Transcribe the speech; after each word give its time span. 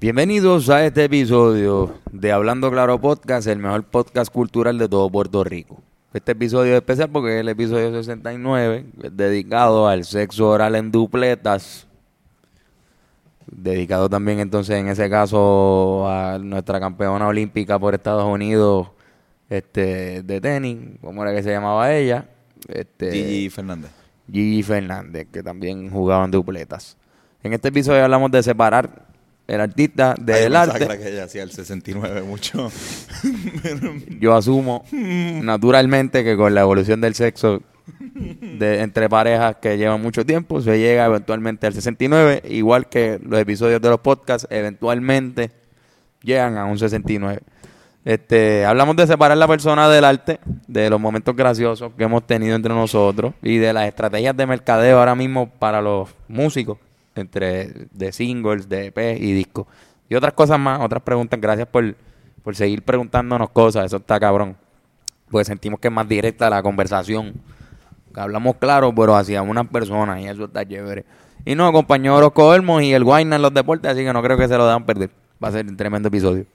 Bienvenidos 0.00 0.68
a 0.70 0.84
este 0.84 1.04
episodio 1.04 1.94
de 2.10 2.32
Hablando 2.32 2.70
Claro 2.70 3.00
Podcast, 3.00 3.46
el 3.46 3.58
mejor 3.58 3.84
podcast 3.84 4.30
cultural 4.30 4.76
de 4.76 4.88
todo 4.88 5.08
Puerto 5.08 5.44
Rico. 5.44 5.80
Este 6.12 6.32
episodio 6.32 6.72
es 6.72 6.78
especial 6.78 7.10
porque 7.10 7.36
es 7.36 7.40
el 7.40 7.48
episodio 7.48 7.92
69, 7.92 8.86
dedicado 9.12 9.86
al 9.86 10.04
sexo 10.04 10.50
oral 10.50 10.74
en 10.74 10.90
dupletas. 10.90 11.86
Dedicado 13.46 14.10
también 14.10 14.40
entonces 14.40 14.76
en 14.76 14.88
ese 14.88 15.08
caso 15.08 16.08
a 16.08 16.38
nuestra 16.38 16.80
campeona 16.80 17.28
olímpica 17.28 17.78
por 17.78 17.94
Estados 17.94 18.24
Unidos 18.24 18.88
este, 19.48 20.22
de 20.22 20.40
tenis, 20.40 20.98
¿cómo 21.00 21.22
era 21.22 21.32
que 21.32 21.42
se 21.42 21.50
llamaba 21.50 21.94
ella? 21.94 22.26
Este, 22.68 23.12
Gigi 23.12 23.48
Fernández. 23.48 23.90
Gigi 24.30 24.62
Fernández, 24.62 25.28
que 25.32 25.42
también 25.42 25.88
jugaba 25.88 26.24
en 26.24 26.32
dupletas. 26.32 26.96
En 27.42 27.52
este 27.52 27.68
episodio 27.68 28.02
hablamos 28.02 28.30
de 28.32 28.42
separar 28.42 29.13
el 29.46 29.60
artista 29.60 30.14
del 30.18 30.56
arte. 30.56 30.86
que 30.98 31.08
ella 31.08 31.24
hacía 31.24 31.42
el 31.42 31.50
69 31.50 32.22
mucho. 32.22 32.70
Yo 34.20 34.34
asumo 34.34 34.84
naturalmente 34.92 36.24
que 36.24 36.36
con 36.36 36.54
la 36.54 36.62
evolución 36.62 37.00
del 37.00 37.14
sexo 37.14 37.62
de, 37.86 38.80
entre 38.80 39.08
parejas 39.08 39.56
que 39.56 39.76
llevan 39.76 40.00
mucho 40.00 40.24
tiempo, 40.24 40.60
se 40.60 40.78
llega 40.78 41.06
eventualmente 41.06 41.66
al 41.66 41.74
69, 41.74 42.42
igual 42.48 42.88
que 42.88 43.20
los 43.22 43.38
episodios 43.38 43.80
de 43.80 43.90
los 43.90 44.00
podcasts 44.00 44.46
eventualmente 44.50 45.50
llegan 46.22 46.56
a 46.56 46.64
un 46.64 46.78
69. 46.78 47.40
Este, 48.04 48.66
hablamos 48.66 48.96
de 48.96 49.06
separar 49.06 49.36
la 49.38 49.48
persona 49.48 49.88
del 49.88 50.04
arte, 50.04 50.38
de 50.66 50.90
los 50.90 51.00
momentos 51.00 51.34
graciosos 51.34 51.92
que 51.96 52.04
hemos 52.04 52.26
tenido 52.26 52.54
entre 52.54 52.74
nosotros 52.74 53.34
y 53.42 53.56
de 53.56 53.72
las 53.72 53.88
estrategias 53.88 54.36
de 54.36 54.46
mercadeo 54.46 54.98
ahora 54.98 55.14
mismo 55.14 55.48
para 55.50 55.80
los 55.80 56.10
músicos, 56.28 56.78
entre 57.14 57.88
de 57.92 58.12
singles, 58.12 58.68
de 58.68 58.86
EP 58.86 58.98
y 59.20 59.32
discos. 59.32 59.66
Y 60.08 60.14
otras 60.14 60.32
cosas 60.32 60.58
más, 60.58 60.80
otras 60.80 61.02
preguntas. 61.02 61.40
Gracias 61.40 61.68
por, 61.68 61.94
por 62.42 62.54
seguir 62.56 62.82
preguntándonos 62.82 63.50
cosas, 63.50 63.86
eso 63.86 63.96
está 63.98 64.20
cabrón. 64.20 64.56
Porque 65.30 65.44
sentimos 65.44 65.80
que 65.80 65.88
es 65.88 65.94
más 65.94 66.08
directa 66.08 66.50
la 66.50 66.62
conversación. 66.62 67.34
Que 68.12 68.20
hablamos 68.20 68.56
claro, 68.56 68.94
pero 68.94 69.16
hacia 69.16 69.42
una 69.42 69.64
persona 69.64 70.20
y 70.20 70.26
eso 70.26 70.44
está 70.44 70.66
chévere. 70.66 71.04
Y 71.44 71.54
nos 71.54 71.68
acompañó 71.68 72.16
Orozco 72.16 72.80
y 72.80 72.92
el 72.92 73.04
Guayna 73.04 73.36
en 73.36 73.42
los 73.42 73.52
deportes, 73.52 73.90
así 73.90 74.02
que 74.02 74.12
no 74.12 74.22
creo 74.22 74.36
que 74.38 74.48
se 74.48 74.56
lo 74.56 74.66
deban 74.66 74.84
perder. 74.86 75.10
Va 75.42 75.48
a 75.48 75.52
ser 75.52 75.66
un 75.66 75.76
tremendo 75.76 76.08
episodio. 76.08 76.46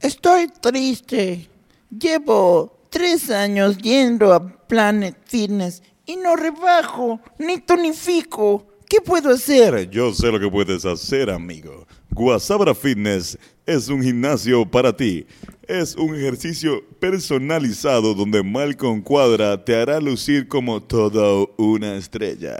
Estoy 0.00 0.48
triste. 0.48 1.48
Llevo 1.90 2.76
tres 2.90 3.30
años 3.30 3.78
yendo 3.78 4.32
a 4.32 4.46
Planet 4.46 5.16
Fitness 5.24 5.82
y 6.04 6.16
no 6.16 6.36
rebajo 6.36 7.20
ni 7.38 7.58
tonifico. 7.58 8.64
¿Qué 8.88 9.00
puedo 9.00 9.30
hacer? 9.30 9.90
Yo 9.90 10.12
sé 10.14 10.30
lo 10.30 10.38
que 10.38 10.48
puedes 10.48 10.84
hacer, 10.84 11.28
amigo. 11.30 11.86
Guasabra 12.10 12.74
Fitness 12.74 13.36
es 13.66 13.88
un 13.88 14.02
gimnasio 14.02 14.64
para 14.64 14.96
ti. 14.96 15.26
Es 15.66 15.96
un 15.96 16.14
ejercicio 16.14 16.84
personalizado 17.00 18.14
donde 18.14 18.42
Malcolm 18.42 19.02
Cuadra 19.02 19.62
te 19.64 19.74
hará 19.74 20.00
lucir 20.00 20.46
como 20.46 20.80
toda 20.80 21.46
una 21.58 21.96
estrella. 21.96 22.56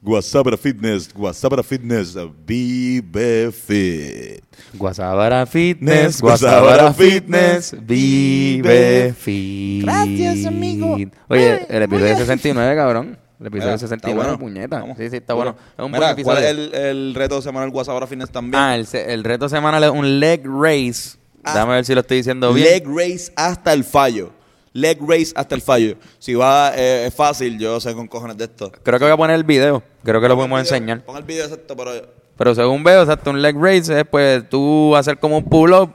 Guasabra 0.00 0.56
Fitness, 0.56 1.12
Guasabra 1.12 1.62
Fitness, 1.62 2.14
vive 2.46 3.50
fit. 3.50 4.44
Guasabara 4.74 5.46
Fitness, 5.46 6.20
Guasabara 6.20 6.92
Fitness, 6.92 7.74
vive 7.86 9.14
fit. 9.14 9.82
Gracias, 9.82 10.44
amigo. 10.46 10.96
Oye, 11.28 11.66
el 11.68 11.82
episodio 11.82 12.12
voy 12.14 12.22
a- 12.22 12.26
69, 12.26 12.76
cabrón. 12.76 13.18
El 13.44 13.48
episodio 13.48 13.72
Mira, 13.72 13.78
69, 13.78 14.20
está 14.20 14.30
bueno. 14.30 14.38
puñeta. 14.38 14.80
Vamos. 14.80 14.96
Sí, 14.96 15.10
sí, 15.10 15.16
está 15.18 15.34
bueno. 15.34 15.54
Es 15.76 15.84
un 15.84 15.92
Mira, 15.92 16.14
buen 16.14 16.24
¿cuál 16.24 16.38
es 16.38 16.44
el, 16.50 16.74
el 16.74 17.14
reto 17.14 17.42
semanal 17.42 17.70
Fitness 18.08 18.30
también? 18.30 18.54
Ah, 18.54 18.74
el, 18.74 18.86
el 18.94 19.22
reto 19.22 19.50
semanal 19.50 19.84
es 19.84 19.90
un 19.90 20.18
leg 20.18 20.40
race. 20.46 21.18
Ah. 21.44 21.52
Déjame 21.52 21.74
ver 21.74 21.84
si 21.84 21.94
lo 21.94 22.00
estoy 22.00 22.16
diciendo 22.16 22.54
bien. 22.54 22.66
Leg 22.66 22.86
race 22.86 23.30
hasta 23.36 23.74
el 23.74 23.84
fallo. 23.84 24.30
Leg 24.72 24.98
race 25.06 25.34
hasta 25.36 25.54
el 25.54 25.60
fallo. 25.60 25.98
Si 26.18 26.32
va, 26.32 26.72
eh, 26.74 27.08
es 27.08 27.14
fácil, 27.14 27.58
yo 27.58 27.78
sé 27.80 27.92
con 27.92 28.08
cojones 28.08 28.38
de 28.38 28.44
esto. 28.44 28.72
Creo 28.82 28.98
que 28.98 29.04
voy 29.04 29.12
a 29.12 29.16
poner 29.18 29.36
el 29.36 29.44
video. 29.44 29.82
Creo 30.02 30.22
que 30.22 30.28
lo 30.28 30.36
podemos 30.36 30.62
video, 30.62 30.74
enseñar. 30.74 31.04
Pon 31.04 31.18
el 31.18 31.24
video 31.24 31.44
exacto, 31.44 31.76
pero 31.76 31.90
Pero 32.38 32.54
según 32.54 32.82
veo, 32.82 33.02
exacto, 33.02 33.28
un 33.28 33.42
leg 33.42 33.56
race 33.60 34.00
es 34.00 34.06
pues 34.10 34.48
tú 34.48 34.96
hacer 34.96 35.18
como 35.18 35.36
un 35.36 35.44
pull-up 35.44 35.90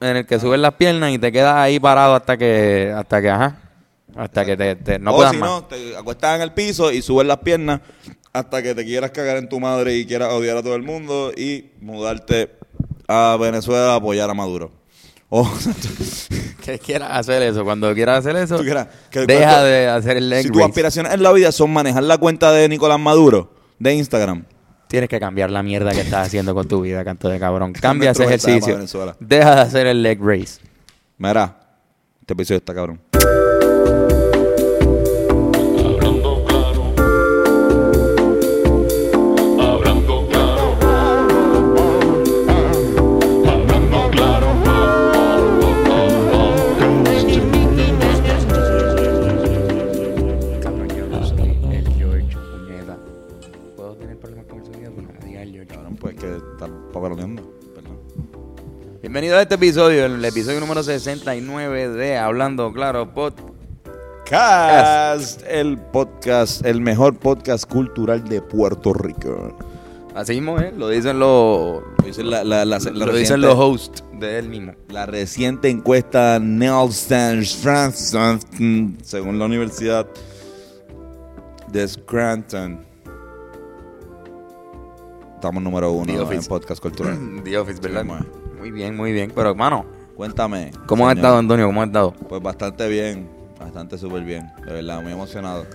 en 0.00 0.18
el 0.18 0.24
que 0.26 0.38
subes 0.38 0.60
las 0.60 0.74
piernas 0.74 1.10
y 1.10 1.18
te 1.18 1.32
quedas 1.32 1.56
ahí 1.56 1.80
parado 1.80 2.14
hasta 2.14 2.36
que, 2.36 2.94
hasta 2.96 3.20
que, 3.20 3.28
ajá, 3.28 3.61
hasta 4.16 4.44
que 4.44 4.56
te, 4.56 4.76
te- 4.76 4.98
no 4.98 5.12
o 5.12 5.16
puedas 5.16 5.32
si 5.32 5.38
más. 5.38 5.48
no, 5.50 5.64
te 5.64 5.96
acuestas 5.96 6.36
en 6.36 6.42
el 6.42 6.52
piso 6.52 6.90
y 6.92 7.02
subes 7.02 7.26
las 7.26 7.38
piernas 7.38 7.80
hasta 8.32 8.62
que 8.62 8.74
te 8.74 8.84
quieras 8.84 9.10
cagar 9.10 9.36
en 9.36 9.48
tu 9.48 9.60
madre 9.60 9.96
y 9.96 10.06
quieras 10.06 10.32
odiar 10.32 10.56
a 10.56 10.62
todo 10.62 10.74
el 10.74 10.82
mundo 10.82 11.32
y 11.36 11.70
mudarte 11.80 12.50
a 13.08 13.36
Venezuela 13.40 13.92
a 13.92 13.96
apoyar 13.96 14.30
a 14.30 14.34
Maduro. 14.34 14.72
O 15.28 15.50
Que 16.64 16.78
quieras 16.78 17.10
hacer 17.12 17.42
eso. 17.42 17.64
Cuando 17.64 17.92
quieras 17.94 18.20
hacer 18.20 18.36
eso, 18.36 18.56
Tú 18.56 18.62
quieras 18.64 18.86
que- 19.10 19.26
deja 19.26 19.62
de 19.64 19.88
hacer 19.88 20.16
el 20.16 20.28
leg 20.30 20.44
si 20.44 20.50
tus 20.50 20.62
aspiraciones 20.62 21.12
en 21.12 21.22
la 21.22 21.32
vida 21.32 21.50
son 21.52 21.72
manejar 21.72 22.04
la 22.04 22.18
cuenta 22.18 22.52
de 22.52 22.68
Nicolás 22.68 23.00
Maduro 23.00 23.52
de 23.78 23.94
Instagram, 23.94 24.44
Tienes 24.86 25.08
que 25.08 25.18
cambiar 25.18 25.50
la 25.50 25.62
mierda 25.62 25.90
que 25.92 26.02
estás 26.02 26.26
haciendo 26.26 26.54
con 26.54 26.68
tu 26.68 26.82
vida, 26.82 27.02
canto 27.02 27.28
de 27.30 27.40
cabrón. 27.40 27.72
Cambia 27.72 28.10
ese 28.10 28.24
ejercicio. 28.24 28.78
Deja 29.18 29.54
de 29.56 29.60
hacer 29.62 29.86
el 29.86 30.02
leg 30.02 30.18
race. 30.22 30.60
mira, 31.18 31.56
este 32.20 32.34
episodio 32.34 32.58
está 32.58 32.74
cabrón. 32.74 33.00
Bienvenido 59.12 59.36
a 59.36 59.42
este 59.42 59.56
episodio, 59.56 60.06
el 60.06 60.24
episodio 60.24 60.58
número 60.58 60.82
69 60.82 61.90
de 61.90 62.16
Hablando 62.16 62.72
Claro 62.72 63.12
Podcast. 63.12 63.52
Cast, 64.24 65.42
el 65.46 65.76
podcast, 65.76 66.64
el 66.64 66.80
mejor 66.80 67.18
podcast 67.18 67.70
cultural 67.70 68.26
de 68.26 68.40
Puerto 68.40 68.94
Rico. 68.94 69.54
Así 70.14 70.32
mismo, 70.32 70.58
¿eh? 70.58 70.72
Lo 70.74 70.88
dicen 70.88 71.18
los, 71.18 71.82
Lo 71.98 72.06
dicen 72.06 72.30
la, 72.30 72.42
la, 72.42 72.64
la, 72.64 72.78
la 72.78 72.90
lo 72.90 73.04
reciente, 73.04 73.18
dicen 73.18 73.40
los 73.42 73.54
hosts 73.54 74.02
de 74.18 74.38
él 74.38 74.48
mismo. 74.48 74.72
la 74.88 75.04
reciente 75.04 75.68
encuesta 75.68 76.38
Nelson 76.38 77.44
Franson, 77.44 78.96
según 79.02 79.38
la 79.38 79.44
Universidad 79.44 80.06
de 81.70 81.86
Scranton. 81.86 82.80
Estamos 85.34 85.62
número 85.62 85.92
uno 85.92 86.06
The 86.06 86.12
en 86.14 86.20
Office. 86.20 86.48
podcast 86.48 86.80
cultural. 86.80 87.18
The 87.44 87.58
Office, 87.58 87.78
¿verdad? 87.78 88.06
Sí. 88.06 88.41
Muy 88.62 88.70
bien, 88.70 88.96
muy 88.96 89.10
bien. 89.10 89.32
Pero, 89.34 89.50
hermano, 89.50 89.84
Cuéntame. 90.14 90.70
¿cómo 90.86 91.08
has 91.08 91.16
estado, 91.16 91.36
Antonio? 91.38 91.66
¿Cómo 91.66 91.82
has 91.82 91.88
estado? 91.88 92.12
Pues 92.28 92.40
bastante 92.40 92.88
bien, 92.88 93.28
bastante 93.58 93.98
súper 93.98 94.22
bien, 94.22 94.46
de 94.64 94.72
verdad, 94.72 95.02
muy 95.02 95.10
emocionado. 95.10 95.66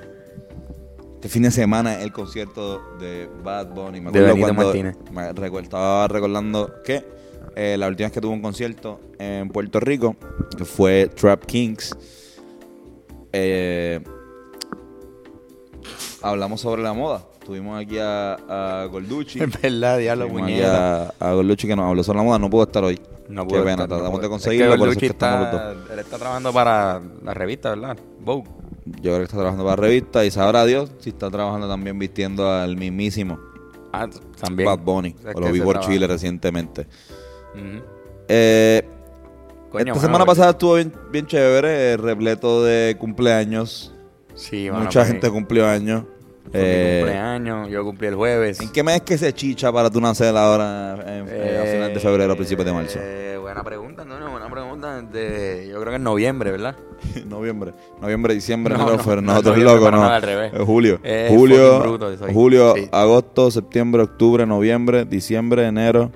Este 1.16 1.28
fin 1.28 1.44
de 1.44 1.52
semana 1.52 2.02
el 2.02 2.14
concierto 2.14 2.96
de 2.98 3.30
Bad 3.44 3.74
Bunny. 3.74 4.00
Me 4.00 4.10
De 4.12 4.20
acuerdo 4.20 4.28
Benito 4.28 4.46
cuando- 4.56 4.64
Martínez. 4.64 4.96
Me 5.12 5.34
recuer- 5.34 5.64
estaba 5.64 6.08
recordando 6.08 6.76
que 6.86 7.04
eh, 7.58 7.76
la 7.78 7.90
última 7.90 8.06
vez 8.06 8.14
que 8.14 8.22
tuvo 8.22 8.32
un 8.32 8.42
concierto 8.42 9.02
en 9.20 9.50
Puerto 9.50 9.82
Rico, 9.82 10.16
que 10.58 10.64
fue 10.64 11.10
Trap 11.14 11.44
Kings, 11.46 11.94
eh, 13.34 14.00
hablamos 16.22 16.62
sobre 16.62 16.84
la 16.84 16.94
moda. 16.94 17.26
Tuvimos 17.48 17.82
aquí 17.82 17.98
a, 17.98 18.34
a 18.82 18.86
Gorducci. 18.88 19.40
Es 19.42 19.62
verdad, 19.62 19.98
diablo, 20.00 20.28
puñeta. 20.28 21.14
a, 21.18 21.30
a 21.30 21.34
Gorducci 21.34 21.66
que 21.66 21.78
nos 21.78 21.86
habló 21.86 22.04
sobre 22.04 22.18
la 22.18 22.24
moda. 22.26 22.38
No 22.40 22.50
pudo 22.50 22.64
estar 22.64 22.84
hoy. 22.84 23.00
No 23.30 23.44
Qué 23.44 23.50
puedo 23.52 23.64
pena, 23.64 23.84
estar, 23.84 23.90
no 23.90 23.96
tratamos 23.96 24.12
puedo 24.20 24.22
de 24.24 24.30
conseguirlo, 24.30 24.92
Es 24.92 24.98
que 24.98 25.06
está, 25.06 25.72
Él 25.94 26.00
está 26.00 26.18
trabajando 26.18 26.52
para 26.52 27.02
la 27.24 27.34
revista, 27.34 27.70
¿verdad? 27.70 27.98
Vogue. 28.20 28.50
Yo 28.86 29.02
creo 29.02 29.18
que 29.20 29.24
está 29.24 29.38
trabajando 29.38 29.64
para 29.64 29.76
la 29.78 29.82
revista 29.88 30.26
y 30.26 30.32
sabrá 30.32 30.66
Dios 30.66 30.92
si 31.00 31.10
está 31.10 31.32
trabajando 31.32 31.70
también 31.70 31.98
vistiendo 31.98 32.50
al 32.52 32.76
mismísimo 32.78 33.40
Ah, 33.94 34.08
también. 34.40 34.68
Bad 34.68 34.80
Bunny. 34.80 35.16
O 35.34 35.40
lo 35.40 35.52
vi 35.52 35.62
por. 35.62 35.80
Chile 35.80 36.06
recientemente. 36.06 36.86
Eh, 38.28 38.86
Coño, 39.72 39.94
esta 39.94 40.06
semana 40.06 40.26
pasada 40.26 40.52
estuvo 40.52 40.76
bien, 40.76 40.94
bien 41.12 41.26
chévere, 41.26 41.94
eh, 41.94 41.98
repleto 41.98 42.64
de 42.64 42.98
cumpleaños. 43.00 43.94
Sí, 44.36 44.70
mano, 44.70 44.84
Mucha 44.84 45.06
gente 45.06 45.30
cumplió 45.30 45.66
años. 45.66 46.04
Fue 46.52 46.60
mi 46.60 46.66
Eh, 46.68 47.00
cumpleaños, 47.02 47.70
yo 47.70 47.84
cumplí 47.84 48.08
el 48.08 48.16
jueves. 48.16 48.60
¿En 48.62 48.70
qué 48.72 48.84
mes 48.84 48.96
es 48.98 49.02
que 49.02 49.18
se 49.18 49.34
chicha 49.34 49.72
para 49.72 49.90
tú 49.90 50.00
nacer 50.02 50.36
ahora 50.36 50.94
en- 51.08 51.28
eh, 51.30 51.60
a 51.62 51.66
finales 51.66 51.94
de 51.96 52.00
febrero, 52.00 52.34
a 52.34 52.36
principios 52.36 52.66
de 52.66 52.74
marzo? 52.74 53.00
Eh, 53.02 53.38
buena 53.40 53.64
pregunta, 53.64 54.06
no, 54.06 54.20
no, 54.20 54.32
buena 54.32 54.50
pregunta. 54.50 55.02
De, 55.02 55.68
yo 55.70 55.80
creo 55.80 55.90
que 55.92 55.96
en 55.96 56.04
noviembre, 56.04 56.52
¿verdad? 56.52 56.76
noviembre, 57.28 57.74
noviembre, 58.02 58.34
diciembre, 58.34 58.76
No, 58.76 58.82
enero, 58.90 58.98
no, 58.98 59.16
no, 59.16 59.22
Nosotros 59.22 59.58
noviembre, 59.58 59.76
locos, 59.86 59.92
no. 60.00 60.04
al 60.06 60.22
revés. 60.22 60.54
Es 60.54 60.62
julio. 60.62 61.00
Eh, 61.04 61.28
julio, 61.30 61.80
bruto 61.80 62.12
julio, 62.34 62.74
Sí. 62.76 62.90
agosto, 62.92 63.52
septiembre, 63.52 64.04
octubre, 64.04 64.46
noviembre, 64.46 65.06
diciembre, 65.06 65.66
enero, 65.68 66.12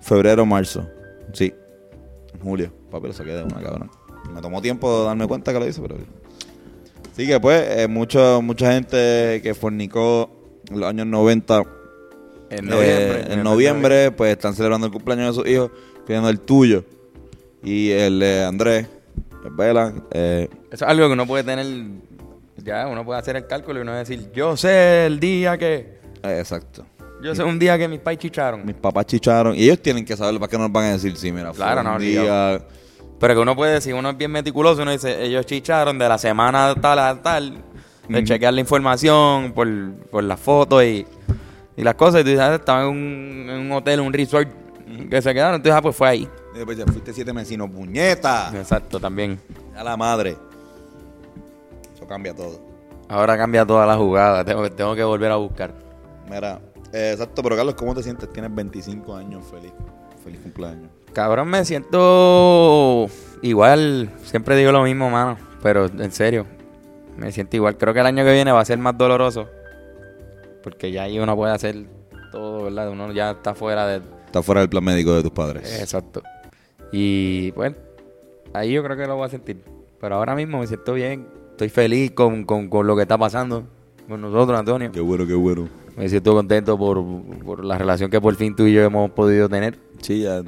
febrero, 0.00 0.44
marzo. 0.46 0.86
Sí. 1.32 1.52
Julio. 2.42 2.72
Papi, 2.90 3.08
lo 3.08 3.12
saqué 3.12 3.32
de 3.32 3.42
una, 3.44 3.60
cabrón. 3.60 3.90
Me 4.34 4.40
tomó 4.40 4.60
tiempo 4.62 5.04
darme 5.04 5.26
cuenta 5.26 5.52
que 5.52 5.58
lo 5.58 5.66
hice, 5.68 5.80
pero... 5.80 5.96
Sí 7.20 7.26
que 7.26 7.38
pues, 7.38 7.62
eh, 7.76 7.86
mucho, 7.86 8.40
mucha 8.40 8.72
gente 8.72 9.40
que 9.42 9.52
fornicó 9.54 10.30
en 10.70 10.80
los 10.80 10.88
años 10.88 11.06
90 11.06 11.64
En 12.48 12.58
eh, 12.60 12.62
noviembre. 12.62 13.34
en 13.34 13.42
noviembre, 13.42 14.10
pues 14.10 14.32
están 14.32 14.54
celebrando 14.54 14.86
el 14.86 14.92
cumpleaños 14.94 15.36
de 15.36 15.42
sus 15.42 15.50
hijos, 15.50 15.70
pidiendo 16.06 16.30
el 16.30 16.40
tuyo. 16.40 16.82
Y 17.62 17.90
el 17.90 18.20
de 18.20 18.42
Andrés, 18.42 18.86
el 19.44 19.50
Vela, 19.50 19.92
eh, 20.12 20.48
Eso 20.72 20.86
es 20.86 20.90
algo 20.90 21.08
que 21.08 21.12
uno 21.12 21.26
puede 21.26 21.44
tener. 21.44 21.66
Ya, 22.56 22.86
uno 22.86 23.04
puede 23.04 23.20
hacer 23.20 23.36
el 23.36 23.46
cálculo 23.46 23.80
y 23.80 23.82
uno 23.82 23.92
decir, 23.92 24.30
yo 24.32 24.56
sé 24.56 25.04
el 25.04 25.20
día 25.20 25.58
que. 25.58 25.98
eh, 26.22 26.38
exacto. 26.38 26.86
Yo 27.22 27.34
sé 27.34 27.42
un 27.42 27.58
día 27.58 27.76
que 27.76 27.86
mis 27.86 28.00
pais 28.00 28.18
chicharon. 28.18 28.64
Mis 28.64 28.76
papás 28.76 29.04
chicharon. 29.04 29.54
Y 29.54 29.64
ellos 29.64 29.82
tienen 29.82 30.06
que 30.06 30.16
saberlo, 30.16 30.40
¿para 30.40 30.48
qué 30.48 30.56
no 30.56 30.62
nos 30.64 30.72
van 30.72 30.84
a 30.86 30.92
decir? 30.92 31.14
Sí, 31.18 31.30
mira, 31.30 31.52
fue 31.52 31.56
Claro, 31.66 31.82
un 31.82 31.86
no, 31.86 31.98
día... 31.98 32.62
Pero 33.20 33.34
que 33.34 33.40
uno 33.40 33.54
puede 33.54 33.74
decir, 33.74 33.92
uno 33.94 34.10
es 34.10 34.16
bien 34.16 34.32
meticuloso, 34.32 34.80
uno 34.80 34.90
dice, 34.92 35.22
ellos 35.22 35.44
chicharon 35.44 35.98
de 35.98 36.08
la 36.08 36.16
semana 36.16 36.74
tal 36.74 36.98
a 36.98 37.20
tal, 37.22 37.58
de 38.08 38.24
chequear 38.24 38.54
la 38.54 38.60
información 38.60 39.52
por, 39.52 39.68
por 40.10 40.24
las 40.24 40.40
fotos 40.40 40.82
y, 40.82 41.06
y 41.76 41.82
las 41.82 41.94
cosas. 41.96 42.22
Y 42.22 42.24
tú 42.24 42.30
dices, 42.30 42.42
ah, 42.42 42.54
estaba 42.54 42.82
en 42.84 42.88
un, 42.88 43.46
en 43.50 43.60
un 43.60 43.72
hotel, 43.72 44.00
un 44.00 44.12
resort 44.12 44.48
que 45.10 45.20
se 45.20 45.34
quedaron. 45.34 45.56
Entonces, 45.56 45.76
ah, 45.76 45.82
pues 45.82 45.94
fue 45.94 46.08
ahí. 46.08 46.28
Y 46.54 46.56
después 46.56 46.78
ya 46.78 46.86
fuiste 46.86 47.12
siete 47.12 47.30
vecinos, 47.32 47.70
puñeta. 47.70 48.50
Exacto, 48.54 48.98
también. 48.98 49.38
A 49.76 49.84
la 49.84 49.98
madre. 49.98 50.38
Eso 51.94 52.06
cambia 52.08 52.34
todo. 52.34 52.58
Ahora 53.06 53.36
cambia 53.36 53.66
toda 53.66 53.84
la 53.86 53.96
jugada, 53.96 54.44
tengo, 54.44 54.70
tengo 54.70 54.94
que 54.94 55.04
volver 55.04 55.30
a 55.30 55.36
buscar. 55.36 55.74
Mira, 56.30 56.60
eh, 56.92 57.10
exacto, 57.12 57.42
pero 57.42 57.56
Carlos, 57.56 57.74
¿cómo 57.74 57.94
te 57.94 58.02
sientes? 58.02 58.32
Tienes 58.32 58.54
25 58.54 59.14
años, 59.14 59.44
feliz. 59.50 59.72
Feliz 60.24 60.40
cumpleaños. 60.40 60.88
Cabrón, 61.12 61.48
me 61.48 61.64
siento 61.64 63.06
igual, 63.42 64.10
siempre 64.22 64.56
digo 64.56 64.70
lo 64.70 64.84
mismo, 64.84 65.10
mano, 65.10 65.36
pero 65.62 65.86
en 65.86 66.12
serio, 66.12 66.46
me 67.16 67.32
siento 67.32 67.56
igual. 67.56 67.76
Creo 67.76 67.92
que 67.92 68.00
el 68.00 68.06
año 68.06 68.24
que 68.24 68.32
viene 68.32 68.52
va 68.52 68.60
a 68.60 68.64
ser 68.64 68.78
más 68.78 68.96
doloroso, 68.96 69.48
porque 70.62 70.92
ya 70.92 71.04
ahí 71.04 71.18
uno 71.18 71.34
puede 71.34 71.52
hacer 71.52 71.84
todo, 72.30 72.64
¿verdad? 72.64 72.90
Uno 72.90 73.12
ya 73.12 73.32
está 73.32 73.54
fuera 73.54 73.86
de... 73.86 74.02
Estás 74.26 74.46
fuera 74.46 74.60
del 74.60 74.70
plan 74.70 74.84
médico 74.84 75.12
de 75.12 75.22
tus 75.22 75.32
padres. 75.32 75.80
Exacto. 75.80 76.22
Y 76.92 77.50
pues, 77.52 77.74
ahí 78.52 78.72
yo 78.72 78.84
creo 78.84 78.96
que 78.96 79.06
lo 79.06 79.16
voy 79.16 79.26
a 79.26 79.30
sentir. 79.30 79.62
Pero 80.00 80.14
ahora 80.14 80.36
mismo 80.36 80.60
me 80.60 80.66
siento 80.68 80.94
bien, 80.94 81.26
estoy 81.50 81.68
feliz 81.68 82.12
con, 82.12 82.44
con, 82.44 82.68
con 82.68 82.86
lo 82.86 82.94
que 82.94 83.02
está 83.02 83.18
pasando 83.18 83.64
con 84.08 84.20
nosotros, 84.20 84.58
Antonio. 84.58 84.92
Qué 84.92 85.00
bueno, 85.00 85.26
qué 85.26 85.34
bueno. 85.34 85.68
Me 85.96 86.08
siento 86.08 86.34
contento 86.34 86.78
por, 86.78 87.02
por 87.44 87.64
la 87.64 87.76
relación 87.76 88.10
que 88.10 88.20
por 88.20 88.34
fin 88.36 88.54
tú 88.54 88.66
y 88.66 88.72
yo 88.72 88.82
hemos 88.82 89.10
podido 89.10 89.48
tener. 89.48 89.78
Sí, 90.00 90.22
ya 90.22 90.42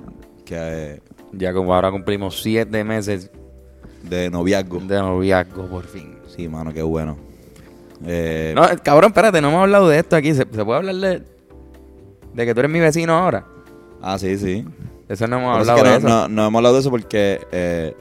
que 0.53 0.95
eh, 0.95 1.01
Ya 1.33 1.53
como 1.53 1.75
ahora 1.75 1.91
cumplimos 1.91 2.43
siete 2.43 2.85
meses 2.85 3.31
de 4.03 4.31
noviazgo. 4.31 4.81
de 4.81 4.99
noviazgo, 4.99 5.67
por 5.67 5.85
fin. 5.85 6.17
Sí, 6.29 6.49
mano, 6.49 6.73
qué 6.73 6.83
bueno. 6.83 7.17
Eh, 8.05 8.53
No, 8.57 8.63
cabrón, 8.83 9.11
espérate, 9.11 9.41
no 9.41 9.49
hemos 9.49 9.63
hablado 9.63 9.89
de 9.89 9.99
esto 9.99 10.17
aquí. 10.17 10.31
¿Se, 10.35 10.39
se 10.51 10.65
puede 10.65 10.79
hablar 10.79 10.95
de, 10.97 11.23
de 12.35 12.47
que 12.47 12.55
tú 12.55 12.61
eres 12.61 12.73
mi 12.73 12.81
vecino 12.81 13.15
ahora? 13.15 13.45
Ah, 14.01 14.19
sí, 14.19 14.37
sí. 14.39 14.65
Eso 15.09 15.27
no 15.27 15.37
hemos 15.39 15.53
Pero 15.53 15.63
es 15.63 15.69
hablado 15.69 15.77
que 15.77 15.85
de 15.85 15.91
no, 15.91 15.99
eso. 15.99 16.09
no- 16.09 16.29
no 16.29 16.47
hemos 16.47 16.59
hablado 16.59 16.75
de 16.75 16.81
eso 16.81 16.91
porque 16.91 17.41
eh, 17.53 17.95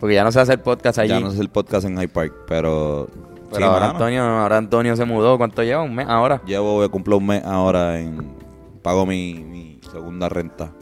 Porque 0.00 0.14
ya 0.14 0.24
no 0.24 0.32
se 0.32 0.40
hace 0.40 0.52
el 0.52 0.60
podcast 0.60 0.98
allí. 0.98 1.10
ya 1.10 1.20
no 1.20 1.30
es 1.30 1.38
el 1.38 1.48
podcast 1.48 1.86
en 1.86 1.96
Hyde 1.96 2.08
Park, 2.08 2.32
pero... 2.48 3.08
pero 3.50 3.56
sí, 3.56 3.62
ahora, 3.62 3.80
mano. 3.86 3.92
Antonio, 3.92 4.22
ahora 4.22 4.56
Antonio 4.58 4.96
se 4.96 5.04
mudó. 5.04 5.38
¿Cuánto 5.38 5.62
lleva? 5.62 5.82
¿Un 5.82 5.94
mes 5.94 6.06
ahora? 6.08 6.42
Llevo, 6.44 6.86
cumplir 6.90 7.16
un 7.16 7.26
mes 7.26 7.44
ahora 7.44 7.98
en... 8.00 8.32
Pago 8.82 9.06
mi, 9.06 9.34
mi 9.34 9.80
segunda 9.92 10.28
renta 10.28 10.72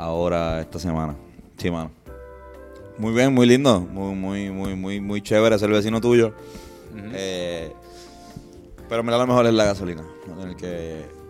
ahora 0.00 0.60
esta 0.60 0.78
semana. 0.78 1.16
Sí, 1.56 1.70
mano. 1.70 1.90
Muy 2.98 3.12
bien, 3.12 3.32
muy 3.32 3.46
lindo. 3.46 3.80
Muy, 3.80 4.14
muy, 4.14 4.50
muy, 4.50 4.74
muy, 4.74 5.00
muy 5.00 5.22
chévere 5.22 5.58
ser 5.58 5.70
vecino 5.70 6.00
tuyo. 6.00 6.34
Eh, 7.14 7.72
pero 8.88 9.02
mira, 9.02 9.18
lo 9.18 9.26
mejor 9.26 9.46
es 9.46 9.54
la 9.54 9.64
gasolina. 9.64 10.02
No 10.26 10.34
tener 10.36 10.56
que. 10.56 11.20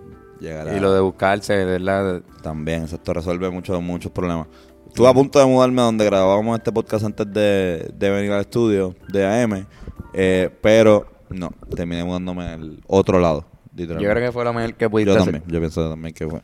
Y 0.41 0.81
lo 0.81 0.95
de 0.95 1.01
buscarse, 1.01 1.65
¿verdad? 1.67 2.23
También, 2.43 2.85
esto 2.85 3.13
resuelve 3.13 3.51
muchos 3.51 3.83
muchos 3.83 4.11
problemas. 4.11 4.47
Estuve 4.89 5.07
a 5.07 5.13
punto 5.13 5.39
de 5.39 5.45
mudarme 5.45 5.83
a 5.83 5.85
donde 5.85 6.05
grabábamos 6.05 6.59
este 6.59 6.73
podcast 6.73 7.05
antes 7.05 7.31
de, 7.31 7.93
de 7.95 8.11
venir 8.11 8.33
al 8.33 8.41
estudio 8.41 8.97
de 9.13 9.43
AM, 9.43 9.67
eh, 10.15 10.51
pero 10.63 11.07
no, 11.29 11.51
terminé 11.77 12.03
mudándome 12.03 12.45
al 12.45 12.81
otro 12.87 13.21
lado. 13.21 13.45
Yo 13.73 13.87
creo 13.87 14.15
que 14.15 14.33
fue 14.33 14.45
lo 14.45 14.53
mejor 14.53 14.75
que 14.75 14.91
pudiste 14.91 15.13
Yo 15.13 15.21
hacer. 15.21 15.33
también, 15.33 15.53
yo 15.53 15.61
pienso 15.61 15.89
también 15.89 16.15
que 16.15 16.27
fue. 16.27 16.41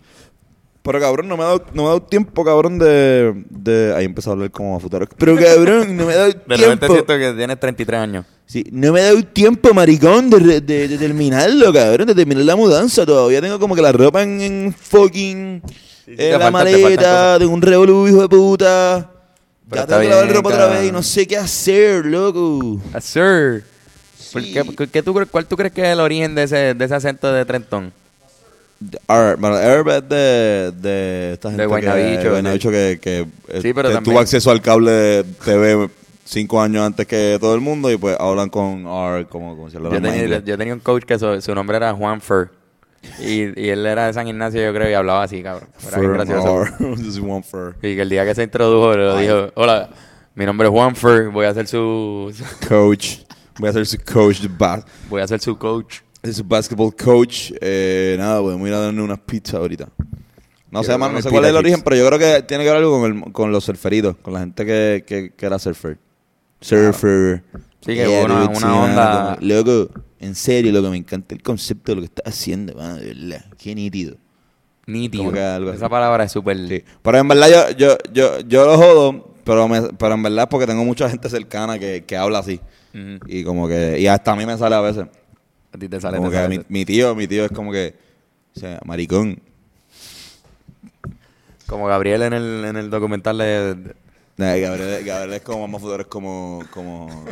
Pero 0.87 1.01
cabrón, 1.01 1.29
no 1.29 1.37
me 1.37 1.43
ha 1.43 1.47
dado, 1.47 1.65
no 1.75 1.83
me 1.83 1.89
ha 1.89 1.93
dado 1.93 2.03
tiempo, 2.03 2.45
cabrón, 2.45 2.79
de, 2.79 3.35
de... 3.51 3.93
Ahí 3.97 4.05
empezó 4.07 4.31
a 4.31 4.33
hablar 4.35 4.51
como 4.53 4.79
futuro. 4.81 5.07
Pero 5.19 5.37
cabrón, 5.37 5.97
no 5.97 6.07
me 6.07 6.13
ha 6.15 6.17
dado 6.17 6.29
De 6.47 6.57
repente 6.57 6.87
tiempo. 6.87 6.87
siento 6.95 7.19
que 7.19 7.33
tienes 7.37 7.61
33 7.61 8.01
años. 8.01 8.25
Sí, 8.47 8.65
no 8.71 8.93
me 8.93 9.01
ha 9.01 9.05
dado 9.07 9.23
tiempo, 9.25 9.75
maricón, 9.75 10.31
de, 10.31 10.61
de, 10.61 10.87
de 10.89 10.97
terminarlo, 10.99 11.73
cabrón, 11.73 12.07
de 12.07 12.15
terminar 12.15 12.45
la 12.45 12.55
mudanza. 12.57 13.05
Todavía 13.05 13.41
tengo 13.43 13.59
como 13.59 13.75
que 13.75 13.83
la 13.83 13.91
ropa 13.93 14.23
en, 14.23 14.41
en 14.41 14.73
fucking... 14.73 15.63
Sí, 15.67 16.15
sí, 16.17 16.23
en 16.23 16.31
la 16.39 16.39
faltan- 16.39 16.53
maleta, 16.53 17.39
de 17.41 17.47
un 17.47 17.61
revolú, 17.61 18.07
hijo 18.07 18.23
de 18.23 18.29
puta. 18.29 19.11
Pero 19.69 19.75
ya 19.77 19.83
está 19.83 19.99
tengo 19.99 20.03
que 20.03 20.09
lavar 20.17 20.33
ropa 20.33 20.49
otra 20.51 20.67
vez 20.69 20.89
y 20.89 20.93
no 20.93 21.03
sé 21.03 21.27
qué 21.27 21.37
hacer, 21.37 22.07
loco. 22.07 22.81
¿Por 24.33 24.43
Sí. 24.43 24.53
qué- 24.53 24.87
qué 24.89 25.03
tú 25.03 25.13
crees- 25.15 25.29
¿Cuál 25.31 25.47
tú 25.47 25.57
crees 25.57 25.73
que 25.73 25.83
es 25.83 25.89
el 25.89 25.99
origen 26.01 26.35
de 26.37 26.45
ese, 26.45 26.75
de 26.75 26.85
ese 26.85 26.95
acento 26.95 27.33
de 27.33 27.45
Trentón? 27.45 27.93
Arb, 29.09 29.39
bueno, 29.41 29.59
es 29.59 30.09
de, 30.09 30.73
de 30.73 31.33
esta 31.33 31.49
gente 31.49 31.63
De 31.63 31.67
Guaynabicho, 31.67 32.23
que, 32.23 32.31
Guaynabicho 32.31 32.71
que, 32.71 32.99
que, 33.01 33.21
eh, 33.49 33.61
Sí, 33.63 33.73
pero 33.73 33.89
que 33.89 33.95
también- 33.95 34.05
tuvo 34.05 34.19
acceso 34.21 34.51
al 34.51 34.61
cable 34.61 34.91
de 34.91 35.25
TV 35.45 35.89
cinco 36.25 36.61
años 36.61 36.85
antes 36.85 37.07
que 37.07 37.39
todo 37.41 37.55
el 37.55 37.61
mundo 37.61 37.91
y 37.91 37.97
pues 37.97 38.17
hablan 38.19 38.51
con 38.51 38.87
Arb 38.87 39.29
como, 39.29 39.57
como 39.57 39.71
si 39.71 39.77
Yo 39.79 39.91
tenía, 39.91 40.41
yo 40.41 40.59
tenía 40.59 40.75
un 40.75 40.81
coach 40.81 41.05
que 41.05 41.19
su, 41.19 41.41
su 41.41 41.55
nombre 41.55 41.77
era 41.77 41.93
Juan 41.95 42.21
Fer. 42.21 42.51
Y, 43.21 43.61
y 43.61 43.69
él 43.69 43.87
era 43.87 44.07
de 44.09 44.13
San 44.13 44.27
Ignacio, 44.27 44.61
yo 44.61 44.75
creo, 44.75 44.91
y 44.91 44.95
hablaba 44.95 45.23
así, 45.23 45.43
cabrón. 45.43 45.69
Era 45.87 45.99
bien 46.01 46.13
gracioso. 46.13 46.65
Fur. 47.45 47.77
Y 47.79 47.95
que 47.95 48.03
el 48.03 48.09
día 48.09 48.25
que 48.25 48.35
se 48.35 48.43
introdujo, 48.43 48.97
le 48.97 49.23
dijo, 49.23 49.51
hola, 49.55 49.89
mi 50.35 50.45
nombre 50.45 50.67
es 50.67 50.73
Juan 50.73 50.97
Fer, 50.97 51.29
voy 51.29 51.47
a 51.47 51.55
ser 51.55 51.67
su, 51.69 52.33
Coach. 52.69 53.19
Voy 53.59 53.71
a 53.71 53.73
ser 53.73 53.87
su 53.87 53.97
coach 53.99 54.41
de 54.41 54.83
voy 55.09 55.23
a 55.23 55.27
ser 55.27 55.41
su 55.41 55.57
coach. 55.57 56.01
Es 56.27 56.37
su 56.37 56.45
basketball 56.45 56.95
coach. 56.95 57.53
Eh, 57.61 58.17
nada, 58.19 58.41
podemos 58.41 58.67
ir 58.69 58.75
a 58.75 58.81
darle 58.81 59.01
unas 59.03 59.19
pizzas 59.21 59.55
ahorita. 59.55 59.89
No 60.71 60.83
sé, 60.83 60.97
man, 60.99 61.13
no 61.13 61.17
que 61.19 61.23
sé 61.23 61.31
cuál 61.31 61.45
es 61.45 61.51
el 61.51 61.57
origen, 61.57 61.81
pero 61.83 61.97
yo 61.97 62.07
creo 62.09 62.19
que 62.19 62.43
tiene 62.43 62.65
que 62.65 62.71
ver 62.71 62.79
algo 62.79 63.01
con, 63.01 63.13
el, 63.27 63.33
con 63.33 63.53
los 63.53 63.65
surferitos, 63.65 64.17
con 64.17 64.35
la 64.35 64.41
gente 64.41 64.67
que, 64.67 65.05
que, 65.07 65.31
que 65.35 65.47
era 65.47 65.59
surfer. 65.59 65.99
Surfer. 66.61 67.43
Sí, 67.81 67.95
que 67.95 68.07
hubo 68.09 68.25
una- 68.25 68.49
una 68.49 68.81
onda- 68.83 69.39
Loco, 69.41 69.91
en 70.19 70.35
serio, 70.35 70.73
loco, 70.73 70.91
me 70.91 70.97
encanta 70.97 71.35
el 71.35 71.43
concepto 71.43 71.93
de 71.93 71.97
lo 71.97 72.01
que 72.03 72.07
estás 72.07 72.25
haciendo, 72.35 72.75
mano, 72.75 72.97
de 72.97 73.07
verdad. 73.15 73.45
Qué 73.59 73.75
nítido. 73.75 74.17
Nítido. 74.87 75.33
Que. 75.33 75.71
Esa 75.75 75.89
palabra 75.89 76.25
es 76.25 76.33
súper... 76.33 76.57
Sí. 76.69 76.83
Pero 77.03 77.19
en 77.19 77.29
verdad 77.29 77.49
yo, 77.49 77.77
yo, 77.77 77.97
yo, 78.13 78.41
yo 78.41 78.67
lo 78.67 78.77
jodo, 78.77 79.35
pero, 79.45 79.69
me, 79.69 79.83
pero 79.99 80.15
en 80.15 80.23
verdad 80.23 80.45
es 80.45 80.49
porque 80.49 80.67
tengo 80.67 80.85
mucha 80.85 81.09
gente 81.09 81.29
cercana 81.31 81.79
que, 81.79 82.05
que 82.05 82.17
habla 82.17 82.41
así. 82.41 82.61
Y 83.27 83.45
como 83.45 83.69
que, 83.69 84.01
y 84.01 84.07
hasta 84.07 84.33
a 84.33 84.37
mí 84.37 84.47
me 84.47 84.57
sale 84.57 84.75
a 84.75 84.81
veces. 84.81 85.07
A 85.77 85.79
ti 85.79 85.91
te 85.91 86.01
sale, 86.01 86.17
Como 86.17 86.31
te 86.31 86.37
que 86.37 86.43
sale. 86.43 86.59
mi, 86.59 86.65
mi 86.69 86.85
tío, 86.87 87.15
mi 87.15 87.29
tío 87.29 87.45
es 87.45 87.53
como 87.53 87.71
que, 87.71 87.95
o 88.57 88.59
sea, 88.59 88.81
maricón. 88.87 89.43
Como 91.67 91.87
Gabriel 91.87 92.23
en 92.23 92.33
el, 92.33 92.65
en 92.65 92.77
el 92.77 92.89
documental 92.89 93.37
de... 93.37 93.95
Nah, 94.39 94.55
Gabriel, 94.57 95.05
Gabriel 95.05 95.35
es 95.35 95.43
como 95.43 95.69
más 95.69 95.83
futuro, 95.83 96.01
es 96.01 96.09
como, 96.09 96.63
como... 96.71 97.27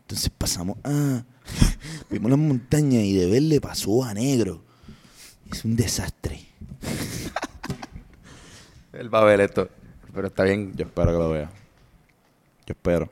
Entonces 0.00 0.30
pasamos, 0.30 0.78
ah, 0.82 1.22
vimos 2.08 2.30
las 2.30 2.38
montañas 2.38 3.02
y 3.02 3.14
de 3.14 3.28
verde 3.28 3.60
pasó 3.60 4.02
a 4.02 4.14
negro. 4.14 4.62
Es 5.52 5.62
un 5.66 5.76
desastre. 5.76 6.40
Él 8.94 9.12
va 9.14 9.20
a 9.20 9.24
ver 9.24 9.42
esto. 9.42 9.68
Pero 10.14 10.28
está 10.28 10.44
bien. 10.44 10.72
Yo 10.74 10.86
espero 10.86 11.12
que 11.12 11.18
lo 11.18 11.30
vea. 11.30 11.50
Yo 12.66 12.72
espero. 12.72 13.10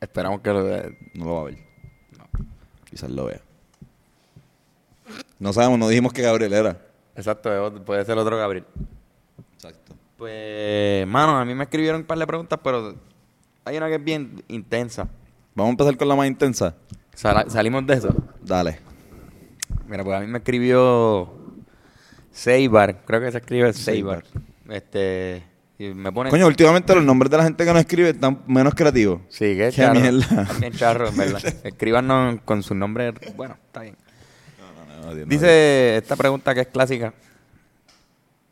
Esperamos 0.00 0.40
que 0.40 0.50
lo 0.50 0.64
vea. 0.64 0.88
No 1.14 1.24
lo 1.26 1.34
va 1.34 1.40
a 1.42 1.44
ver. 1.44 1.58
Quizás 2.88 3.10
lo 3.10 3.26
vea. 3.26 3.40
No 5.40 5.52
sabemos, 5.52 5.78
no 5.78 5.88
dijimos 5.88 6.12
que 6.12 6.22
Gabriel 6.22 6.52
era. 6.52 6.76
Exacto, 7.16 7.82
puede 7.84 8.04
ser 8.04 8.16
otro 8.18 8.36
Gabriel. 8.36 8.64
Exacto. 9.54 9.94
Pues, 10.16 11.06
mano, 11.06 11.38
a 11.38 11.44
mí 11.44 11.54
me 11.54 11.64
escribieron 11.64 12.02
un 12.02 12.06
par 12.06 12.18
de 12.18 12.26
preguntas, 12.26 12.60
pero 12.62 12.94
hay 13.64 13.76
una 13.78 13.88
que 13.88 13.94
es 13.94 14.04
bien 14.04 14.44
intensa. 14.48 15.08
Vamos 15.54 15.70
a 15.70 15.72
empezar 15.72 15.96
con 15.96 16.08
la 16.08 16.14
más 16.14 16.26
intensa. 16.26 16.76
Salimos 17.14 17.86
de 17.86 17.94
eso. 17.94 18.14
Dale. 18.42 18.78
Mira, 19.88 20.04
pues 20.04 20.16
a 20.16 20.20
mí 20.20 20.26
me 20.26 20.38
escribió 20.38 21.32
Seibar, 22.30 23.02
creo 23.06 23.20
que 23.20 23.32
se 23.32 23.38
escribe 23.38 23.72
Seibar. 23.72 24.22
Este, 24.68 25.42
y 25.78 25.88
me 25.94 26.12
pone... 26.12 26.30
Coño, 26.30 26.46
últimamente 26.46 26.94
los 26.94 27.02
nombres 27.02 27.30
de 27.30 27.38
la 27.38 27.44
gente 27.44 27.64
que 27.64 27.72
nos 27.72 27.80
escribe 27.80 28.10
están 28.10 28.42
menos 28.46 28.74
creativos. 28.74 29.22
Sí, 29.30 29.56
qué 29.56 29.70
Qué 29.70 29.72
charro. 29.72 29.98
mierda. 29.98 30.48
Bien 30.60 30.72
charro, 30.74 31.08
en 31.08 31.16
verdad. 31.16 31.42
Escríbanos 31.64 32.40
con 32.44 32.62
su 32.62 32.74
nombre. 32.74 33.12
Bueno, 33.36 33.56
está 33.66 33.80
bien. 33.80 33.96
Dice 35.14 35.96
esta 35.96 36.16
pregunta 36.16 36.54
que 36.54 36.60
es 36.60 36.66
clásica. 36.68 37.12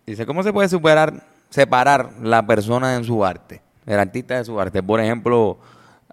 Dice, 0.07 0.25
¿cómo 0.27 0.43
se 0.43 0.53
puede 0.53 0.69
superar, 0.69 1.23
separar 1.51 2.13
la 2.23 2.47
persona 2.47 2.95
en 2.95 3.05
su 3.05 3.25
arte? 3.25 3.61
El 3.87 3.99
artista 3.99 4.37
de 4.37 4.45
su 4.45 4.59
arte. 4.59 4.83
Por 4.83 5.01
ejemplo, 5.01 5.59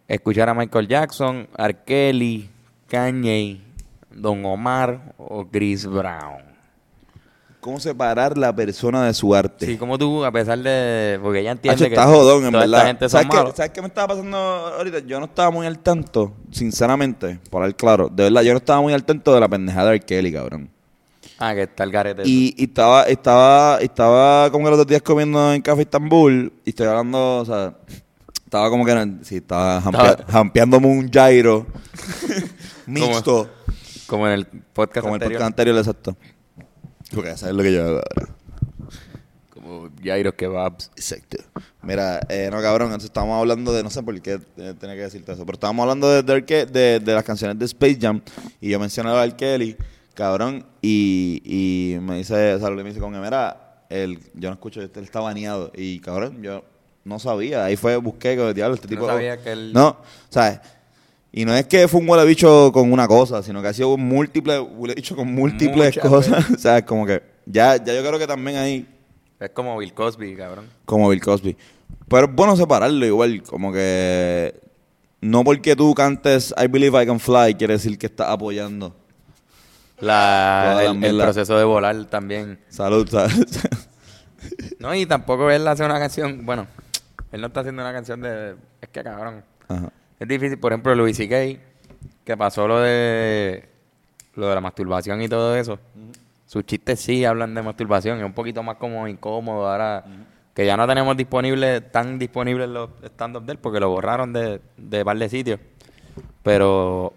escuchar 0.07 0.49
a 0.49 0.53
Michael 0.53 0.87
Jackson, 0.87 1.47
R. 1.57 1.77
Kelly, 1.85 2.49
Kanye, 2.87 3.61
Don 4.11 4.45
Omar 4.45 5.13
o 5.17 5.45
Chris 5.45 5.85
Brown. 5.85 6.54
¿Cómo 7.65 7.79
separar 7.79 8.37
la 8.37 8.55
persona 8.55 9.07
de 9.07 9.13
su 9.15 9.33
arte? 9.33 9.65
Sí, 9.65 9.75
como 9.77 9.97
tú, 9.97 10.23
a 10.23 10.31
pesar 10.31 10.59
de... 10.59 11.19
Porque 11.19 11.39
ella 11.39 11.49
entiende 11.49 11.73
Hacho, 11.83 11.89
que 11.89 11.95
está 11.95 12.05
jodón, 12.05 12.45
en 12.45 12.51
verdad. 12.51 12.85
gente 12.85 13.09
¿Sabes 13.09 13.25
qué. 13.27 13.37
¿Sabes 13.55 13.71
qué 13.71 13.81
me 13.81 13.87
estaba 13.87 14.09
pasando 14.09 14.37
ahorita? 14.37 14.99
Yo 14.99 15.17
no 15.19 15.25
estaba 15.25 15.49
muy 15.49 15.65
al 15.65 15.79
tanto, 15.79 16.31
sinceramente, 16.51 17.39
por 17.49 17.63
hablar 17.63 17.75
claro. 17.75 18.07
De 18.13 18.21
verdad, 18.25 18.43
yo 18.43 18.51
no 18.51 18.57
estaba 18.59 18.81
muy 18.81 18.93
al 18.93 19.03
tanto 19.03 19.33
de 19.33 19.39
la 19.39 19.47
pendejada 19.49 19.89
de 19.89 19.95
R. 19.95 20.05
Kelly, 20.05 20.31
cabrón. 20.31 20.69
Ah, 21.39 21.55
que 21.55 21.63
está 21.63 21.83
el 21.85 21.91
garete. 21.91 22.21
Y, 22.23 22.53
y 22.55 22.65
estaba, 22.65 23.01
estaba, 23.05 23.79
estaba 23.81 24.51
como 24.51 24.65
que 24.65 24.69
los 24.69 24.77
dos 24.77 24.87
días 24.87 25.01
comiendo 25.01 25.51
en 25.51 25.61
Café 25.63 25.81
Estambul 25.81 26.53
y 26.65 26.69
estoy 26.69 26.85
hablando, 26.85 27.37
o 27.39 27.45
sea, 27.45 27.73
estaba 28.45 28.69
como 28.69 28.85
que, 28.85 28.91
en- 28.91 29.25
sí, 29.25 29.37
estaba 29.37 29.81
jampea- 29.81 30.23
jampeándome 30.29 30.85
un 30.85 31.09
gyro 31.09 31.65
mixto, 32.85 33.49
como 34.07 34.27
en 34.27 34.33
el 34.33 34.45
podcast 34.45 35.01
como 35.03 35.15
el 35.15 35.21
anterior. 35.23 35.39
podcast 35.39 35.47
anterior, 35.51 35.77
exacto. 35.79 36.15
Porque 37.13 37.29
ya 37.29 37.37
sabes 37.37 37.55
lo 37.55 37.63
que 37.63 37.73
yo 37.73 37.83
hago 37.83 38.01
ahora. 38.15 38.29
Como 39.53 39.89
Jairo 40.03 40.35
Kebabs. 40.35 40.91
Exacto. 40.95 41.37
Mira, 41.81 42.19
eh, 42.29 42.49
no, 42.51 42.61
cabrón, 42.61 42.87
entonces 42.87 43.09
estábamos 43.09 43.39
hablando 43.39 43.71
de, 43.73 43.83
no 43.83 43.89
sé 43.89 44.03
por 44.03 44.19
qué 44.21 44.39
eh, 44.57 44.73
tenía 44.79 44.95
que 44.95 45.01
decirte 45.01 45.31
eso, 45.31 45.45
pero 45.45 45.55
estábamos 45.55 45.83
hablando 45.83 46.09
de, 46.09 46.23
de, 46.23 46.65
de, 46.65 46.99
de 46.99 47.13
las 47.13 47.23
canciones 47.23 47.57
de 47.57 47.65
Space 47.65 47.97
Jam 48.01 48.21
y 48.59 48.69
yo 48.69 48.79
mencionaba 48.79 49.21
a. 49.21 49.35
Kelly, 49.37 49.77
cabrón, 50.13 50.65
y, 50.81 51.41
y 51.45 51.99
me 51.99 52.17
dice, 52.17 52.59
Salud, 52.59 52.81
me 52.83 52.89
dice 52.89 52.99
con 52.99 53.11
mira, 53.19 53.83
el, 53.89 54.19
yo 54.33 54.49
no 54.49 54.53
escucho, 54.55 54.81
este 54.81 54.99
él 54.99 55.05
está 55.05 55.19
baneado, 55.19 55.71
y 55.75 55.99
cabrón, 55.99 56.41
yo 56.43 56.63
no 57.03 57.19
sabía, 57.19 57.65
ahí 57.65 57.75
fue, 57.77 57.95
busqué, 57.97 58.35
diablo, 58.53 58.75
este 58.75 58.87
No 58.87 58.89
tipo... 58.89 59.07
sabía 59.07 59.41
que 59.41 59.51
él- 59.51 59.73
No, 59.73 59.97
¿sabes? 60.29 60.59
Y 61.37 61.43
no 61.43 61.53
es 61.53 61.67
que 61.67 61.85
fue 61.89 61.99
un 61.99 62.07
huele 62.07 62.23
bicho 62.23 62.71
con 62.71 62.93
una 62.93 63.09
cosa, 63.09 63.43
sino 63.43 63.61
que 63.61 63.67
ha 63.67 63.73
sido 63.73 63.89
un 63.89 64.07
múltiple, 64.07 64.57
huele 64.57 64.93
bicho 64.95 65.17
con 65.17 65.35
múltiples 65.35 65.97
Muchas 65.97 66.09
cosas, 66.09 66.49
o 66.55 66.57
sea, 66.57 66.85
como 66.85 67.05
que 67.05 67.21
ya, 67.45 67.75
ya 67.75 67.93
yo 67.93 68.01
creo 68.07 68.17
que 68.17 68.25
también 68.25 68.55
ahí 68.55 68.87
Es 69.37 69.49
como 69.49 69.77
Bill 69.77 69.93
Cosby, 69.93 70.33
cabrón. 70.37 70.69
como 70.85 71.09
Bill 71.09 71.19
Cosby. 71.19 71.57
Pero 72.07 72.27
es 72.27 72.33
bueno 72.33 72.55
separarlo 72.55 73.05
igual, 73.05 73.43
como 73.43 73.73
que 73.73 74.57
no 75.19 75.43
porque 75.43 75.75
tú 75.75 75.93
cantes 75.93 76.55
I 76.57 76.67
Believe 76.67 77.03
I 77.03 77.05
Can 77.05 77.19
Fly 77.19 77.55
quiere 77.55 77.73
decir 77.73 77.97
que 77.97 78.05
estás 78.05 78.29
apoyando. 78.29 78.95
La, 79.99 80.69
Toda 80.71 80.83
la 80.85 80.89
el, 80.89 81.03
el 81.03 81.17
proceso 81.21 81.57
de 81.57 81.65
volar 81.65 82.05
también. 82.05 82.61
Salud, 82.69 83.09
¿sabes? 83.09 83.35
No, 84.79 84.95
y 84.95 85.05
tampoco 85.05 85.49
él 85.51 85.67
hace 85.67 85.83
una 85.83 85.99
canción. 85.99 86.45
Bueno, 86.45 86.67
él 87.33 87.41
no 87.41 87.47
está 87.47 87.59
haciendo 87.59 87.81
una 87.81 87.91
canción 87.91 88.21
de. 88.21 88.55
Es 88.79 88.89
que 88.89 89.03
cabrón. 89.03 89.43
Ajá. 89.67 89.91
Es 90.19 90.27
difícil, 90.27 90.57
por 90.57 90.71
ejemplo, 90.71 90.95
Louis 90.95 91.15
C.K., 91.15 91.59
que 92.23 92.37
pasó 92.37 92.67
lo 92.67 92.79
de. 92.79 93.69
Lo 94.35 94.49
de 94.49 94.55
la 94.55 94.61
masturbación 94.61 95.21
y 95.21 95.29
todo 95.29 95.55
eso. 95.55 95.79
Sus 96.45 96.65
chistes 96.65 96.99
sí 96.99 97.23
hablan 97.23 97.53
de 97.53 97.61
masturbación. 97.61 98.17
Es 98.17 98.25
un 98.25 98.33
poquito 98.33 98.63
más 98.63 98.75
como 98.77 99.07
incómodo 99.07 99.67
ahora. 99.69 100.03
Que 100.53 100.65
ya 100.65 100.77
no 100.77 100.87
tenemos 100.87 101.17
disponible, 101.17 101.81
tan 101.81 102.17
disponibles 102.17 102.69
los 102.69 102.89
stand-up 103.03 103.43
de 103.43 103.53
él 103.53 103.59
porque 103.59 103.79
lo 103.79 103.89
borraron 103.89 104.31
de, 104.31 104.61
de 104.77 105.05
par 105.05 105.17
de 105.17 105.29
sitios. 105.29 105.59
Pero. 106.43 107.13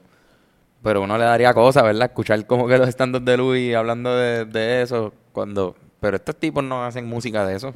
Pero 0.82 1.02
uno 1.02 1.18
le 1.18 1.24
daría 1.24 1.52
cosa, 1.54 1.82
¿verdad? 1.82 2.08
Escuchar 2.08 2.46
como 2.46 2.68
que 2.68 2.78
los 2.78 2.88
stand-up 2.88 3.22
de 3.22 3.36
Louis 3.36 3.74
hablando 3.74 4.14
de, 4.16 4.44
de 4.44 4.82
eso. 4.82 5.12
cuando 5.32 5.76
Pero 6.00 6.16
estos 6.16 6.36
tipos 6.36 6.62
no 6.62 6.84
hacen 6.84 7.06
música 7.06 7.44
de 7.44 7.56
eso. 7.56 7.74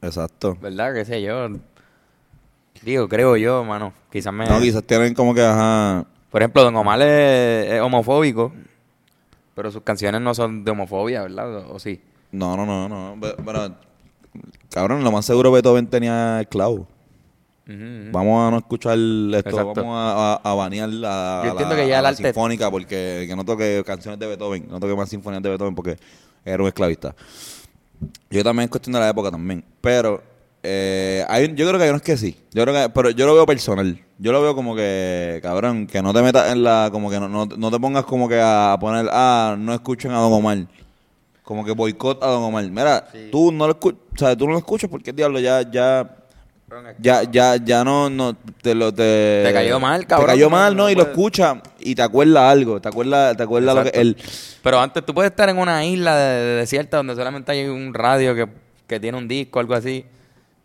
Exacto. 0.00 0.56
¿Verdad? 0.60 0.94
¿Qué 0.94 1.04
sé 1.04 1.20
yo? 1.22 1.48
Digo, 2.82 3.08
creo 3.08 3.36
yo, 3.36 3.64
mano. 3.64 3.92
Quizás 4.10 4.32
me... 4.32 4.46
No, 4.46 4.60
quizás 4.60 4.84
tienen 4.84 5.14
como 5.14 5.34
que, 5.34 5.42
ajá. 5.42 6.04
Por 6.30 6.42
ejemplo, 6.42 6.62
Don 6.62 6.76
Omar 6.76 7.00
es, 7.02 7.72
es 7.72 7.80
homofóbico, 7.80 8.52
pero 9.54 9.70
sus 9.70 9.82
canciones 9.82 10.20
no 10.20 10.34
son 10.34 10.64
de 10.64 10.70
homofobia, 10.70 11.22
¿verdad? 11.22 11.56
¿O, 11.70 11.74
o 11.74 11.78
sí? 11.78 12.00
No, 12.30 12.56
no, 12.56 12.66
no, 12.66 12.88
no. 12.88 13.16
Bueno, 13.42 13.74
cabrón, 14.70 15.02
lo 15.02 15.10
más 15.10 15.24
seguro 15.24 15.50
Beethoven 15.50 15.86
tenía 15.86 16.40
esclavo. 16.42 16.86
Ujú, 17.66 17.74
ujú. 17.74 18.12
Vamos 18.12 18.46
a 18.46 18.50
no 18.50 18.58
escuchar 18.58 18.96
esto, 18.98 19.38
Exacto. 19.50 19.74
vamos 19.74 19.94
a, 19.96 20.34
a, 20.42 20.50
a 20.52 20.54
banear 20.54 20.88
la, 20.88 21.42
Yo 21.44 21.50
entiendo 21.50 21.74
la- 21.74 21.82
que 21.82 21.88
ya 21.88 22.14
sinfónica 22.14 22.70
porque 22.70 23.26
que 23.28 23.36
no 23.36 23.44
toque 23.44 23.82
canciones 23.84 24.18
de 24.20 24.26
Beethoven, 24.26 24.66
no 24.70 24.78
toque 24.80 24.94
más 24.94 25.08
sinfonías 25.08 25.42
de 25.42 25.48
Beethoven 25.50 25.74
porque 25.74 25.96
era 26.44 26.62
un 26.62 26.68
esclavista. 26.68 27.14
Yo 28.30 28.44
también 28.44 28.64
es 28.64 28.70
cuestión 28.70 28.92
de 28.94 29.00
la 29.00 29.08
época 29.08 29.30
también, 29.30 29.64
pero 29.80 30.22
eh, 30.70 31.24
hay, 31.28 31.54
yo 31.54 31.66
creo 31.66 31.78
que 31.78 31.84
hay 31.84 31.90
unos 31.90 32.02
que 32.02 32.18
sí. 32.18 32.36
Yo 32.52 32.62
creo 32.62 32.74
que, 32.74 32.90
pero 32.90 33.08
yo 33.08 33.26
lo 33.26 33.34
veo 33.34 33.46
personal. 33.46 33.98
Yo 34.18 34.32
lo 34.32 34.42
veo 34.42 34.54
como 34.54 34.76
que, 34.76 35.40
cabrón, 35.42 35.86
que 35.86 36.02
no 36.02 36.12
te 36.12 36.20
metas 36.20 36.52
en 36.52 36.62
la, 36.62 36.90
como 36.92 37.08
que 37.08 37.18
no, 37.18 37.26
no, 37.26 37.46
no 37.46 37.70
te 37.70 37.80
pongas 37.80 38.04
como 38.04 38.28
que 38.28 38.38
a 38.38 38.76
poner, 38.78 39.08
ah, 39.10 39.56
no 39.58 39.72
escuchen 39.72 40.10
a 40.10 40.18
Don 40.18 40.30
Omar. 40.30 40.58
Como 41.42 41.64
que 41.64 41.72
boicot 41.72 42.22
a 42.22 42.26
Don 42.26 42.42
Omar. 42.42 42.64
Mira, 42.70 43.08
tú 43.32 43.50
no 43.50 43.66
lo 43.66 43.72
escuchas, 43.72 44.00
sea, 44.14 44.36
tú 44.36 44.46
no 44.46 44.52
lo 44.52 44.58
escuchas 44.58 44.90
porque 44.90 45.10
diablo 45.10 45.40
ya, 45.40 45.62
ya, 45.62 46.06
ya, 46.98 47.22
ya, 47.22 47.56
ya 47.56 47.82
no, 47.82 48.10
no, 48.10 48.36
te 48.60 48.74
lo, 48.74 48.92
te... 48.92 49.44
Te 49.46 49.52
cayó 49.54 49.80
mal, 49.80 50.06
cabrón, 50.06 50.26
Te 50.26 50.32
cayó 50.32 50.50
mal, 50.50 50.76
¿no? 50.76 50.82
no 50.82 50.90
y 50.90 50.94
lo 50.94 51.04
escuchas 51.04 51.56
y 51.78 51.94
te 51.94 52.02
acuerdas 52.02 52.42
algo, 52.42 52.78
te 52.78 52.88
acuerdas, 52.88 53.38
te 53.38 53.42
acuerdas 53.42 53.74
lo 53.74 53.84
que 53.84 53.98
él... 53.98 54.18
Pero 54.62 54.80
antes 54.80 55.06
tú 55.06 55.14
puedes 55.14 55.30
estar 55.30 55.48
en 55.48 55.56
una 55.56 55.82
isla 55.86 56.14
de, 56.14 56.44
de 56.44 56.54
desierta 56.56 56.98
donde 56.98 57.14
solamente 57.14 57.52
hay 57.52 57.66
un 57.68 57.94
radio 57.94 58.34
que, 58.34 58.46
que 58.86 59.00
tiene 59.00 59.16
un 59.16 59.26
disco 59.26 59.58
o 59.58 59.60
algo 59.60 59.72
así 59.72 60.04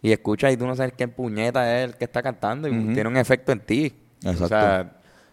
y 0.03 0.11
escuchas 0.11 0.53
y 0.53 0.57
tú 0.57 0.67
no 0.67 0.75
sabes 0.75 0.93
qué 0.95 1.07
puñeta 1.07 1.79
es 1.79 1.89
el 1.89 1.95
que 1.95 2.05
está 2.05 2.21
cantando 2.21 2.67
y 2.67 2.71
tiene 2.93 3.09
un 3.09 3.17
efecto 3.17 3.51
en 3.51 3.59
ti. 3.61 3.91
Exacto. 4.23 4.45
O 4.45 4.47
sea, 4.47 4.91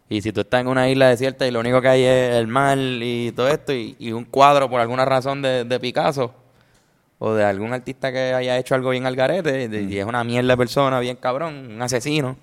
y 0.09 0.23
si 0.23 0.33
tú 0.33 0.41
estás 0.41 0.63
en 0.63 0.69
una 0.69 0.89
isla 0.89 1.09
desierta 1.09 1.47
y 1.47 1.51
lo 1.51 1.61
único 1.61 1.83
que 1.83 1.89
hay 1.89 2.03
es 2.05 2.35
el 2.37 2.47
mar 2.47 2.79
y 2.79 3.31
todo 3.33 3.49
esto 3.49 3.73
y, 3.75 3.95
y 3.99 4.13
un 4.13 4.25
cuadro 4.25 4.71
por 4.71 4.81
alguna 4.81 5.05
razón 5.05 5.43
de, 5.43 5.65
de 5.65 5.79
Picasso 5.81 6.33
o 7.19 7.35
de 7.35 7.45
algún 7.45 7.73
artista 7.73 8.11
que 8.11 8.33
haya 8.33 8.57
hecho 8.57 8.75
algo 8.75 8.91
bien 8.91 9.05
al 9.07 9.15
garete 9.15 9.69
de- 9.69 9.83
y 9.83 9.99
es 9.99 10.07
una 10.07 10.25
mierda 10.25 10.55
de 10.55 10.57
persona, 10.57 10.99
bien 11.01 11.17
cabrón, 11.17 11.73
un 11.75 11.83
asesino 11.83 12.37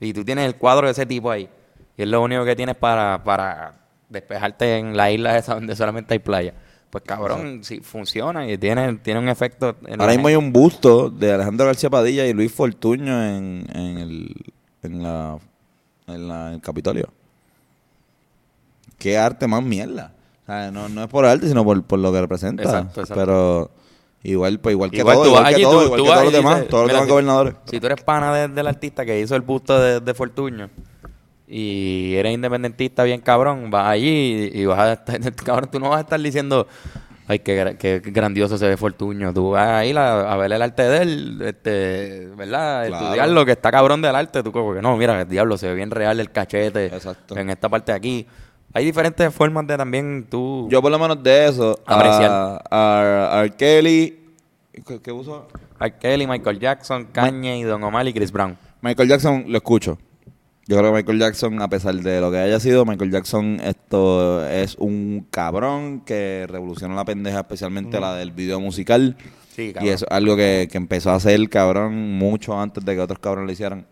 y 0.00 0.12
tú 0.12 0.24
tienes 0.24 0.44
el 0.46 0.56
cuadro 0.56 0.86
de 0.86 0.92
ese 0.92 1.06
tipo 1.06 1.30
ahí 1.30 1.48
y 1.96 2.02
es 2.02 2.08
lo 2.08 2.20
único 2.22 2.44
que 2.44 2.56
tienes 2.56 2.76
para, 2.76 3.22
para 3.24 3.74
despejarte 4.08 4.78
en 4.78 4.96
la 4.96 5.10
isla 5.10 5.36
esa 5.38 5.54
donde 5.54 5.76
solamente 5.76 6.14
hay 6.14 6.18
playa. 6.20 6.54
Pues 6.90 7.04
cabrón, 7.04 7.60
sí, 7.64 7.80
funciona 7.80 8.50
y 8.50 8.56
tiene, 8.56 8.94
tiene 8.98 9.20
un 9.20 9.28
efecto. 9.28 9.76
En 9.86 10.00
Ahora 10.00 10.12
mismo 10.14 10.28
hay 10.28 10.36
un 10.36 10.52
busto 10.52 11.10
de 11.10 11.32
Alejandro 11.32 11.66
García 11.66 11.90
Padilla 11.90 12.26
y 12.26 12.32
Luis 12.32 12.50
Fortuño 12.50 13.22
en, 13.24 13.66
en 13.74 13.98
el 13.98 14.34
en 14.82 15.02
la, 15.02 15.38
en 16.06 16.28
la 16.28 16.48
en 16.48 16.54
el 16.54 16.60
Capitolio. 16.62 17.08
Qué 18.98 19.18
arte 19.18 19.46
más 19.46 19.62
mierda. 19.62 20.12
O 20.44 20.46
sea, 20.46 20.70
no, 20.70 20.88
no 20.88 21.02
es 21.02 21.08
por 21.08 21.24
arte, 21.26 21.46
sino 21.46 21.62
por, 21.64 21.82
por 21.84 21.98
lo 21.98 22.10
que 22.12 22.20
representa. 22.22 22.62
Exacto, 22.62 23.02
exacto. 23.02 23.14
Pero 23.22 23.70
igual, 24.22 24.58
pues 24.58 24.72
igual 24.72 24.90
que 24.90 24.96
Igual 24.98 25.16
todo, 25.16 25.24
tú 25.24 25.28
igual 25.30 25.54
que 25.54 25.62
todo, 25.62 25.72
tú- 25.72 25.84
igual 25.84 25.98
tú 25.98 26.04
que 26.04 26.10
todos 26.10 26.24
los 26.24 26.32
demás, 26.32 26.68
todos 26.68 26.82
los 26.84 26.92
demás 26.92 27.04
si- 27.04 27.10
gobernadores. 27.10 27.54
Si 27.66 27.80
tú 27.80 27.86
eres 27.86 28.02
pana 28.02 28.34
de- 28.34 28.48
del 28.48 28.66
artista 28.66 29.04
que 29.04 29.20
hizo 29.20 29.36
el 29.36 29.42
busto 29.42 29.78
de, 29.78 30.00
de 30.00 30.14
Fortuño 30.14 30.70
y 31.48 32.14
eres 32.16 32.34
independentista 32.34 33.04
bien 33.04 33.20
cabrón, 33.20 33.70
vas 33.70 33.88
allí 33.88 34.50
y, 34.52 34.60
y 34.60 34.66
vas 34.66 34.78
a 34.78 34.92
estar, 34.92 35.34
cabrón, 35.44 35.70
tú 35.70 35.80
no 35.80 35.88
vas 35.88 35.98
a 35.98 36.02
estar 36.02 36.20
diciendo, 36.20 36.66
ay, 37.28 37.38
qué, 37.40 37.76
qué 37.78 38.00
grandioso 38.04 38.58
se 38.58 38.66
ve 38.66 38.76
Fortuño. 38.76 39.32
Tú 39.32 39.50
vas 39.50 39.68
a 39.68 39.84
ir 39.84 39.96
a, 39.98 40.36
ver 40.36 40.52
el 40.52 40.62
arte 40.62 40.82
de 40.82 41.02
él, 41.02 41.42
este, 41.42 42.28
¿verdad? 42.36 42.86
Claro. 42.88 43.04
Estudiar 43.04 43.28
lo 43.28 43.44
que 43.44 43.52
está 43.52 43.70
cabrón 43.70 44.02
del 44.02 44.16
arte. 44.16 44.42
Tú 44.42 44.50
como 44.50 44.74
que 44.74 44.82
no, 44.82 44.96
mira, 44.96 45.20
el 45.20 45.28
diablo 45.28 45.56
se 45.56 45.68
ve 45.68 45.74
bien 45.74 45.90
real 45.90 46.18
el 46.18 46.32
cachete 46.32 46.86
Exacto. 46.86 47.36
en 47.36 47.50
esta 47.50 47.68
parte 47.68 47.92
de 47.92 47.96
aquí. 47.96 48.26
Hay 48.72 48.84
diferentes 48.84 49.32
formas 49.32 49.66
de 49.66 49.76
también 49.76 50.26
tú... 50.28 50.68
Yo 50.70 50.82
por 50.82 50.90
lo 50.90 50.98
menos 50.98 51.22
de 51.22 51.48
eso, 51.48 51.78
Apreciar. 51.86 52.30
a, 52.70 53.40
a. 53.40 53.48
Kelly, 53.48 54.34
¿qué, 54.86 55.00
qué 55.00 55.12
puso? 55.12 55.48
R. 55.80 55.94
Kelly, 55.98 56.26
Michael 56.26 56.58
Jackson, 56.58 57.06
Kanye 57.06 57.58
y 57.58 57.62
Don 57.62 57.82
Omar 57.82 58.06
y 58.06 58.12
Chris 58.12 58.30
Brown. 58.30 58.58
Michael 58.82 59.08
Jackson 59.08 59.44
lo 59.48 59.56
escucho. 59.56 59.98
Yo 60.68 60.76
creo 60.76 60.92
que 60.92 60.98
Michael 60.98 61.18
Jackson, 61.18 61.62
a 61.62 61.68
pesar 61.68 61.94
de 61.94 62.20
lo 62.20 62.30
que 62.30 62.36
haya 62.36 62.60
sido, 62.60 62.84
Michael 62.84 63.10
Jackson 63.10 63.58
esto 63.64 64.46
es 64.46 64.76
un 64.78 65.26
cabrón 65.30 66.02
que 66.04 66.44
revolucionó 66.46 66.94
la 66.94 67.06
pendeja, 67.06 67.38
especialmente 67.40 67.98
la 67.98 68.14
del 68.14 68.32
video 68.32 68.60
musical. 68.60 69.16
Sí, 69.56 69.72
y 69.80 69.88
eso 69.88 70.04
es 70.04 70.12
algo 70.12 70.36
que, 70.36 70.68
que 70.70 70.76
empezó 70.76 71.10
a 71.10 71.14
hacer 71.14 71.48
cabrón 71.48 72.18
mucho 72.18 72.60
antes 72.60 72.84
de 72.84 72.94
que 72.94 73.00
otros 73.00 73.18
cabrones 73.18 73.46
lo 73.46 73.52
hicieran. 73.52 73.86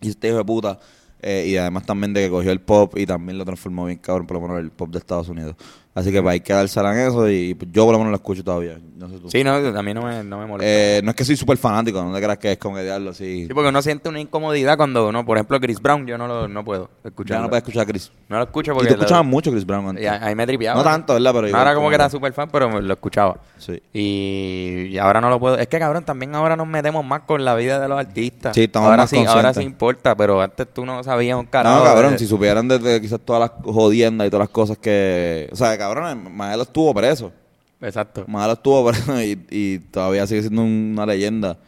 Y 0.00 0.08
este 0.08 0.28
hijo 0.28 0.38
de 0.38 0.44
puta. 0.44 0.80
eh, 1.22 1.44
y 1.46 1.56
además 1.56 1.86
también 1.86 2.12
de 2.12 2.24
que 2.24 2.30
cogió 2.30 2.50
el 2.50 2.60
pop 2.60 2.94
y 2.98 3.06
también 3.06 3.38
lo 3.38 3.44
transformó 3.44 3.86
bien 3.86 3.98
cabrón, 3.98 4.26
por 4.26 4.38
lo 4.38 4.40
menos 4.42 4.58
el 4.58 4.72
pop 4.72 4.90
de 4.90 4.98
Estados 4.98 5.28
Unidos. 5.28 5.54
Así 5.94 6.10
que 6.10 6.22
pues, 6.22 6.32
hay 6.32 6.40
que 6.40 6.54
dársela 6.54 6.92
en 6.92 7.08
eso 7.08 7.28
y 7.28 7.54
yo 7.70 7.84
por 7.84 7.92
lo 7.92 7.98
menos 7.98 8.12
lo 8.12 8.16
escucho 8.16 8.42
todavía. 8.42 8.78
No 8.96 9.08
sé 9.10 9.18
tú. 9.18 9.28
Sí, 9.30 9.44
no, 9.44 9.52
a 9.54 9.82
mí 9.82 9.92
no 9.92 10.02
me, 10.02 10.24
no 10.24 10.38
me 10.38 10.46
molesta. 10.46 10.70
Eh, 10.72 11.00
no 11.04 11.10
es 11.10 11.16
que 11.16 11.24
soy 11.24 11.36
súper 11.36 11.58
fanático, 11.58 12.02
no 12.02 12.14
te 12.14 12.22
creas 12.22 12.38
que 12.38 12.52
es 12.52 12.58
como 12.58 12.78
diablo 12.78 13.10
así. 13.10 13.46
sí, 13.46 13.52
porque 13.52 13.68
uno 13.68 13.82
siente 13.82 14.08
una 14.08 14.18
incomodidad 14.20 14.76
cuando 14.78 15.08
uno, 15.08 15.24
por 15.26 15.36
ejemplo, 15.36 15.60
Chris 15.60 15.82
Brown, 15.82 16.06
yo 16.06 16.16
no 16.16 16.26
lo 16.26 16.48
no 16.48 16.64
puedo 16.64 16.88
escuchar. 17.04 17.36
ya 17.38 17.42
no 17.42 17.48
puedes 17.50 17.62
escuchar 17.62 17.82
a 17.82 17.86
Chris. 17.86 18.10
No 18.28 18.38
lo 18.38 18.44
escucho 18.44 18.70
Y 18.70 18.74
porque... 18.74 18.88
tú 18.88 18.94
lo- 18.96 19.00
escuchabas 19.02 19.26
mucho 19.26 19.50
Chris 19.50 19.66
Brown 19.66 19.88
antes. 19.88 20.02
y 20.04 20.06
a- 20.06 20.24
ahí 20.24 20.34
me 20.34 20.46
tripeaba. 20.46 20.78
No 20.78 20.84
tanto, 20.84 21.12
¿verdad? 21.12 21.32
Pero 21.34 21.46
era 21.48 21.74
como 21.74 21.88
que 21.90 21.94
era 21.96 22.08
súper 22.08 22.32
fan, 22.32 22.48
pero 22.50 22.80
lo 22.80 22.92
escuchaba. 22.94 23.36
Sí. 23.58 23.82
Y, 23.92 24.86
y 24.92 24.98
ahora 24.98 25.20
no 25.20 25.28
lo 25.28 25.38
puedo. 25.38 25.58
Es 25.58 25.66
que 25.68 25.78
cabrón, 25.78 26.04
también 26.04 26.34
ahora 26.34 26.56
nos 26.56 26.66
metemos 26.66 27.04
más 27.04 27.22
con 27.22 27.44
la 27.44 27.54
vida 27.54 27.78
de 27.80 27.88
los 27.88 27.98
artistas. 27.98 28.54
Sí, 28.54 28.64
estamos 28.64 28.86
ahora 28.88 29.02
más 29.02 29.10
sí, 29.10 29.24
ahora 29.26 29.52
sí 29.52 29.62
importa, 29.62 30.14
pero 30.16 30.40
antes 30.40 30.66
tú 30.72 30.86
no 30.86 31.02
sabías 31.04 31.38
un 31.38 31.46
carajo. 31.46 31.78
No, 31.80 31.84
cabrón, 31.84 32.12
de- 32.12 32.18
si 32.18 32.26
supieran 32.26 32.66
desde 32.68 33.00
quizás 33.00 33.20
todas 33.20 33.40
las 33.40 33.74
jodiendas 33.74 34.26
y 34.26 34.30
todas 34.30 34.44
las 34.46 34.52
cosas 34.52 34.78
que... 34.78 35.48
O 35.52 35.56
sea, 35.56 35.76
cabrón, 35.82 36.34
Maelo 36.36 36.62
estuvo 36.62 36.92
preso. 36.94 37.32
Exacto. 37.80 38.24
Maelo 38.28 38.52
estuvo 38.54 38.86
preso 38.90 39.20
y, 39.22 39.44
y 39.50 39.78
todavía 39.78 40.26
sigue 40.26 40.42
siendo 40.42 40.62
una 40.62 41.04
leyenda. 41.06 41.58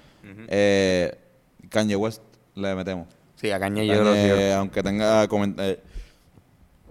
eh, 0.48 1.14
Kanye 1.68 1.96
West 1.96 2.22
le 2.54 2.74
metemos. 2.74 3.08
Sí, 3.36 3.50
a 3.50 3.58
Kanye 3.58 3.86
yo 3.86 4.02
lo 4.04 4.12
Kanye, 4.12 4.46
sigo. 4.46 4.54
aunque 4.58 4.82
tenga 4.82 5.28
coment- 5.28 5.56
eh, 5.58 5.80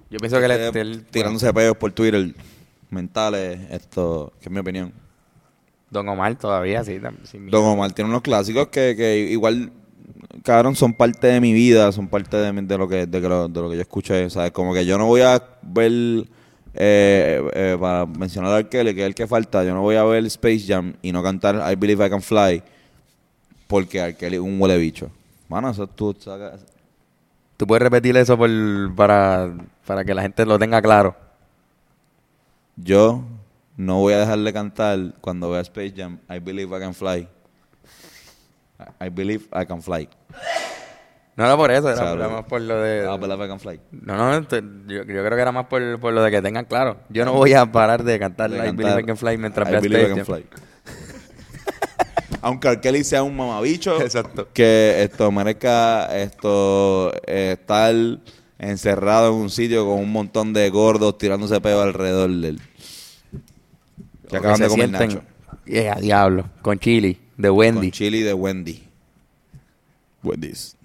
Yo 0.09 0.19
pienso 0.19 0.39
que 0.39 0.45
eh, 0.45 0.67
él, 0.67 0.77
él- 0.77 1.05
tirándose 1.09 1.51
peos 1.53 1.75
por 1.77 1.91
Twitter 1.91 2.33
mentales, 2.89 3.59
esto, 3.71 4.33
que 4.39 4.45
es 4.49 4.51
mi 4.51 4.59
opinión. 4.59 4.91
Don 5.89 6.07
Omar 6.09 6.35
todavía, 6.37 6.83
sí. 6.83 6.99
sin 7.23 7.49
Don. 7.49 7.63
Omar 7.65 7.91
tiene 7.93 8.09
unos 8.09 8.21
clásicos 8.23 8.67
que, 8.67 8.95
que 8.95 9.17
igual, 9.31 9.71
cabrón, 10.43 10.75
son 10.75 10.93
parte 10.93 11.27
de 11.27 11.39
mi 11.39 11.53
vida, 11.53 11.91
son 11.91 12.07
parte 12.07 12.35
de, 12.37 12.51
mi- 12.51 12.65
de 12.65 12.77
lo 12.77 12.87
que 12.87 13.05
de, 13.05 13.21
que 13.21 13.29
lo, 13.29 13.47
de 13.47 13.61
lo 13.61 13.69
que 13.69 13.75
yo 13.75 13.81
escuché, 13.81 14.29
¿sabes? 14.29 14.51
Como 14.51 14.73
que 14.73 14.85
yo 14.85 14.97
no 14.97 15.05
voy 15.07 15.21
a 15.21 15.41
ver, 15.61 15.91
eh, 16.73 17.41
eh, 17.53 17.77
para 17.79 18.05
mencionar 18.05 18.53
a 18.53 18.59
R. 18.59 18.69
Kelly, 18.69 18.95
que 18.95 19.01
es 19.01 19.07
el 19.07 19.15
que 19.15 19.27
falta, 19.27 19.63
yo 19.63 19.73
no 19.73 19.81
voy 19.81 19.95
a 19.95 20.03
ver 20.03 20.25
Space 20.25 20.65
Jam 20.67 20.93
y 21.01 21.11
no 21.11 21.21
cantar 21.21 21.55
I 21.71 21.75
Believe 21.75 22.05
I 22.05 22.09
Can 22.09 22.21
Fly 22.21 22.63
porque 23.67 23.99
R. 23.99 24.15
Kelly 24.15 24.35
es 24.35 24.41
un 24.41 24.59
huele 24.59 24.77
bicho. 24.77 25.09
Mano, 25.49 25.69
eso 25.69 25.87
tú 25.87 26.15
sacas... 26.19 26.65
Tú 27.57 27.67
puedes 27.67 27.83
repetir 27.83 28.17
eso 28.17 28.37
por, 28.37 28.49
para, 28.95 29.53
para 29.85 30.03
que 30.03 30.13
la 30.13 30.23
gente 30.23 30.45
lo 30.45 30.57
tenga 30.57 30.81
claro. 30.81 31.15
Yo 32.75 33.23
no 33.77 33.99
voy 33.99 34.13
a 34.13 34.19
dejar 34.19 34.39
de 34.39 34.53
cantar 34.53 34.99
cuando 35.21 35.51
vea 35.51 35.61
Space 35.61 35.93
Jam 35.95 36.19
I 36.29 36.39
Believe 36.39 36.75
I 36.75 36.79
Can 36.79 36.93
Fly. 36.93 37.27
I 38.99 39.09
Believe 39.09 39.45
I 39.53 39.65
Can 39.65 39.81
Fly. 39.81 40.09
No 41.35 41.45
era 41.45 41.57
por 41.57 41.71
eso, 41.71 41.89
era, 41.89 42.29
más 42.29 42.43
por 42.45 42.61
lo 42.61 42.79
de... 42.79 43.05
I 43.11 43.17
Believe 43.17 43.45
I 43.45 43.47
Can 43.47 43.59
Fly. 43.59 43.79
No, 43.91 44.15
no, 44.17 44.47
te- 44.47 44.61
yo, 44.87 44.97
yo 44.97 45.03
creo 45.03 45.29
que 45.31 45.41
era 45.41 45.51
más 45.51 45.65
por, 45.65 45.99
por 45.99 46.13
lo 46.13 46.21
de 46.21 46.29
que 46.29 46.41
tengan 46.43 46.65
claro. 46.65 46.97
Yo 47.09 47.25
no 47.25 47.33
voy 47.33 47.53
a 47.53 47.65
parar 47.71 48.03
de 48.03 48.19
cantar 48.19 48.51
de 48.51 48.57
I 48.57 48.59
cantar 48.59 48.75
Believe 48.85 49.01
I 49.01 49.05
Can 49.05 49.17
Fly 49.17 49.37
mientras 49.39 49.67
I 49.69 49.71
Believe 49.87 50.15
Can. 50.15 50.25
Fly. 50.25 50.45
Aunque 52.41 52.67
R. 52.67 52.81
Kelly 52.81 53.03
sea 53.03 53.23
un 53.23 53.35
mamabicho, 53.35 53.99
Exacto. 54.01 54.49
que 54.53 55.01
esto 55.03 55.31
merezca 55.31 56.15
esto 56.19 57.11
eh, 57.25 57.55
estar 57.59 57.95
encerrado 58.59 59.29
en 59.29 59.35
un 59.35 59.49
sitio 59.49 59.85
con 59.85 59.99
un 59.99 60.11
montón 60.11 60.53
de 60.53 60.69
gordos 60.69 61.17
tirándose 61.17 61.59
peo 61.61 61.81
alrededor 61.81 62.29
de 62.29 62.47
él. 62.49 62.61
Que 64.29 64.35
O 64.37 64.39
acaban 64.39 64.59
de 64.59 64.67
comer 64.67 64.89
sienten- 64.89 65.07
nacho. 65.15 65.23
Yeah, 65.65 65.95
diablo. 65.95 66.49
Con 66.61 66.77
chili, 66.79 67.17
de 67.37 67.49
Wendy. 67.49 67.87
Con 67.87 67.91
chili 67.91 68.21
de 68.21 68.33
Wendy. 68.33 68.83
Wendy's. 70.21 70.75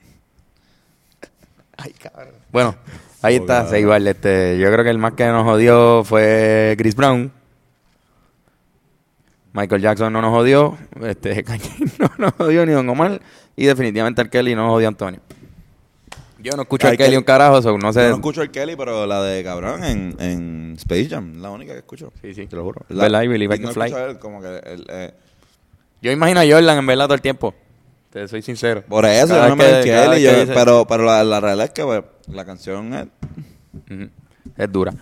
Bueno, 2.50 2.74
ahí 3.22 3.36
Oh, 3.36 3.40
está, 3.40 3.66
se 3.68 3.80
igual. 3.80 4.06
Este, 4.06 4.58
yo 4.58 4.70
creo 4.72 4.84
que 4.84 4.90
el 4.90 4.98
más 4.98 5.12
que 5.12 5.26
nos 5.26 5.44
jodió 5.44 6.02
fue 6.04 6.74
Chris 6.78 6.94
Brown. 6.94 7.30
Michael 9.52 9.82
Jackson 9.82 10.12
no 10.12 10.20
nos 10.22 10.30
jodió. 10.30 10.76
Este, 11.02 11.44
no 11.98 12.10
nos 12.18 12.32
jodió 12.34 12.66
ni 12.66 12.72
Don 12.72 12.88
Omar. 12.88 13.20
Y 13.56 13.66
definitivamente 13.66 14.22
el 14.22 14.30
Kelly 14.30 14.54
no 14.54 14.62
nos 14.64 14.72
jodió 14.72 14.88
a 14.88 14.90
Antonio. 14.90 15.20
Yo 16.40 16.52
no 16.54 16.62
escucho 16.62 16.86
a 16.86 16.90
Ay, 16.90 16.96
Kelly 16.96 17.08
Kelly- 17.10 17.16
un 17.18 17.24
carajo, 17.24 17.60
so 17.62 17.76
no 17.76 17.92
sé. 17.92 18.02
Yo 18.02 18.08
no 18.10 18.14
escucho 18.16 18.42
el 18.42 18.50
Kelly, 18.50 18.76
pero 18.76 19.06
la 19.06 19.22
de 19.22 19.42
cabrón 19.42 19.82
en, 19.82 20.14
en 20.20 20.74
Space 20.78 21.08
Jam, 21.08 21.40
la 21.42 21.50
única 21.50 21.72
que 21.72 21.78
escucho. 21.78 22.12
Sí, 22.22 22.32
sí. 22.34 22.46
Te 22.46 22.54
lo 22.54 22.62
juro. 22.62 22.82
¿Verdad? 22.88 23.22
I 23.22 23.26
believe 23.28 23.56
I 23.56 23.58
no 23.58 23.72
can 23.72 23.74
fly. 23.74 23.92
él, 24.00 24.18
como 24.20 24.40
que 24.40 24.46
el- 24.58 24.86
eh, 24.88 25.14
Yo 26.00 26.12
imagino 26.12 26.38
a 26.40 26.44
Jordan 26.48 26.78
en 26.78 26.86
verdad 26.86 27.06
todo 27.06 27.14
el 27.14 27.20
tiempo. 27.22 27.54
Te 28.10 28.26
soy 28.26 28.42
sincero. 28.42 28.82
por 28.88 29.04
eso, 29.04 29.28
Cada 29.28 29.44
yo 29.44 29.48
no 29.50 29.56
me 29.56 29.64
vez 29.64 29.84
que 29.84 30.22
yo- 30.22 30.40
dice- 30.40 30.52
pero, 30.54 30.86
pero 30.86 31.04
la, 31.04 31.22
la 31.24 31.40
realidad 31.40 31.66
es 31.66 31.72
que 31.72 31.84
pues, 31.84 32.02
la 32.28 32.44
canción 32.44 32.94
es... 32.94 33.06
Es 34.56 34.72
dura. 34.72 34.92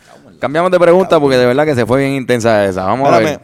Cambiamos 0.40 0.70
de 0.70 0.78
pregunta 0.78 1.18
porque 1.20 1.36
de 1.36 1.46
verdad 1.46 1.64
que 1.64 1.74
se 1.74 1.86
fue 1.86 2.00
bien 2.00 2.12
intensa 2.14 2.64
esa. 2.66 2.84
Vamos 2.84 3.08
a 3.10 3.18
ver. 3.20 3.40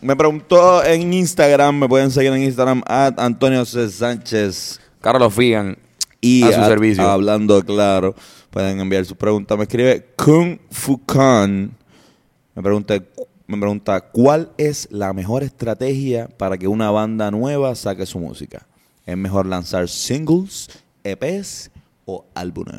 me, 0.00 0.16
preguntó 0.16 0.82
en 0.84 1.12
Instagram, 1.12 1.80
me 1.80 1.88
pueden 1.88 2.10
seguir 2.10 2.32
en 2.32 2.42
Instagram, 2.42 2.82
at 2.86 3.18
Antonio 3.18 3.64
C. 3.64 3.88
Sánchez. 3.90 4.80
Carlos 5.00 5.34
Figan. 5.34 5.76
Y 6.20 6.42
A 6.44 6.52
su 6.52 6.64
servicio. 6.64 7.06
Hablando 7.08 7.62
claro, 7.64 8.14
pueden 8.50 8.80
enviar 8.80 9.04
sus 9.04 9.16
preguntas. 9.16 9.56
Me 9.58 9.64
escribe 9.64 10.06
Kung 10.16 10.58
Fu 10.70 11.04
Khan. 11.04 11.72
Me 12.54 12.62
pregunta, 12.62 12.94
me 13.46 13.58
pregunta, 13.58 14.00
¿cuál 14.00 14.50
es 14.56 14.88
la 14.90 15.12
mejor 15.12 15.42
estrategia 15.42 16.28
para 16.38 16.56
que 16.56 16.68
una 16.68 16.90
banda 16.90 17.30
nueva 17.30 17.74
saque 17.74 18.06
su 18.06 18.18
música? 18.18 18.66
¿Es 19.10 19.16
mejor 19.16 19.44
lanzar 19.46 19.88
singles, 19.88 20.68
EPs 21.02 21.70
o 22.04 22.24
álbumes? 22.32 22.76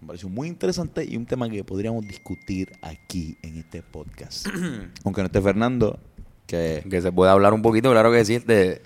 Me 0.00 0.06
pareció 0.06 0.28
muy 0.28 0.46
interesante 0.46 1.04
y 1.04 1.16
un 1.16 1.26
tema 1.26 1.50
que 1.50 1.64
podríamos 1.64 2.06
discutir 2.06 2.70
aquí 2.80 3.36
en 3.42 3.56
este 3.56 3.82
podcast. 3.82 4.46
Aunque 5.04 5.20
no 5.22 5.26
esté 5.26 5.40
Fernando, 5.40 5.98
que 6.46 6.84
Que 6.88 7.02
se 7.02 7.10
puede 7.10 7.32
hablar 7.32 7.54
un 7.54 7.62
poquito, 7.62 7.90
claro 7.90 8.12
que 8.12 8.24
sí. 8.24 8.38
De... 8.38 8.82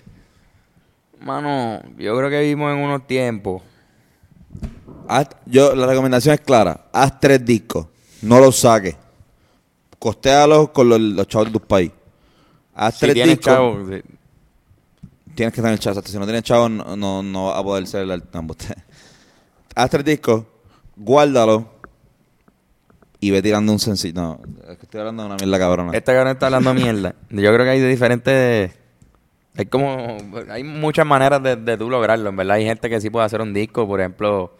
Mano, 1.21 1.81
yo 1.97 2.17
creo 2.17 2.29
que 2.31 2.39
vivimos 2.41 2.71
en 2.73 2.79
unos 2.79 3.05
tiempos. 3.05 3.61
Haz- 5.07 5.35
yo, 5.45 5.75
la 5.75 5.85
recomendación 5.85 6.33
es 6.33 6.41
clara. 6.41 6.85
Haz 6.91 7.19
tres 7.19 7.45
discos. 7.45 7.85
No 8.23 8.39
los 8.39 8.55
saques. 8.57 8.95
Costéalos 9.99 10.69
con 10.69 10.89
los, 10.89 10.99
los 10.99 11.27
chavos 11.27 11.49
de 11.49 11.53
tu 11.59 11.59
país. 11.59 11.91
Haz 12.73 12.95
Si 12.95 12.99
tres 13.01 13.15
discos. 13.27 13.45
chavo, 13.45 13.87
sí. 13.89 14.01
Tienes 15.35 15.53
que 15.53 15.61
tener 15.61 15.79
chavos. 15.79 16.03
Si 16.05 16.17
no 16.17 16.25
tienes 16.25 16.43
chavos, 16.43 16.69
no, 16.69 16.95
no, 16.97 17.23
no 17.23 17.45
vas 17.47 17.59
a 17.59 17.63
poder 17.63 17.87
ser 17.87 18.01
el 18.03 18.11
art- 18.11 18.33
no, 18.33 18.39
embuste. 18.41 18.75
Haz 19.75 19.89
tres 19.89 20.05
discos. 20.05 20.43
Guárdalos. 20.97 21.63
Y 23.21 23.31
ve 23.31 23.41
tirando 23.41 23.71
un 23.71 23.79
sencillo. 23.79 24.13
No, 24.21 24.39
es 24.69 24.77
que 24.77 24.83
estoy 24.85 24.99
hablando 25.01 25.23
de 25.23 25.27
una 25.27 25.35
mierda 25.35 25.59
cabrona. 25.59 25.91
Este 25.93 26.13
cabrón 26.13 26.31
está 26.33 26.45
hablando 26.47 26.73
mierda. 26.73 27.15
Yo 27.29 27.53
creo 27.53 27.57
que 27.65 27.69
hay 27.69 27.79
de 27.79 27.87
diferentes. 27.87 28.71
Hay 29.57 29.65
como. 29.65 30.17
Hay 30.49 30.63
muchas 30.63 31.05
maneras 31.05 31.43
de, 31.43 31.55
de 31.57 31.77
tú 31.77 31.89
lograrlo, 31.89 32.29
en 32.29 32.35
verdad. 32.37 32.55
Hay 32.55 32.65
gente 32.65 32.89
que 32.89 33.01
sí 33.01 33.09
puede 33.09 33.25
hacer 33.25 33.41
un 33.41 33.53
disco, 33.53 33.85
por 33.87 33.99
ejemplo. 33.99 34.55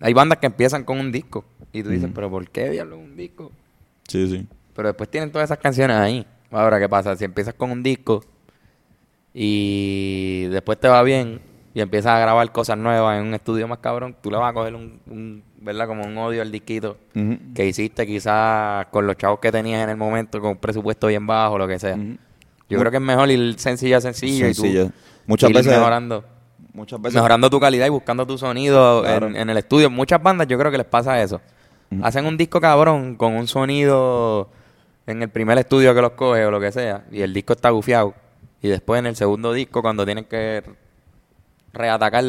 Hay 0.00 0.12
bandas 0.14 0.38
que 0.38 0.46
empiezan 0.46 0.82
con 0.84 0.98
un 0.98 1.12
disco. 1.12 1.44
Y 1.72 1.82
tú 1.82 1.90
dices, 1.90 2.10
¿pero 2.14 2.28
por 2.28 2.48
qué 2.50 2.70
diablo 2.70 2.98
un 2.98 3.16
disco? 3.16 3.52
Sí, 4.08 4.28
sí. 4.28 4.46
Pero 4.74 4.88
después 4.88 5.08
tienen 5.10 5.30
todas 5.30 5.46
esas 5.48 5.58
canciones 5.58 5.96
ahí. 5.96 6.26
Ahora, 6.50 6.78
¿qué 6.80 6.88
pasa? 6.88 7.14
Si 7.16 7.24
empiezas 7.24 7.54
con 7.54 7.70
un 7.70 7.82
disco 7.82 8.24
y 9.38 10.46
después 10.46 10.80
te 10.80 10.88
va 10.88 11.02
bien 11.02 11.40
y 11.74 11.82
empiezas 11.82 12.12
a 12.12 12.18
grabar 12.18 12.50
cosas 12.52 12.78
nuevas 12.78 13.18
en 13.20 13.26
un 13.26 13.34
estudio 13.34 13.68
más 13.68 13.78
cabrón, 13.80 14.16
tú 14.22 14.30
le 14.30 14.38
vas 14.38 14.50
a 14.50 14.54
coger 14.54 14.74
un, 14.74 14.98
un 15.10 15.42
¿verdad? 15.60 15.86
Como 15.86 16.04
un 16.06 16.16
odio 16.16 16.40
al 16.40 16.50
disquito 16.50 16.96
que 17.54 17.66
hiciste 17.66 18.06
quizás 18.06 18.86
con 18.86 19.06
los 19.06 19.16
chavos 19.18 19.38
que 19.40 19.52
tenías 19.52 19.84
en 19.84 19.90
el 19.90 19.96
momento, 19.98 20.40
con 20.40 20.52
un 20.52 20.56
presupuesto 20.56 21.08
bien 21.08 21.26
bajo, 21.26 21.58
lo 21.58 21.68
que 21.68 21.78
sea. 21.78 21.96
Yo 22.68 22.78
creo 22.78 22.90
que 22.90 22.96
es 22.96 23.02
mejor 23.02 23.30
ir 23.30 23.58
sencillo 23.58 23.98
a 23.98 24.00
sencillo, 24.00 24.48
y 24.48 24.54
Sencillo. 24.54 24.86
tú 24.86 24.92
Muchas 25.26 25.50
ir 25.50 25.56
veces. 25.56 25.72
mejorando. 25.76 26.24
Muchas 26.72 27.00
veces. 27.00 27.14
Mejorando 27.16 27.50
tu 27.50 27.60
calidad 27.60 27.86
y 27.86 27.90
buscando 27.90 28.26
tu 28.26 28.38
sonido 28.38 29.02
Claro. 29.02 29.26
en, 29.28 29.36
en 29.36 29.50
el 29.50 29.56
estudio. 29.58 29.90
Muchas 29.90 30.22
bandas 30.22 30.46
yo 30.48 30.58
creo 30.58 30.70
que 30.72 30.78
les 30.78 30.86
pasa 30.86 31.22
eso. 31.22 31.40
Hacen 32.02 32.24
un 32.26 32.36
disco 32.36 32.60
cabrón 32.60 33.14
con 33.16 33.34
un 33.34 33.46
sonido 33.46 34.48
en 35.06 35.22
el 35.22 35.28
primer 35.28 35.58
estudio 35.58 35.94
que 35.94 36.00
los 36.02 36.12
coge 36.12 36.44
o 36.46 36.50
lo 36.50 36.58
que 36.58 36.72
sea. 36.72 37.04
Y 37.12 37.20
el 37.20 37.32
disco 37.34 37.52
está 37.52 37.70
gufiado. 37.70 38.14
Y 38.62 38.68
después 38.68 38.98
en 38.98 39.06
el 39.06 39.16
segundo 39.16 39.52
disco, 39.52 39.82
cuando 39.82 40.04
tienen 40.04 40.24
que 40.24 40.62
reatacar 41.72 42.24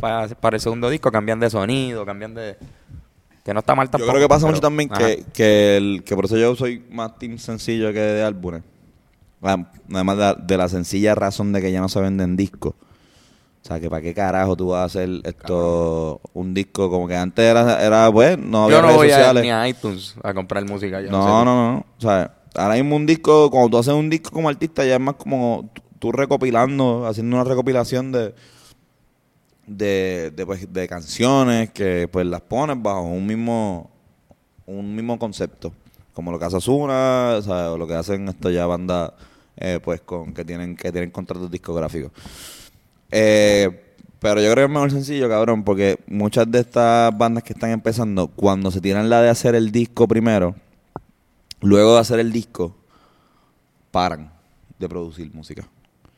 para, 0.00 0.28
para 0.28 0.56
el 0.56 0.60
segundo 0.60 0.88
disco, 0.90 1.10
cambian 1.12 1.40
de 1.40 1.50
sonido, 1.50 2.04
cambian 2.06 2.34
de... 2.34 2.56
Que 3.44 3.52
no 3.52 3.60
está 3.60 3.74
mal 3.74 3.88
Yo 3.88 3.92
tampoco. 3.92 4.12
creo 4.12 4.22
que 4.24 4.28
pasa 4.28 4.42
pero- 4.46 4.52
mucho 4.52 4.60
también 4.60 4.88
que, 4.88 5.24
que, 5.32 5.76
el, 5.76 6.04
que 6.04 6.14
por 6.14 6.24
eso 6.26 6.36
yo 6.36 6.54
soy 6.54 6.84
más 6.90 7.18
team 7.18 7.38
sencillo 7.38 7.92
que 7.92 7.98
de 8.00 8.22
álbumes. 8.22 8.62
Además 9.42 10.16
de 10.16 10.22
la, 10.22 10.34
de 10.34 10.56
la 10.56 10.68
sencilla 10.68 11.14
razón 11.16 11.52
de 11.52 11.60
que 11.60 11.72
ya 11.72 11.80
no 11.80 11.88
se 11.88 12.00
venden 12.00 12.36
discos. 12.36 12.74
O 12.74 13.64
sea, 13.64 13.78
que 13.80 13.90
para 13.90 14.00
qué 14.02 14.14
carajo 14.14 14.56
tú 14.56 14.68
vas 14.68 14.80
a 14.82 14.84
hacer 14.84 15.08
esto, 15.24 16.20
un 16.32 16.54
disco 16.54 16.88
como 16.90 17.06
que 17.08 17.16
antes 17.16 17.44
era, 17.44 17.80
era 17.84 18.10
pues, 18.12 18.38
no 18.38 18.64
había 18.64 18.76
Yo 18.76 18.82
no 18.82 18.88
redes 18.88 18.96
voy 18.98 19.10
a, 19.10 19.14
sociales. 19.16 19.42
ni 19.42 19.50
a 19.50 19.68
iTunes 19.68 20.14
a 20.22 20.34
comprar 20.34 20.64
música. 20.64 21.00
yo 21.00 21.10
no, 21.10 21.22
sé. 21.22 21.28
no, 21.28 21.44
no, 21.44 21.72
no. 21.72 21.86
O 21.98 22.00
sea, 22.00 22.32
ahora 22.54 22.74
mismo 22.74 22.96
un 22.96 23.06
disco, 23.06 23.50
cuando 23.50 23.70
tú 23.70 23.78
haces 23.78 23.94
un 23.94 24.10
disco 24.10 24.30
como 24.30 24.48
artista, 24.48 24.84
ya 24.84 24.94
es 24.94 25.00
más 25.00 25.14
como 25.16 25.70
tú- 25.98 26.12
recopilando, 26.12 27.06
haciendo 27.06 27.36
una 27.36 27.44
recopilación 27.44 28.12
de, 28.12 28.34
de, 29.66 30.46
pues, 30.46 30.72
de 30.72 30.88
canciones 30.88 31.70
que 31.70 32.08
pues 32.10 32.26
las 32.26 32.40
pones 32.42 32.80
bajo 32.82 33.02
un 33.02 33.26
mismo, 33.26 33.90
un 34.66 34.94
mismo 34.94 35.18
concepto. 35.18 35.72
como 36.14 36.30
lo 36.32 36.38
que 36.38 36.44
hace 36.46 36.60
¿sabes? 36.60 37.44
o 37.46 37.78
lo 37.78 37.86
que 37.86 37.94
hacen 37.94 38.28
esto 38.28 38.50
ya 38.50 38.66
bandas 38.66 39.12
eh, 39.56 39.80
pues 39.82 40.00
con 40.02 40.34
que 40.34 40.44
tienen 40.44 40.76
que 40.76 40.92
tienen 40.92 41.10
contratos 41.10 41.50
discográficos. 41.50 42.12
Eh, 43.10 43.68
pero 44.18 44.40
yo 44.40 44.50
creo 44.52 44.66
que 44.66 44.70
es 44.70 44.74
mejor 44.74 44.90
sencillo, 44.90 45.28
cabrón, 45.28 45.64
porque 45.64 45.98
muchas 46.06 46.50
de 46.50 46.60
estas 46.60 47.16
bandas 47.16 47.42
que 47.44 47.52
están 47.54 47.70
empezando, 47.70 48.28
cuando 48.28 48.70
se 48.70 48.80
tiran 48.80 49.10
la 49.10 49.20
de 49.20 49.28
hacer 49.30 49.54
el 49.54 49.72
disco 49.72 50.06
primero, 50.06 50.54
luego 51.62 51.94
de 51.94 52.00
hacer 52.00 52.20
el 52.20 52.32
disco, 52.32 52.76
paran 53.90 54.32
de 54.78 54.88
producir 54.88 55.32
música. 55.34 55.66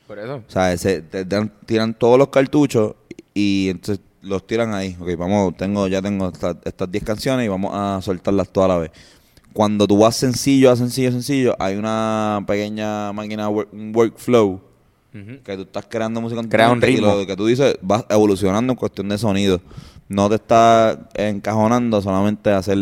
Por 0.07 0.19
eso. 0.19 0.37
O 0.37 0.51
sea, 0.51 0.77
se, 0.77 1.03
te 1.03 1.25
dan- 1.25 1.53
tiran 1.67 1.95
todos 1.95 2.19
los 2.19 2.29
cartuchos 2.29 2.95
y 3.33 3.69
entonces 3.71 4.05
los 4.23 4.47
tiran 4.47 4.75
ahí. 4.75 4.97
Ok, 5.01 5.17
vamos, 5.19 5.57
tengo, 5.57 5.87
ya 5.89 6.01
tengo 6.03 6.29
esta- 6.29 6.59
estas 6.65 6.91
10 6.91 7.05
canciones 7.05 7.47
y 7.47 7.49
vamos 7.49 7.71
a 7.75 8.01
soltarlas 8.03 8.49
toda 8.51 8.69
la 8.69 8.79
vez. 8.79 8.91
Cuando 9.53 9.87
tú 9.87 9.99
vas 9.99 10.17
sencillo 10.17 10.71
a 10.71 10.77
sencillo 10.77 11.13
sencillo, 11.13 11.55
hay 11.59 11.77
una 11.77 12.43
pequeña 12.47 13.13
máquina, 13.13 13.49
work- 13.49 13.69
un 13.73 13.93
workflow 13.95 14.61
que 15.45 15.55
tú 15.57 15.63
estás 15.63 15.87
creando 15.89 16.21
música 16.21 16.43
Crea 16.49 16.73
un 16.73 16.83
ritmo. 16.83 17.15
Y 17.15 17.21
lo 17.21 17.27
que 17.27 17.37
tú 17.37 17.47
dices, 17.47 17.79
vas 17.81 18.05
evolucionando 18.09 18.73
en 18.73 18.77
cuestión 18.77 19.09
de 19.09 19.17
sonido. 19.17 19.61
No 20.09 20.29
te 20.29 20.35
estás 20.37 20.99
encajonando 21.15 22.03
solamente 22.03 22.51
a 22.51 22.59
hacer 22.59 22.77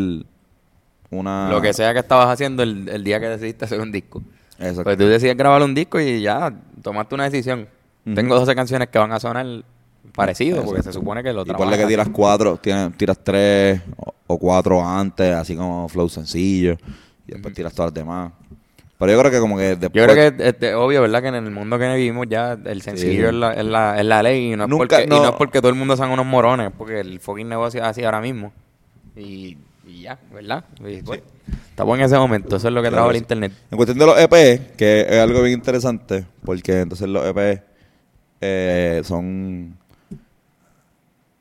una... 1.12 1.48
Lo 1.48 1.60
que 1.60 1.72
sea 1.72 1.92
que 1.92 2.00
estabas 2.00 2.28
haciendo 2.28 2.62
el, 2.64 2.88
el 2.88 3.04
día 3.04 3.20
que 3.20 3.28
decidiste 3.28 3.64
hacer 3.66 3.80
un 3.80 3.92
disco. 3.92 4.22
Exacto. 4.58 4.84
Pues 4.84 4.98
tú 4.98 5.06
decides 5.06 5.36
grabar 5.36 5.62
un 5.62 5.74
disco 5.74 6.00
y 6.00 6.20
ya 6.20 6.52
tomaste 6.82 7.14
una 7.14 7.24
decisión. 7.24 7.68
Ujú. 8.04 8.14
Tengo 8.14 8.34
12 8.34 8.54
canciones 8.54 8.88
que 8.88 8.98
van 8.98 9.12
a 9.12 9.20
sonar 9.20 9.46
parecido, 10.14 10.56
porque 10.64 10.80
Exacto. 10.80 10.92
se 10.92 10.98
supone 10.98 11.22
que 11.22 11.32
lo 11.32 11.42
Y 11.42 11.44
trabajas 11.46 11.78
que 11.78 11.86
tiras 11.86 12.08
cuatro, 12.12 12.56
tienes- 12.56 12.96
tiras 12.96 13.18
tres 13.22 13.80
o, 13.96 14.12
o 14.26 14.38
cuatro 14.38 14.84
antes, 14.84 15.32
así 15.34 15.54
como 15.56 15.88
flow 15.88 16.08
sencillo, 16.08 16.76
y 17.26 17.32
después 17.32 17.54
tiras 17.54 17.72
todas 17.72 17.90
las 17.92 17.94
demás. 17.94 18.32
Pero 18.98 19.12
yo 19.12 19.18
creo 19.18 19.30
que 19.32 19.40
como 19.40 19.56
que 19.56 19.74
después... 19.76 19.92
Yo 19.94 20.04
creo 20.04 20.36
que 20.36 20.44
es, 20.48 20.54
es 20.60 20.74
obvio, 20.74 21.02
¿verdad? 21.02 21.22
Que 21.22 21.28
en 21.28 21.34
el 21.34 21.50
mundo 21.50 21.76
que 21.78 21.92
vivimos 21.94 22.26
ya 22.28 22.52
el 22.64 22.82
sencillo 22.82 23.12
sí. 23.22 23.26
Es, 23.26 23.34
la, 23.34 23.52
es, 23.54 23.64
la, 23.64 23.98
es 23.98 24.06
la 24.06 24.22
ley 24.22 24.52
y 24.52 24.56
no, 24.56 24.64
es 24.64 24.70
Nunca- 24.70 24.86
porque, 24.98 25.04
y 25.04 25.06
no. 25.08 25.22
no 25.22 25.28
es 25.30 25.34
porque 25.34 25.58
todo 25.60 25.70
el 25.70 25.74
mundo 25.76 25.96
sean 25.96 26.10
unos 26.10 26.24
morones, 26.26 26.70
porque 26.76 27.00
el 27.00 27.18
fucking 27.18 27.48
negocio 27.48 27.80
es 27.82 27.86
así 27.88 28.04
ahora 28.04 28.20
mismo. 28.20 28.52
Y, 29.16 29.56
y 29.92 30.02
ya, 30.02 30.18
¿verdad? 30.32 30.64
Y, 30.80 31.02
pues, 31.02 31.22
Estamos 31.70 31.98
en 31.98 32.04
ese 32.04 32.16
momento, 32.16 32.56
eso 32.56 32.68
es 32.68 32.74
lo 32.74 32.82
que 32.82 32.90
trajo 32.90 33.08
el 33.08 33.12
que 33.12 33.18
sí. 33.18 33.24
internet. 33.24 33.52
En 33.70 33.76
cuestión 33.76 33.98
de 33.98 34.06
los 34.06 34.18
EP, 34.18 34.76
que 34.76 35.06
es 35.08 35.18
algo 35.18 35.42
bien 35.42 35.58
interesante, 35.58 36.26
porque 36.44 36.80
entonces 36.80 37.08
los 37.08 37.24
EP 37.26 37.62
eh, 38.40 39.02
son 39.04 39.76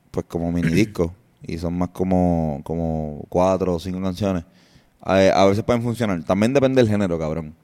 pues 0.09 0.25
como 0.27 0.51
mini 0.51 0.69
discos 0.69 1.11
y 1.45 1.57
son 1.57 1.77
más 1.77 1.89
como, 1.89 2.61
como 2.63 3.25
cuatro 3.29 3.75
o 3.75 3.79
cinco 3.79 4.01
canciones. 4.01 4.43
A, 5.01 5.15
a 5.15 5.45
veces 5.45 5.63
pueden 5.63 5.81
funcionar. 5.81 6.23
También 6.23 6.53
depende 6.53 6.81
del 6.81 6.89
género, 6.89 7.17
cabrón. 7.17 7.55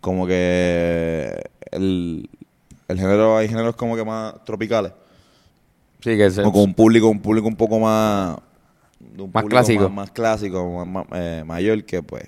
Como 0.00 0.26
que 0.26 1.42
el, 1.72 2.28
el 2.88 2.98
género, 2.98 3.36
hay 3.36 3.48
géneros 3.48 3.74
como 3.76 3.96
que 3.96 4.04
más 4.04 4.44
tropicales. 4.44 4.92
Sí, 6.00 6.16
que 6.16 6.30
se, 6.30 6.42
O 6.42 6.52
con 6.52 6.62
un 6.62 6.74
público, 6.74 7.08
un 7.08 7.20
público 7.20 7.48
un 7.48 7.56
poco 7.56 7.80
más 7.80 8.38
de 9.16 9.22
un 9.22 9.30
Más 9.32 9.42
público 9.42 9.58
clásico. 9.58 9.82
más, 9.84 9.92
más 9.92 10.10
clásico, 10.10 10.86
más, 10.86 11.06
eh, 11.12 11.42
mayor 11.46 11.84
que 11.84 12.02
pues 12.02 12.24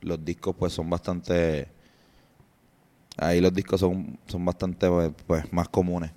los 0.00 0.24
discos 0.24 0.54
pues 0.58 0.72
son 0.72 0.88
bastante 0.88 1.68
ahí 3.16 3.40
los 3.40 3.52
discos 3.52 3.80
son, 3.80 4.18
son 4.26 4.44
bastante 4.44 4.88
pues, 4.88 5.12
pues, 5.26 5.52
más 5.52 5.68
comunes 5.68 6.10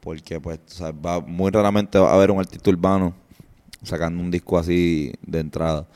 porque 0.00 0.40
pues 0.40 0.60
o 0.66 0.70
sea, 0.70 0.92
va 0.92 1.20
muy 1.20 1.50
raramente 1.50 1.98
va 1.98 2.10
a 2.10 2.14
haber 2.14 2.30
un 2.30 2.38
artista 2.38 2.70
urbano 2.70 3.14
sacando 3.82 4.22
un 4.22 4.30
disco 4.30 4.58
así 4.58 5.12
de 5.22 5.40
entrada 5.40 5.86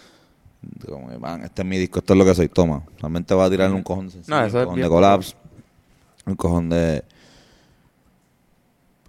como 0.86 1.18
man, 1.18 1.42
este 1.44 1.62
es 1.62 1.68
mi 1.68 1.78
disco, 1.78 2.00
esto 2.00 2.12
es 2.12 2.18
lo 2.18 2.24
que 2.24 2.34
soy, 2.34 2.48
toma. 2.48 2.82
Realmente 2.98 3.34
va 3.34 3.46
a 3.46 3.50
tirar 3.50 3.72
un 3.72 3.82
cojón 3.82 4.10
sencillo, 4.10 4.36
No, 4.36 4.44
un 4.44 4.50
cojón 4.50 4.80
de 4.80 4.88
collabs, 4.88 5.36
un 6.26 6.34
cojón 6.36 6.68
de 6.68 7.04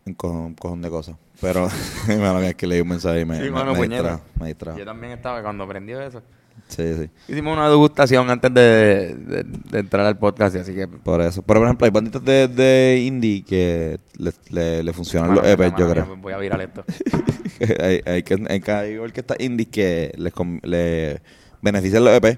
un 0.05 0.13
cojón, 0.13 0.38
un 0.38 0.55
cojón 0.55 0.81
de 0.81 0.89
cosas. 0.89 1.15
Pero, 1.41 1.67
mía, 2.08 2.49
es 2.49 2.56
que 2.56 2.67
leí 2.67 2.82
un 2.82 2.88
mensaje 2.89 3.21
y 3.21 3.25
me, 3.25 3.38
Sí, 3.38 3.43
me, 3.43 3.51
mano, 3.51 3.73
me 3.73 3.88
distrajo, 3.88 4.21
me 4.39 4.47
distrajo. 4.47 4.77
Yo 4.77 4.86
también 4.86 5.13
estaba 5.13 5.41
cuando 5.41 5.63
aprendió 5.63 5.99
eso. 6.01 6.21
Sí, 6.67 6.84
sí. 6.97 7.10
Hicimos 7.27 7.58
una 7.58 7.67
degustación 7.69 8.30
antes 8.30 8.54
de, 8.54 9.15
de- 9.15 9.43
de 9.43 9.80
entrar 9.80 10.06
al 10.06 10.17
podcast, 10.17 10.56
así 10.56 10.73
que... 10.73 10.88
Por 10.88 11.19
eso. 11.21 11.41
Pero, 11.41 11.60
por 11.60 11.67
ejemplo, 11.67 11.86
hay 11.86 11.91
banditas 11.91 12.23
de, 12.23 12.47
de 12.47 13.04
indie 13.06 13.43
que 13.43 13.99
le, 14.17 14.32
le, 14.49 14.84
le 14.84 14.93
funcionan 14.93 15.30
Mano, 15.32 15.41
los 15.41 15.49
EPs, 15.49 15.63
yo 15.77 15.86
mano 15.86 15.91
creo. 15.91 16.06
mía, 16.06 16.15
Voy 16.21 16.34
a 16.34 16.38
virar 16.38 16.62
esto. 16.62 16.86
hay, 17.84 18.01
hay, 18.06 18.23
que, 18.23 18.45
hay, 18.47 18.62
que, 18.62 18.71
hay 18.71 18.97
orquestas 18.97 19.38
indie 19.39 19.65
que 19.69 20.13
les, 20.17 20.34
le 20.63 21.21
benefician 21.62 22.06
los 22.06 22.13
EPs 22.13 22.38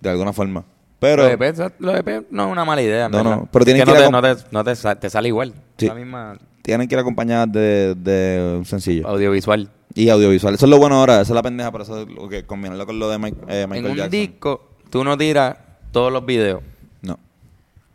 de 0.00 0.10
alguna 0.10 0.32
forma. 0.32 0.64
Pero, 1.00 1.24
los 1.24 1.32
EP, 1.32 1.42
eso- 1.42 1.72
los 1.80 1.94
no 2.30 2.46
es 2.46 2.52
una 2.52 2.64
mala 2.64 2.82
idea, 2.82 3.08
No, 3.08 3.24
no, 3.24 3.48
pero 3.50 3.64
tienen 3.64 3.84
que 3.84 3.92
que 3.92 3.98
no, 4.10 4.20
te, 4.22 4.28
no, 4.30 4.36
te, 4.36 4.42
no 4.52 4.64
te 4.64 4.96
te 4.96 5.10
sale 5.10 5.28
igual. 5.28 5.52
Sí. 5.76 5.86
La 5.88 5.94
misma 5.94 6.38
tienen 6.62 6.88
que 6.88 6.94
ir 6.94 6.98
acompañadas 7.00 7.50
de, 7.52 7.94
de 7.96 8.56
un 8.58 8.64
sencillo. 8.64 9.06
audiovisual. 9.08 9.68
Y 9.94 10.08
audiovisual. 10.08 10.54
Eso 10.54 10.64
es 10.66 10.70
lo 10.70 10.78
bueno 10.78 10.94
ahora. 10.96 11.14
Esa 11.20 11.32
es 11.32 11.34
la 11.34 11.42
pendeja, 11.42 11.70
pero 11.70 11.84
eso 11.84 12.00
es 12.02 12.08
lo 12.08 12.28
que 12.28 12.44
combinarlo 12.44 12.86
con 12.86 12.98
lo 12.98 13.10
de 13.10 13.18
Mike- 13.18 13.36
eh, 13.48 13.62
En 13.62 13.70
Michael 13.70 13.90
un 13.90 13.96
Jackson. 13.98 14.10
disco, 14.10 14.68
tú 14.88 15.04
no 15.04 15.18
tiras 15.18 15.56
todos 15.90 16.10
los 16.12 16.24
videos. 16.24 16.62
No. 17.02 17.18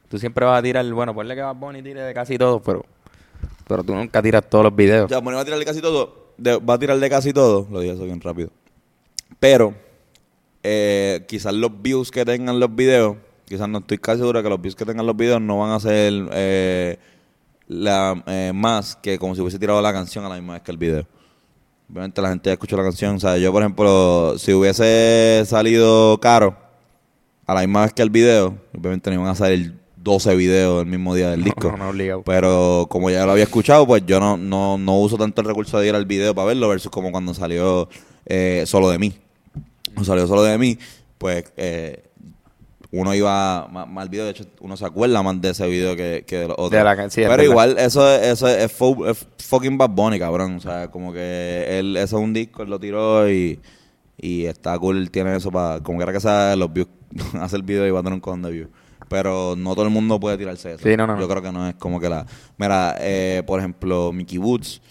Tú 0.09 0.19
siempre 0.19 0.45
vas 0.45 0.59
a 0.59 0.61
tirar, 0.61 0.85
bueno, 0.93 1.15
ponle 1.15 1.33
que 1.35 1.41
Bad 1.41 1.55
Bunny 1.55 1.81
tire 1.81 2.01
de 2.01 2.13
casi 2.13 2.37
todo, 2.37 2.61
pero, 2.61 2.85
pero 3.67 3.83
tú 3.83 3.95
nunca 3.95 4.21
tiras 4.21 4.47
todos 4.47 4.65
los 4.65 4.75
videos. 4.75 5.09
Ya, 5.09 5.19
bueno, 5.19 5.37
va 5.37 5.41
a 5.41 5.45
tirar 5.45 5.57
de 5.59 5.65
casi 5.65 5.81
todo. 5.81 6.27
de- 6.37 6.57
va 6.57 6.75
a 6.75 6.79
tirar 6.79 6.99
de 6.99 7.09
casi 7.09 7.33
todo. 7.33 7.67
Lo 7.71 7.79
dije 7.79 7.93
eso 7.95 8.03
bien 8.03 8.21
rápido. 8.21 8.49
Pero, 9.39 9.73
eh, 10.63 11.25
quizás 11.27 11.53
los 11.53 11.81
views 11.81 12.11
que 12.11 12.25
tengan 12.25 12.59
los 12.59 12.75
videos, 12.75 13.17
quizás 13.45 13.67
no 13.69 13.79
estoy 13.79 13.97
casi 13.97 14.19
seguro 14.19 14.43
que 14.43 14.49
los 14.49 14.61
views 14.61 14.75
que 14.75 14.85
tengan 14.85 15.05
los 15.05 15.15
videos 15.17 15.41
no 15.41 15.57
van 15.59 15.71
a 15.71 15.79
ser 15.79 16.13
eh, 16.31 16.99
la, 17.67 18.23
eh, 18.27 18.51
más 18.53 18.95
que 18.95 19.19
como 19.19 19.35
si 19.35 19.41
hubiese 19.41 19.59
tirado 19.59 19.81
la 19.81 19.93
canción 19.93 20.25
a 20.25 20.29
la 20.29 20.35
misma 20.35 20.53
vez 20.53 20.63
que 20.63 20.71
el 20.71 20.77
video. 20.77 21.05
Obviamente 21.89 22.21
la 22.21 22.29
gente 22.29 22.49
ya 22.49 22.53
escuchó 22.53 22.77
la 22.77 22.83
canción. 22.83 23.15
O 23.15 23.19
sea, 23.19 23.37
yo, 23.37 23.51
por 23.51 23.61
ejemplo, 23.61 24.37
si 24.37 24.53
hubiese 24.53 25.43
salido 25.45 26.19
caro 26.19 26.57
a 27.45 27.53
la 27.53 27.61
misma 27.61 27.83
vez 27.83 27.93
que 27.93 28.01
el 28.01 28.09
video, 28.09 28.57
obviamente 28.77 29.09
no 29.09 29.15
iban 29.15 29.27
a 29.27 29.35
salir 29.35 29.73
12 29.95 30.35
videos 30.35 30.83
el 30.83 30.89
mismo 30.89 31.15
día 31.15 31.29
del 31.29 31.43
disco. 31.43 31.71
No, 31.71 31.77
no, 31.77 31.89
obligado. 31.89 32.23
Pero 32.23 32.87
como 32.89 33.09
ya 33.09 33.25
lo 33.25 33.31
había 33.33 33.43
escuchado, 33.43 33.85
pues 33.85 34.05
yo 34.05 34.19
no, 34.19 34.37
no, 34.37 34.77
no 34.77 34.99
uso 34.99 35.17
tanto 35.17 35.41
el 35.41 35.47
recurso 35.47 35.79
de 35.79 35.87
ir 35.87 35.95
al 35.95 36.05
video 36.05 36.33
para 36.35 36.47
verlo, 36.47 36.69
versus 36.69 36.91
como 36.91 37.11
cuando 37.11 37.33
salió 37.33 37.89
eh, 38.25 38.63
solo 38.65 38.89
de 38.89 38.99
mí. 38.99 39.13
O 39.95 40.03
salió 40.03 40.27
solo 40.27 40.43
de 40.43 40.57
mí, 40.57 40.77
pues 41.17 41.45
eh, 41.57 42.06
uno 42.99 43.13
iba 43.15 43.67
más, 43.67 44.09
video, 44.09 44.25
de 44.25 44.31
hecho 44.31 44.45
uno 44.61 44.75
se 44.77 44.85
acuerda 44.85 45.21
más 45.23 45.39
de 45.41 45.49
ese 45.51 45.67
video 45.67 45.95
que, 45.95 46.23
que 46.27 46.37
de 46.37 46.47
los 46.47 46.55
otros. 46.57 46.71
De 46.71 46.83
la 46.83 46.95
can- 46.95 47.11
sí, 47.11 47.21
es 47.21 47.29
Pero 47.29 47.43
igual 47.43 47.77
eso, 47.77 48.09
es- 48.13 48.27
eso 48.27 48.47
es, 48.47 48.71
fu- 48.71 49.05
es 49.05 49.25
fucking 49.39 49.77
Bad 49.77 49.89
Bunny, 49.91 50.19
cabrón. 50.19 50.55
O 50.55 50.59
sea, 50.59 50.89
como 50.89 51.13
que 51.13 51.79
él, 51.79 51.95
eso 51.97 52.17
es 52.17 52.23
un 52.23 52.33
disco, 52.33 52.63
él 52.63 52.69
lo 52.69 52.79
tiró 52.79 53.29
y, 53.29 53.59
y 54.17 54.45
está 54.45 54.77
cool, 54.79 55.09
tiene 55.11 55.35
eso 55.35 55.51
para, 55.51 55.81
como 55.81 55.97
quiera 55.99 56.11
que 56.13 56.19
sea, 56.19 56.55
los 56.55 56.71
views, 56.73 56.87
hace 57.39 57.55
el 57.55 57.63
video 57.63 57.85
y 57.87 57.91
va 57.91 57.99
a 57.99 58.03
tener 58.03 58.15
un 58.15 58.21
cojón 58.21 58.41
de 58.41 58.51
views. 58.51 58.69
Pero 59.09 59.55
no 59.57 59.73
todo 59.73 59.85
el 59.85 59.91
mundo 59.91 60.19
puede 60.19 60.37
tirarse 60.37 60.73
eso. 60.73 60.83
Sí, 60.83 60.97
no, 60.97 61.07
no, 61.07 61.17
Yo 61.19 61.27
creo 61.29 61.41
que 61.41 61.51
no 61.51 61.67
es 61.69 61.75
como 61.75 61.99
que 61.99 62.09
la... 62.09 62.25
Mira, 62.57 62.95
eh, 62.99 63.41
por 63.47 63.59
ejemplo, 63.59 64.11
Mickey 64.11 64.37
Woods, 64.37 64.81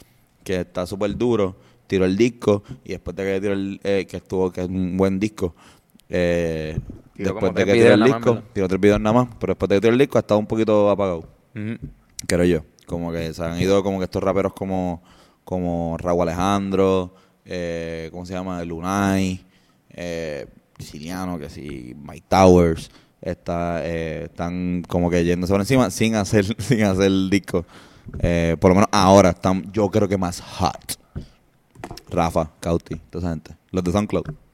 que 0.42 0.60
está 0.60 0.86
súper 0.86 1.14
duro, 1.16 1.56
tiró 1.86 2.04
el 2.06 2.16
disco 2.16 2.62
y 2.84 2.90
después 2.92 3.14
de 3.14 3.24
que 3.24 3.40
tiró 3.40 3.52
el... 3.52 3.78
eh, 3.84 4.06
que 4.08 4.16
estuvo, 4.16 4.50
que 4.50 4.62
es 4.62 4.68
un 4.68 4.96
buen 4.96 5.20
disco, 5.20 5.54
eh, 6.08 6.78
Después 7.18 7.54
de 7.54 7.64
que 7.64 7.72
tiró 7.72 7.94
el 7.94 8.04
disco, 8.04 8.42
tiró 8.52 8.68
tres 8.68 8.80
videos 8.80 9.00
nada 9.00 9.24
más, 9.24 9.28
pero 9.38 9.52
después 9.52 9.68
de 9.68 9.76
que 9.76 9.80
tiró 9.80 9.92
el 9.92 9.98
disco 9.98 10.18
estaba 10.18 10.38
un 10.38 10.46
poquito 10.46 10.90
apagado 10.90 11.36
creo 12.26 12.44
yo. 12.44 12.64
Como 12.86 13.12
que 13.12 13.32
se 13.34 13.44
han 13.44 13.60
ido 13.60 13.82
como 13.82 13.98
que 13.98 14.04
estos 14.04 14.22
raperos 14.22 14.52
como, 14.52 15.02
como 15.44 15.96
Raúl 15.98 16.22
Alejandro, 16.22 17.14
eh, 17.44 18.08
¿cómo 18.12 18.24
se 18.24 18.34
llama? 18.34 18.64
Lunay, 18.64 19.44
eh, 19.90 20.46
Siciliano, 20.78 21.38
que 21.38 21.50
sí, 21.50 21.96
Mike 21.96 22.26
Towers, 22.28 22.90
está, 23.20 23.84
eh, 23.84 24.24
están 24.24 24.82
como 24.86 25.10
que 25.10 25.24
yéndose 25.24 25.52
por 25.52 25.60
encima 25.60 25.90
sin 25.90 26.14
hacer, 26.14 26.44
sin 26.62 26.84
hacer 26.84 27.06
el 27.06 27.28
disco. 27.30 27.64
Eh, 28.20 28.56
por 28.60 28.70
lo 28.70 28.76
menos 28.76 28.88
ahora 28.92 29.30
están, 29.30 29.70
yo 29.72 29.88
creo 29.90 30.08
que 30.08 30.16
más 30.16 30.40
hot. 30.40 30.96
Rafa, 32.08 32.52
Cauti, 32.60 32.96
toda 33.10 33.22
esa 33.22 33.30
gente. 33.30 33.56
Los 33.72 33.82
de 33.82 33.90
SoundCloud. 33.90 34.45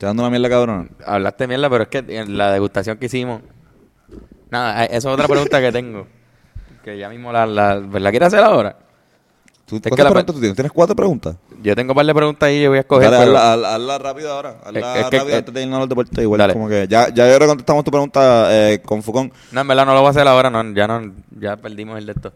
¿Te 0.00 0.06
dando 0.06 0.22
una 0.22 0.30
mierda 0.30 0.48
cabrón? 0.48 0.90
Hablaste 1.04 1.46
mierda, 1.46 1.68
pero 1.68 1.82
es 1.82 1.90
que 1.90 1.98
en 2.08 2.38
la 2.38 2.50
degustación 2.52 2.96
que 2.96 3.04
hicimos... 3.04 3.42
Nada, 4.50 4.84
eh, 4.84 4.88
esa 4.92 4.96
es 5.10 5.14
otra 5.14 5.28
pregunta 5.28 5.60
que 5.60 5.70
tengo. 5.70 6.06
Que 6.82 6.96
ya 6.96 7.10
mismo 7.10 7.30
la, 7.30 7.44
la, 7.44 7.74
¿la 7.76 8.10
quieres 8.10 8.28
hacer 8.28 8.40
ahora? 8.42 8.74
¿Tú, 9.66 9.78
que 9.82 9.90
¿Cuántas 9.90 10.04
la- 10.04 10.10
preguntas 10.12 10.34
tú 10.34 10.40
tienes? 10.40 10.56
¿Tienes 10.56 10.72
cuatro 10.72 10.96
preguntas? 10.96 11.36
Yo 11.62 11.76
tengo 11.76 11.92
un 11.92 11.96
par 11.96 12.06
de 12.06 12.14
preguntas 12.14 12.46
ahí 12.48 12.56
y 12.56 12.62
yo 12.62 12.70
voy 12.70 12.78
a 12.78 12.80
escoger. 12.80 13.10
Dale, 13.10 13.26
pero- 13.26 13.36
hazla, 13.38 13.52
hazla- 13.52 13.74
hazla 13.74 13.98
rápido 13.98 14.32
ahora. 14.32 14.56
Hazla 14.64 14.78
Es- 14.80 14.86
es 15.04 15.10
que- 15.10 15.18
rápido 15.18 15.28
es- 15.28 15.34
antes 15.40 15.54
de 15.54 15.62
irnos 15.62 15.76
a 15.76 15.80
los 15.80 15.88
deportes. 15.90 16.18
Igual 16.24 16.38
Dale. 16.38 16.52
como 16.54 16.68
que 16.70 16.86
ya, 16.88 17.10
ya 17.10 17.28
yo 17.28 17.36
creo 17.36 17.40
que 17.40 17.46
contestamos 17.48 17.84
tu 17.84 17.90
pregunta 17.90 18.48
eh, 18.50 18.80
con 18.80 19.02
Fucón. 19.02 19.30
No, 19.52 19.60
en 19.60 19.68
verdad 19.68 19.84
no 19.84 19.92
lo 19.92 20.00
voy 20.00 20.06
a 20.06 20.10
hacer 20.12 20.26
ahora, 20.26 20.48
no, 20.48 20.72
ya 20.72 20.88
no, 20.88 21.12
ya 21.38 21.56
perdimos 21.58 21.98
el 21.98 22.06
de 22.06 22.12
esto. 22.12 22.32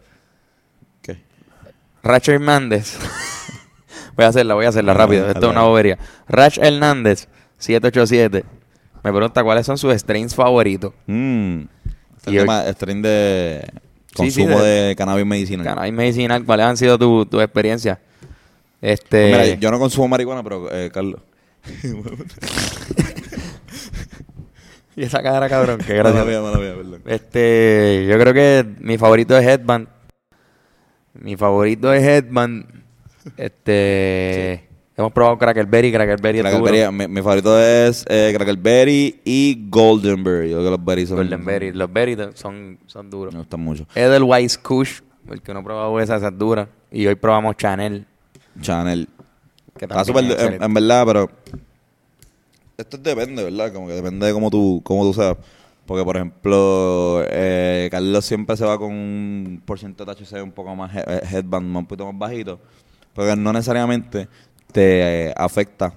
¿Qué? 1.01 1.23
Rach 2.03 2.29
Hernández. 2.29 2.99
voy 4.15 4.25
a 4.25 4.27
hacerla, 4.27 4.53
voy 4.53 4.65
a 4.67 4.69
hacerla 4.69 4.93
rápido. 4.93 5.27
Esto 5.27 5.47
es 5.47 5.51
una 5.51 5.63
bobería. 5.63 5.97
Rach 6.27 6.59
Hernández, 6.59 7.27
787. 7.57 8.43
Me 9.03 9.11
pregunta 9.11 9.43
cuáles 9.43 9.65
son 9.65 9.77
sus 9.77 9.93
strains 9.95 10.33
favoritos. 10.35 10.93
Mm. 11.07 11.61
Este 12.17 12.31
Y 12.31 12.37
hoy- 12.39 12.45
tema- 12.45 12.65
strain 12.73 13.01
de 13.01 13.65
Sí, 14.15 14.31
sí, 14.31 14.41
consumo 14.41 14.61
de- 14.61 14.69
de, 14.87 14.95
cannabis 14.95 15.25
medicinal. 15.25 15.65
Cannabis 15.65 15.93
medicinal, 15.93 16.43
¿cuáles 16.45 16.65
han 16.65 16.77
sido 16.77 16.97
tus 16.97 17.29
tu 17.29 17.39
experiencias? 17.41 17.97
Este, 18.81 19.25
Mira, 19.27 19.45
yo 19.55 19.71
no 19.71 19.79
consumo 19.79 20.07
marihuana, 20.07 20.43
pero 20.43 20.71
eh, 20.71 20.89
Carlos. 20.93 21.19
y 24.95 25.03
esa 25.03 25.21
cara, 25.21 25.49
cabrón, 25.49 25.79
qué 25.85 25.97
Mala 25.97 26.11
gracia. 26.11 26.29
mía, 26.31 26.41
mala 26.41 26.57
mía, 26.57 26.73
perdón. 26.75 27.01
Este, 27.05 28.05
yo 28.09 28.17
creo 28.19 28.33
que 28.33 28.65
mi 28.79 28.97
favorito 28.97 29.37
es 29.37 29.45
Headband. 29.45 29.87
Mi 31.13 31.35
favorito 31.35 31.93
es 31.93 32.03
Headband. 32.03 32.65
Este, 33.37 34.64
hemos 34.97 35.11
probado 35.11 35.37
Crackerberry, 35.37 35.91
Crackerberry 35.91 36.39
es 36.39 36.43
duro. 36.51 36.63
Crackerberry, 36.63 36.95
mi, 36.97 37.07
mi 37.07 37.21
favorito 37.21 37.59
es 37.59 38.05
eh, 38.07 38.31
Crackerberry 38.35 39.21
y 39.23 39.67
Goldenberry. 39.69 40.49
Yo 40.49 40.57
creo 40.57 40.65
que 40.71 40.77
los 40.77 40.85
berries 40.85 41.09
son... 41.09 41.17
Goldenberry, 41.17 41.71
los 41.73 41.91
berries 41.91 42.17
son, 42.35 42.79
son 42.85 43.09
duros. 43.09 43.33
Me 43.33 43.39
gustan 43.39 43.59
mucho. 43.59 43.85
Edelweiss 43.95 44.57
Kush, 44.57 44.99
el 45.29 45.41
que 45.41 45.53
no 45.53 45.59
ha 45.59 45.63
probado 45.63 45.99
esa, 45.99 46.15
esa 46.17 46.27
es 46.29 46.37
dura. 46.37 46.67
Y 46.91 47.05
hoy 47.07 47.15
probamos 47.15 47.57
Chanel. 47.57 48.05
Chanel. 48.61 49.07
Que 49.77 49.85
Está 49.85 50.05
súper, 50.05 50.23
es 50.25 50.61
en, 50.61 50.73
verdad, 50.73 51.03
pero 51.05 51.29
esto 52.77 52.97
depende, 52.97 53.43
¿verdad? 53.43 53.73
Como 53.73 53.87
que 53.87 53.93
depende 53.93 54.25
de 54.27 54.33
cómo 54.33 54.49
tú, 54.49 54.81
cómo 54.83 55.03
tú 55.03 55.13
seas. 55.13 55.35
Porque, 55.85 56.03
por 56.03 56.15
ejemplo, 56.15 57.23
eh, 57.29 57.89
Carlos 57.91 58.25
siempre 58.25 58.57
se 58.57 58.65
va 58.65 58.77
con 58.77 58.91
un 58.91 59.61
porcentaje 59.65 60.09
de 60.09 60.25
THC 60.25 60.41
un 60.43 60.51
poco 60.51 60.75
más 60.75 60.95
he- 60.95 61.03
eh, 61.05 61.21
headband, 61.31 61.75
un 61.75 61.85
poquito 61.85 62.11
más 62.11 62.17
bajito. 62.17 62.59
Porque 63.13 63.35
no 63.35 63.53
necesariamente 63.53 64.27
te 64.75 65.27
eh, 65.29 65.33
afecta 65.35 65.93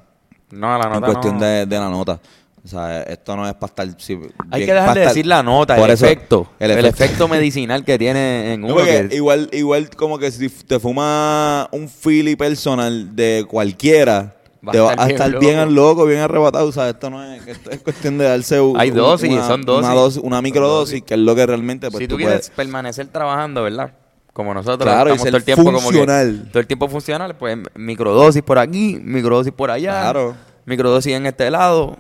No, 0.51 0.79
la 0.79 0.85
en 0.85 0.93
nota 0.93 1.07
cuestión 1.07 1.39
no. 1.39 1.45
de, 1.45 1.67
de 1.67 1.79
la 1.79 1.89
nota. 1.89 2.21
O 2.65 2.69
sea, 2.69 3.03
esto 3.03 3.35
no 3.37 3.47
es 3.49 3.55
para 3.55 3.71
estar... 3.71 3.87
Hay 3.87 4.61
bien- 4.61 4.67
que 4.67 4.75
dejar 4.75 4.95
de 4.95 5.01
estar- 5.03 5.09
decir 5.09 5.27
la 5.27 5.43
nota, 5.43 5.77
Por 5.77 5.89
el 5.89 5.95
eso, 5.95 6.05
efecto. 6.07 6.51
el 6.59 6.71
El 6.73 6.79
efecto. 6.79 7.05
efecto 7.05 7.29
medicinal 7.37 7.85
que 7.85 7.99
tiene 7.99 8.53
en 8.55 8.61
No, 8.63 8.75
uno. 8.75 8.85
que- 8.85 9.09
igual, 9.13 9.49
igual 9.53 9.89
como 9.91 10.19
que 10.19 10.31
si 10.31 10.49
te 10.49 10.79
fuma 10.79 11.69
un 11.73 11.89
Philly 11.89 12.37
personal 12.37 13.15
de 13.17 13.47
cualquiera, 13.49 14.35
Va 14.67 14.73
te 14.73 14.79
a 14.79 14.83
va 14.83 14.91
estar 14.91 15.01
a 15.01 15.07
bien 15.07 15.15
estar 15.17 15.31
loco. 15.31 15.41
bien 15.47 15.75
loco, 15.75 16.05
bien 16.07 16.21
arrebatado. 16.21 16.69
O 16.69 16.73
sea, 16.73 16.91
esto 16.91 17.09
no 17.11 17.25
es, 17.25 17.47
esto 17.47 17.71
es 17.71 17.79
cuestión 17.81 18.19
de 18.19 18.25
darse 18.25 18.61
un- 18.61 18.79
Hay 18.79 18.91
dosis, 18.91 19.31
una, 19.31 19.47
son 19.47 19.63
dosis. 19.63 19.87
Una, 19.87 19.95
dosis, 19.95 20.23
una 20.23 20.43
microdosis, 20.43 21.03
que 21.05 21.15
es 21.15 21.21
lo 21.21 21.35
que 21.35 21.47
realmente 21.47 21.91
pues, 21.91 22.01
si 22.03 22.09
tú, 22.09 22.15
tú 22.15 22.19
quieres 22.19 22.35
puedes- 22.49 22.51
permanecer 22.51 23.07
trabajando, 23.07 23.63
¿verdad? 23.63 23.93
Como 24.39 24.55
nosotros 24.55 24.85
Claro, 24.89 25.11
estamos 25.11 25.27
todo 25.31 25.37
el 25.37 25.43
tiempo 25.43 25.65
como 25.65 25.79
que- 25.79 25.83
funcional. 25.83 26.49
todo 26.53 26.61
el 26.61 26.67
tiempo 26.69 26.89
funcional, 26.89 27.37
pues 27.37 27.59
microdosis 27.75 28.41
por 28.41 28.61
aquí, 28.61 28.97
microdosis 29.03 29.53
por 29.53 29.69
allá, 29.69 30.01
Claro. 30.01 30.37
microdosis 30.65 31.13
en 31.13 31.27
este 31.27 31.51
lado. 31.51 31.97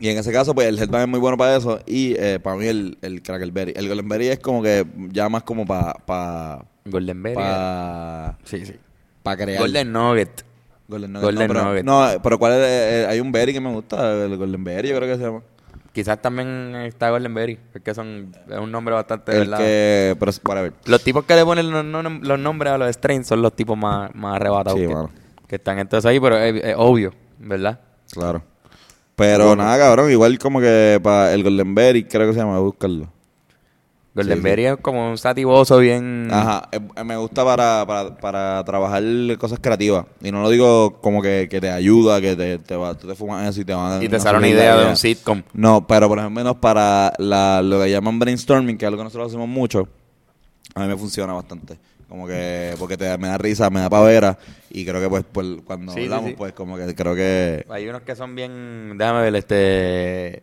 Y 0.00 0.08
en 0.08 0.18
ese 0.18 0.32
caso, 0.32 0.52
pues 0.52 0.66
el 0.66 0.76
headband 0.80 1.02
es 1.04 1.08
muy 1.08 1.20
bueno 1.20 1.36
para 1.38 1.54
eso. 1.56 1.78
Y 1.86 2.16
eh, 2.18 2.40
para 2.42 2.56
mí 2.56 2.66
el, 2.66 2.98
el 3.02 3.22
Crackerberry. 3.22 3.72
El 3.76 3.86
Goldenberry 3.86 4.26
es 4.30 4.40
como 4.40 4.64
que 4.64 4.84
ya 5.12 5.28
más 5.28 5.44
como 5.44 5.64
para 5.64 5.92
pa, 5.94 6.64
Golden 6.86 7.22
Berry. 7.22 7.36
pa, 7.36 8.36
sí, 8.42 8.66
sí. 8.66 8.74
pa 9.22 9.36
crear. 9.36 9.60
Golden 9.60 9.92
Nugget. 9.92 10.44
Golden 10.88 11.12
Nugget. 11.12 11.24
Golden 11.24 11.46
no, 11.46 11.54
pero, 11.54 11.64
Nugget. 11.68 11.84
no, 11.84 12.08
pero 12.20 12.38
¿cuál 12.40 12.54
es? 12.54 12.58
Eh, 12.64 13.06
hay 13.08 13.20
un 13.20 13.30
berry 13.30 13.52
que 13.52 13.60
me 13.60 13.70
gusta, 13.72 14.24
el 14.24 14.36
Golden 14.36 14.64
Berry, 14.64 14.88
yo 14.88 14.96
creo 14.96 15.08
que 15.08 15.16
se 15.18 15.24
llama. 15.30 15.42
Quizás 15.94 16.20
también 16.20 16.74
está 16.74 17.08
Golden 17.10 17.32
Berry, 17.32 17.56
es 17.72 17.80
que 17.80 17.94
son, 17.94 18.32
es 18.50 18.58
un 18.58 18.70
nombre 18.72 18.94
bastante, 18.94 19.30
El 19.38 19.54
que, 19.54 20.16
pero, 20.18 20.32
para 20.42 20.62
ver. 20.62 20.72
Los 20.86 21.02
tipos 21.04 21.24
que 21.24 21.36
le 21.36 21.44
ponen 21.44 21.70
los, 21.70 21.84
no- 21.84 22.02
los 22.02 22.38
nombres 22.38 22.72
a 22.72 22.78
los 22.78 22.90
strains 22.92 23.28
son 23.28 23.40
los 23.40 23.54
tipos 23.54 23.78
más, 23.78 24.12
más 24.12 24.34
arrebatados 24.34 24.80
Sí, 24.80 24.88
que, 24.88 24.92
mano. 24.92 25.10
que 25.46 25.54
están 25.54 25.78
entonces 25.78 26.04
ahí, 26.10 26.18
pero 26.18 26.36
es, 26.36 26.62
es 26.64 26.74
obvio, 26.76 27.12
¿verdad? 27.38 27.78
Claro. 28.12 28.42
Pero 29.14 29.54
nada, 29.54 29.78
cabrón, 29.78 30.10
igual 30.10 30.36
como 30.40 30.58
que 30.60 30.98
para 31.00 31.32
el 31.32 31.44
Golden 31.44 31.72
Berry, 31.76 32.02
creo 32.04 32.26
que 32.26 32.32
se 32.32 32.40
llama, 32.40 32.58
buscarlo. 32.58 33.08
Golden 34.14 34.38
Sí, 34.38 34.44
Berry 34.44 34.66
es 34.66 34.76
como 34.76 35.10
un 35.10 35.18
sativoso 35.18 35.78
bien... 35.78 36.28
Ajá, 36.30 36.68
eh, 36.70 36.78
eh, 36.96 37.04
me 37.04 37.16
gusta 37.16 37.44
para, 37.44 37.84
para, 37.84 38.16
para 38.16 38.64
trabajar 38.64 39.02
cosas 39.38 39.58
creativas. 39.60 40.06
Y 40.22 40.30
no 40.30 40.40
lo 40.40 40.50
digo 40.50 41.00
como 41.00 41.20
que, 41.20 41.48
que 41.50 41.60
te 41.60 41.68
ayuda, 41.68 42.20
que 42.20 42.36
te, 42.36 42.58
te 42.58 42.76
va, 42.76 42.94
tú 42.96 43.08
te 43.08 43.16
fumas 43.16 43.48
eso 43.48 43.60
y 43.60 43.64
te 43.64 43.74
van 43.74 44.00
a 44.00 44.04
Y 44.04 44.08
te 44.08 44.20
sale 44.20 44.38
una 44.38 44.48
idea 44.48 44.76
de 44.76 44.86
un 44.88 44.96
sitcom. 44.96 45.42
No, 45.52 45.84
pero 45.86 46.08
por 46.08 46.20
ejemplo 46.20 46.60
para 46.60 47.12
la, 47.18 47.60
lo 47.60 47.80
que 47.80 47.90
llaman 47.90 48.20
brainstorming, 48.20 48.78
que 48.78 48.84
es 48.84 48.86
algo 48.86 48.98
que 48.98 49.04
nosotros 49.04 49.28
hacemos 49.28 49.48
mucho, 49.48 49.88
a 50.74 50.80
mí 50.80 50.86
me 50.86 50.96
funciona 50.96 51.32
bastante. 51.32 51.76
Como 52.08 52.28
que, 52.28 52.76
porque 52.78 52.96
te, 52.96 53.18
me 53.18 53.26
da 53.26 53.38
risa, 53.38 53.70
me 53.70 53.80
da 53.80 53.90
pavera. 53.90 54.38
Y 54.70 54.84
creo 54.84 55.00
que 55.00 55.08
pues, 55.08 55.24
pues 55.32 55.48
cuando 55.64 55.92
Sí, 55.92 56.04
hablamos, 56.04 56.34
pues 56.34 56.52
como 56.52 56.76
que 56.76 56.94
creo 56.94 57.16
que... 57.16 57.66
Hay 57.68 57.88
unos 57.88 58.02
que 58.02 58.14
son 58.14 58.36
bien... 58.36 58.96
Déjame 58.96 59.22
ver, 59.22 59.34
este... 59.34 60.42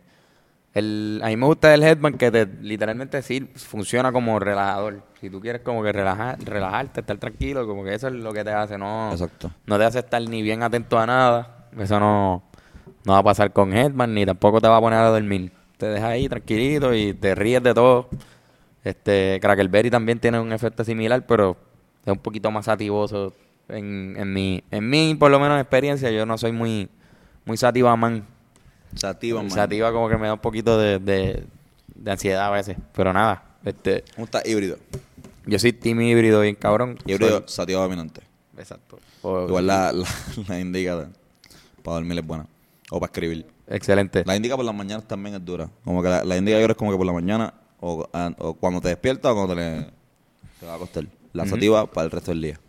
El, 0.74 1.20
a 1.22 1.26
mí 1.28 1.36
me 1.36 1.46
gusta 1.46 1.74
el 1.74 1.82
headband 1.82 2.16
que 2.16 2.30
te, 2.30 2.46
literalmente 2.46 3.20
sí 3.22 3.50
funciona 3.56 4.10
como 4.10 4.38
relajador. 4.38 5.02
Si 5.20 5.28
tú 5.28 5.40
quieres 5.40 5.60
como 5.62 5.82
que 5.82 5.92
relajar, 5.92 6.38
relajarte, 6.42 7.00
estar 7.00 7.18
tranquilo, 7.18 7.66
como 7.66 7.84
que 7.84 7.94
eso 7.94 8.08
es 8.08 8.14
lo 8.14 8.32
que 8.32 8.42
te 8.42 8.50
hace, 8.52 8.78
no, 8.78 9.10
Exacto. 9.12 9.50
no 9.66 9.78
te 9.78 9.84
hace 9.84 9.98
estar 9.98 10.22
ni 10.22 10.42
bien 10.42 10.62
atento 10.62 10.98
a 10.98 11.06
nada. 11.06 11.68
Eso 11.78 12.00
no, 12.00 12.42
no 13.04 13.12
va 13.12 13.18
a 13.18 13.22
pasar 13.22 13.52
con 13.52 13.72
headband 13.72 14.14
ni 14.14 14.24
tampoco 14.24 14.60
te 14.60 14.68
va 14.68 14.78
a 14.78 14.80
poner 14.80 14.98
a 15.00 15.08
dormir. 15.08 15.52
Te 15.76 15.86
deja 15.86 16.08
ahí 16.08 16.28
tranquilito 16.28 16.94
y 16.94 17.12
te 17.12 17.34
ríes 17.34 17.62
de 17.62 17.74
todo. 17.74 18.08
Este, 18.84 19.38
Crackerberry 19.40 19.90
también 19.90 20.18
tiene 20.18 20.40
un 20.40 20.52
efecto 20.52 20.84
similar, 20.84 21.26
pero 21.26 21.56
es 22.04 22.12
un 22.12 22.18
poquito 22.18 22.50
más 22.50 22.64
sativoso. 22.64 23.34
En, 23.68 24.16
en 24.18 24.32
mi, 24.32 24.62
en 24.70 24.88
mi, 24.88 25.14
por 25.14 25.30
lo 25.30 25.38
menos, 25.38 25.60
experiencia, 25.60 26.10
yo 26.10 26.26
no 26.26 26.36
soy 26.38 26.52
muy, 26.52 26.88
muy 27.44 27.56
sativa 27.56 27.94
man. 27.96 28.24
Sativa, 28.94 29.40
man. 29.40 29.50
Sativa 29.50 29.92
como 29.92 30.08
que 30.08 30.16
me 30.18 30.26
da 30.26 30.34
un 30.34 30.38
poquito 30.40 30.78
de, 30.78 30.98
de, 30.98 31.44
de 31.94 32.10
ansiedad 32.10 32.46
a 32.46 32.50
veces. 32.50 32.76
Pero 32.94 33.12
nada, 33.12 33.42
este, 33.64 34.04
¿Cómo 34.14 34.24
está 34.26 34.42
híbrido? 34.44 34.76
yo 35.46 35.58
soy 35.58 35.72
team 35.72 36.00
híbrido 36.02 36.40
bien 36.40 36.54
cabrón. 36.54 36.98
Híbrido, 37.06 37.38
Soy- 37.40 37.48
sativa 37.48 37.82
dominante. 37.82 38.20
exacto. 38.58 38.98
O- 39.22 39.46
Igual 39.46 39.66
la, 39.66 39.92
la, 39.92 40.06
la 40.48 40.60
indica 40.60 41.08
para 41.82 41.94
dormir 41.96 42.18
es 42.18 42.26
buena. 42.26 42.46
O 42.90 43.00
para 43.00 43.10
escribir. 43.10 43.46
Excelente. 43.68 44.22
La 44.26 44.36
indica 44.36 44.56
por 44.56 44.64
las 44.64 44.74
mañanas 44.74 45.06
también 45.08 45.34
es 45.34 45.44
dura. 45.44 45.68
Como 45.84 46.02
que 46.02 46.08
la, 46.08 46.24
la 46.24 46.36
indica 46.36 46.60
yo 46.60 46.66
es 46.66 46.76
como 46.76 46.90
que 46.90 46.96
por 46.98 47.06
la 47.06 47.12
mañana 47.12 47.54
o, 47.80 48.06
a- 48.12 48.32
o 48.38 48.54
cuando 48.54 48.80
te 48.80 48.88
despiertas 48.88 49.32
o 49.32 49.34
cuando 49.34 49.54
te, 49.54 49.60
le- 49.60 49.84
te 50.60 50.66
vas 50.66 50.72
a 50.72 50.74
acostar. 50.74 51.04
La 51.32 51.46
sativa 51.46 51.86
para 51.86 52.04
el 52.04 52.10
resto 52.10 52.30
del 52.32 52.42
día. 52.42 52.60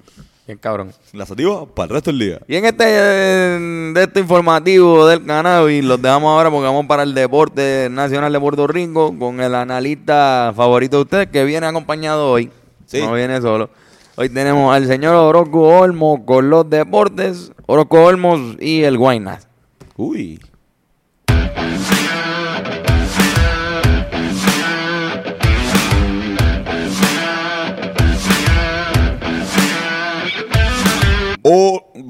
Bien 0.45 0.57
cabrón. 0.57 0.91
La 1.13 1.25
sativa 1.25 1.65
para 1.65 1.85
el 1.85 1.89
resto 1.91 2.11
del 2.11 2.19
día. 2.19 2.39
Y 2.49 2.57
en 2.57 2.65
este 2.65 2.83
de 2.83 4.03
este 4.03 4.19
informativo 4.19 5.07
del 5.07 5.25
cannabis, 5.25 5.83
los 5.85 6.01
dejamos 6.01 6.35
ahora 6.35 6.51
porque 6.51 6.65
vamos 6.65 6.85
para 6.85 7.03
el 7.03 7.13
deporte 7.13 7.87
nacional 7.89 8.33
de 8.33 8.39
Puerto 8.41 8.67
Rico 8.67 9.17
con 9.17 9.39
el 9.39 9.55
analista 9.55 10.51
favorito 10.53 10.97
de 10.97 11.03
ustedes 11.03 11.27
que 11.27 11.45
viene 11.45 11.65
acompañado 11.65 12.29
hoy. 12.29 12.51
Sí. 12.87 13.01
No 13.01 13.13
viene 13.13 13.39
solo. 13.39 13.69
Hoy 14.15 14.29
tenemos 14.29 14.75
al 14.75 14.85
señor 14.85 15.15
Orozco 15.15 15.61
Olmo 15.61 16.25
con 16.25 16.49
los 16.49 16.69
deportes, 16.69 17.53
Orozco 17.65 18.03
Olmos 18.03 18.57
y 18.59 18.83
el 18.83 18.97
Guaynas. 18.97 19.47
Uy. 19.95 20.41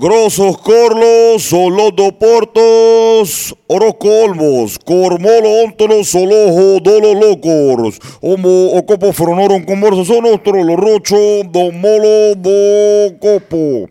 Grosos 0.03 0.57
corlos, 0.57 1.43
son 1.43 1.77
los 1.77 1.95
deportes, 1.95 3.55
Orozco 3.67 4.09
Olmos, 4.09 4.77
Cormolo, 4.77 5.63
Ontono, 5.63 6.03
Solojo, 6.03 6.81
Dolo 6.81 7.13
Locos, 7.13 8.01
Homo, 8.19 8.73
Ocopo, 8.73 9.13
Fronoron, 9.13 9.63
Conversación, 9.63 10.25
Ostro, 10.25 10.61
Lo 10.61 10.75
Rocho, 10.75 11.15
Don 11.45 11.79
Molo, 11.79 12.35
Bo, 12.35 13.17
Copo. 13.17 13.87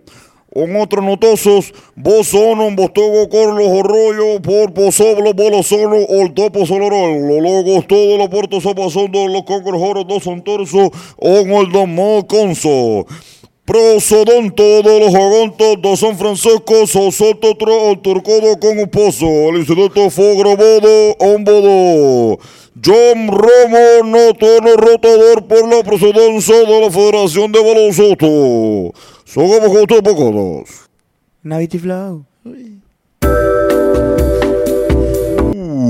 On 0.55 0.77
otros 0.77 1.03
notosos, 1.03 1.72
vos 1.96 2.27
sono, 2.27 2.70
bostogo, 2.77 3.27
corlos, 3.31 3.68
arroyo, 3.68 4.42
por 4.42 4.75
posoblo, 4.75 5.33
bolo 5.33 5.62
sono, 5.62 5.96
ol 5.96 6.35
topo 6.35 6.66
solorol, 6.66 7.27
lo 7.27 7.40
logos, 7.40 7.87
todo 7.87 8.18
lo 8.18 8.29
puerto 8.29 8.61
sopasondo, 8.61 9.29
los 9.29 9.44
concorjoros, 9.44 10.07
dos 10.07 10.25
son 10.25 10.44
torso, 10.44 10.92
on 11.16 11.51
ol 11.53 11.72
domo 11.72 12.27
conso. 12.27 13.07
Prosodon, 13.64 14.51
todos 14.51 15.01
los 15.01 15.14
agontos, 15.14 15.81
dos 15.81 16.01
San 16.01 16.18
Francisco, 16.18 16.85
sosoto, 16.85 17.57
tro, 17.57 17.96
turcodo 18.03 18.59
con 18.59 18.77
un 18.77 18.88
pozo, 18.88 19.25
el 19.51 19.59
instituto 19.59 20.11
fogrobodo, 20.11 21.12
ombodo. 21.20 22.38
John 22.85 23.29
Romo, 23.29 24.03
no 24.05 24.35
tono 24.35 24.75
rotador 24.77 25.46
por 25.46 25.68
la 25.68 25.85
procedencia 25.85 26.57
de 26.57 26.81
la 26.81 26.90
Federación 26.90 27.53
de 27.53 27.62
Baloncesto. 27.62 28.98
Somos 29.25 29.61
con 29.61 30.03
pocodos. 30.03 30.68
Navity 31.44 31.79
Flow. 31.79 32.25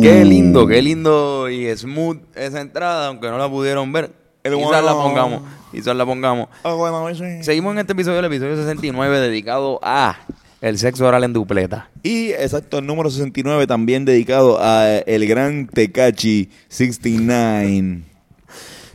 Qué 0.02 0.24
lindo, 0.26 0.66
qué 0.66 0.82
lindo 0.82 1.48
y 1.48 1.74
smooth 1.74 2.18
esa 2.34 2.60
entrada, 2.60 3.06
aunque 3.06 3.28
no 3.28 3.38
la 3.38 3.48
pudieron 3.48 3.90
ver. 3.92 4.21
El 4.44 4.56
Quizás 4.56 4.84
la 4.84 4.92
pongamos, 4.92 5.42
quizás 5.70 5.94
la 5.96 6.04
pongamos. 6.04 6.48
Bueno, 6.64 7.14
sí. 7.14 7.42
Seguimos 7.44 7.72
en 7.74 7.78
este 7.78 7.92
episodio, 7.92 8.18
el 8.18 8.24
episodio 8.24 8.56
69, 8.56 9.20
dedicado 9.20 9.78
a 9.82 10.18
El 10.60 10.78
sexo 10.78 11.06
oral 11.06 11.22
en 11.24 11.32
dupleta. 11.32 11.90
Y 12.02 12.30
exacto, 12.30 12.78
el 12.78 12.86
número 12.86 13.08
69 13.10 13.66
también 13.66 14.04
dedicado 14.04 14.58
a 14.60 14.88
el 14.98 15.26
gran 15.28 15.66
Tecachi 15.68 16.50
69. 16.68 18.02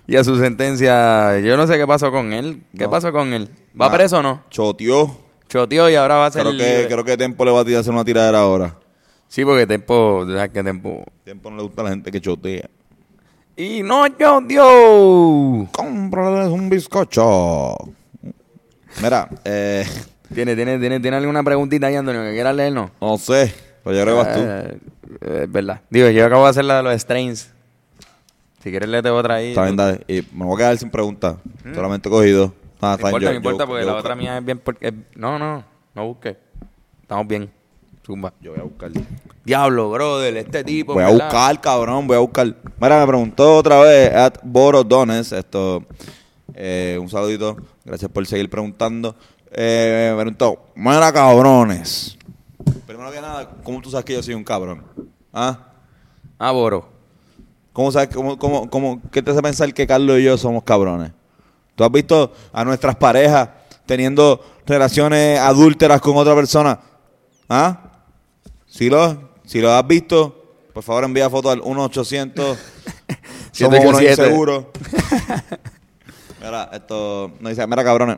Y 0.08 0.16
a 0.16 0.24
su 0.24 0.38
sentencia, 0.38 1.40
yo 1.40 1.58
no 1.58 1.68
sé 1.68 1.78
qué 1.78 1.86
pasó 1.86 2.12
con 2.12 2.32
él. 2.34 2.62
¿Qué 2.78 2.86
No. 2.86 2.90
pasó 2.90 3.12
con 3.12 3.34
él? 3.34 3.50
¿Va 3.80 3.92
preso 3.92 4.20
o 4.20 4.24
no? 4.24 4.44
Choteó. 4.50 5.18
Choteó 5.50 5.90
y 5.90 5.96
ahora 5.96 6.16
va 6.16 6.26
a 6.28 6.32
ser 6.32 6.44
Creo 6.44 6.54
que, 6.54 6.58
libre. 6.58 6.88
creo 6.88 7.04
que 7.04 7.18
Tempo 7.18 7.44
le 7.46 7.52
va 7.52 7.62
a 7.62 7.66
tirar- 7.66 7.82
hacer 7.82 7.94
una 7.94 8.06
tiradera 8.06 8.40
ahora. 8.40 8.76
Sí, 9.28 9.44
porque 9.44 9.68
Tempo, 9.68 10.24
tú 10.26 10.34
sabes 10.34 10.52
que 10.52 10.64
Tempo... 10.64 11.04
Tempo 11.26 11.50
no 11.50 11.58
le 11.58 11.64
gusta 11.64 11.82
a 11.82 11.84
la 11.86 11.90
gente 11.92 12.12
que 12.12 12.22
chotea. 12.22 12.70
Y 13.58 13.82
no 13.84 14.08
choteó. 14.10 15.68
Cómprales 15.72 16.50
un 16.50 16.70
bizcocho. 16.70 17.76
Mira, 19.02 19.28
eh, 19.44 19.86
¿Tiene, 20.34 20.56
tiene, 20.56 20.78
tiene, 20.80 21.00
¿Tiene 21.00 21.18
alguna 21.18 21.42
preguntita 21.44 21.88
ahí, 21.88 21.96
Antonio, 21.96 22.22
que 22.24 22.34
quieras 22.34 22.56
leer, 22.56 22.74
no? 22.74 22.92
no 23.02 23.18
sé, 23.18 23.54
pero 23.84 23.96
yo 23.96 24.04
creo 24.04 24.16
que 24.16 24.24
vas 24.24 24.34
tú. 24.36 24.42
Eh, 24.42 24.78
eh, 25.22 25.42
es 25.44 25.52
verdad. 25.52 25.82
Digo, 25.90 26.10
yo 26.10 26.26
acabo 26.26 26.44
de 26.44 26.50
hacer 26.50 26.66
la 26.66 26.78
de 26.78 26.84
los 26.84 27.02
strains. 27.02 27.52
Si 28.62 28.70
quieres 28.70 28.90
leerte 28.90 29.10
otra 29.10 29.36
ahí. 29.36 29.50
Está 29.50 29.64
bien, 29.64 29.76
dale. 29.76 30.02
Y 30.08 30.22
me 30.36 30.46
voy 30.46 30.56
a 30.56 30.58
quedar 30.58 30.78
sin 30.78 30.90
preguntas. 30.90 31.38
Solamente 31.74 32.10
he 32.10 32.12
cogido. 32.12 32.54
Ah, 32.82 32.98
No 33.00 33.08
importa, 33.08 33.20
yo- 33.26 33.30
no 33.32 33.36
importa, 33.38 33.64
yo- 33.64 33.68
porque 33.68 33.82
yo 33.86 33.92
la 33.92 33.96
otra 33.96 34.16
mía 34.16 34.38
es 34.38 34.46
bien... 34.46 34.60
Porque, 34.60 34.94
no, 35.16 35.40
no, 35.40 35.64
no 35.96 36.06
busques. 36.08 36.36
Estamos 37.02 37.28
bien. 37.28 37.50
Yo 38.08 38.52
voy 38.52 38.60
a 38.60 38.64
buscar. 38.64 38.92
Diablo, 39.44 39.92
brother, 39.92 40.38
este 40.38 40.64
tipo... 40.64 40.94
Voy 40.94 41.04
a 41.04 41.08
¿verdad? 41.08 41.26
buscar, 41.26 41.62
cabrón, 41.62 42.08
voy 42.08 42.16
a 42.16 42.20
buscar. 42.20 42.56
Mira, 42.80 43.02
me 43.02 43.08
preguntó 43.08 43.58
otra 43.58 43.82
vez 43.82 44.14
at 44.14 44.36
Borodones, 44.44 45.34
esto, 45.34 45.84
eh, 46.54 46.98
un 47.02 47.10
saludito, 47.10 47.58
gracias 47.84 48.10
por 48.10 48.26
seguir 48.26 48.50
preguntando. 48.50 49.14
Eh, 49.52 50.12
me 50.12 50.22
preguntó, 50.22 50.68
mira, 50.76 51.12
cabrones. 51.12 52.18
Primero 52.86 53.12
que 53.12 53.20
nada, 53.20 53.50
¿cómo 53.62 53.82
tú 53.82 53.90
sabes 53.90 54.06
que 54.06 54.14
yo 54.14 54.24
soy 54.24 54.36
un 54.36 54.44
cabrón? 54.44 54.84
¿Ah? 55.34 55.60
Ah, 56.40 56.52
Boro. 56.52 56.88
¿Cómo 57.74 57.92
sabes, 57.92 58.10
cómo, 58.16 58.38
cómo, 58.38 58.70
cómo, 58.70 59.02
qué 59.12 59.22
te 59.22 59.32
hace 59.32 59.42
pensar 59.42 59.74
que 59.74 59.86
Carlos 59.86 60.20
y 60.20 60.24
yo 60.24 60.38
somos 60.38 60.64
cabrones? 60.64 61.12
¿Tú 61.76 61.84
has 61.84 61.92
visto 61.92 62.32
a 62.54 62.64
nuestras 62.64 62.96
parejas 62.96 63.50
teniendo 63.86 64.42
relaciones 64.66 65.40
adúlteras 65.40 66.00
con 66.00 66.16
otra 66.16 66.34
persona? 66.36 66.80
¿Ah? 67.50 67.87
Si 68.78 68.92
lo, 68.92 69.32
si 69.44 69.60
lo 69.60 69.74
has 69.74 69.88
visto, 69.88 70.54
por 70.72 70.84
favor 70.84 71.06
envía 71.06 71.32
foto 71.32 71.50
al 71.50 71.62
1-800. 71.62 72.36
Somos 73.52 73.80
unos 73.80 73.98
787. 73.98 74.22
inseguros. 74.22 74.66
mira, 76.44 76.70
esto, 76.72 77.32
no 77.40 77.50
dice, 77.50 77.66
mira 77.66 77.84
cabrones, 77.84 78.18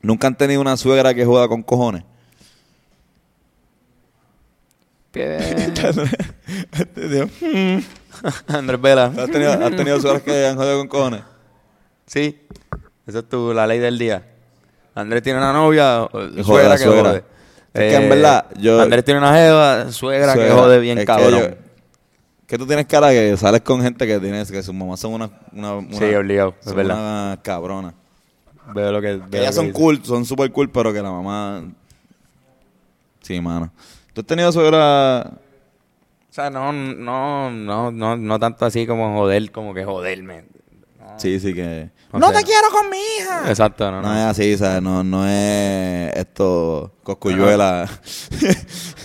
nunca 0.00 0.28
han 0.28 0.38
tenido 0.38 0.62
una 0.62 0.78
suegra 0.78 1.12
que 1.12 1.26
juega 1.26 1.46
con 1.46 1.62
cojones. 1.62 2.04
Andrés 8.46 8.80
Vela. 8.80 9.12
¿Has 9.14 9.30
tenido, 9.30 9.52
has 9.52 9.76
tenido 9.76 10.00
suegras 10.00 10.22
que 10.22 10.46
han 10.46 10.54
jugado 10.54 10.78
con 10.78 10.88
cojones? 10.88 11.20
Sí. 12.06 12.40
Esa 13.06 13.18
es 13.18 13.28
tu, 13.28 13.52
la 13.52 13.66
ley 13.66 13.78
del 13.78 13.98
día. 13.98 14.26
Andrés 14.94 15.22
tiene 15.22 15.38
una 15.38 15.52
novia, 15.52 16.08
suegra 16.42 16.70
la 16.70 16.78
que 16.78 16.84
suegra. 16.84 17.10
jode. 17.10 17.35
Es 17.80 17.92
que 17.92 17.96
en 17.96 18.08
verdad, 18.08 18.46
yo- 18.58 18.80
Andrés 18.80 19.04
tiene 19.04 19.18
una 19.20 19.32
jeva, 19.34 19.90
suegra, 19.92 20.34
que 20.34 20.50
jode 20.50 20.78
bien 20.80 20.98
que 20.98 21.04
cabrón. 21.04 21.30
yo- 21.30 21.56
que 22.46 22.56
tú 22.58 22.66
tienes 22.66 22.86
cara 22.86 23.10
que 23.10 23.36
sales 23.36 23.60
con 23.62 23.82
gente 23.82 24.06
que 24.06 24.18
tienes 24.20 24.50
que 24.50 24.62
sus 24.62 24.72
mamás 24.74 25.00
son 25.00 25.14
una, 25.14 25.30
una, 25.52 25.74
una- 25.74 25.98
Sí, 25.98 26.04
obligado, 26.14 26.54
es 26.60 26.64
son 26.64 26.76
verdad. 26.76 26.96
una 26.96 27.38
cabrona. 27.42 27.94
Veo 28.74 28.92
lo 28.92 29.00
que... 29.00 29.20
Ellas 29.32 29.54
son 29.54 29.66
dice. 29.66 29.78
cool, 29.78 30.04
son 30.04 30.24
super 30.24 30.50
cool, 30.52 30.70
pero 30.70 30.92
que 30.92 31.00
la 31.02 31.10
mamá 31.10 31.62
Sí, 33.22 33.40
mano. 33.40 33.70
¿Tú 34.12 34.20
has 34.20 34.26
tenido 34.26 34.50
suegra 34.52 35.22
O 36.30 36.32
sea, 36.32 36.50
no, 36.50 36.72
no, 36.72 37.50
no, 37.50 37.90
no, 37.90 38.16
no 38.16 38.38
tanto 38.38 38.64
así 38.64 38.86
como 38.86 39.12
joder, 39.16 39.50
como 39.50 39.74
que 39.74 39.84
joderme. 39.84 40.44
No, 41.16 41.20
Sí, 41.20 41.40
sí 41.40 41.54
que 41.54 41.90
no 42.12 42.30
te 42.32 42.42
quiero 42.44 42.68
con 42.70 42.88
mi 42.90 42.96
hija. 43.18 43.48
Exacto, 43.48 43.90
no, 43.90 44.00
no, 44.02 44.08
no. 44.08 44.14
es 44.18 44.24
así, 44.24 44.56
¿sabes? 44.56 44.82
No, 44.82 45.02
no 45.02 45.26
es 45.26 46.14
esto 46.14 46.92
coscuyuela. 47.02 47.88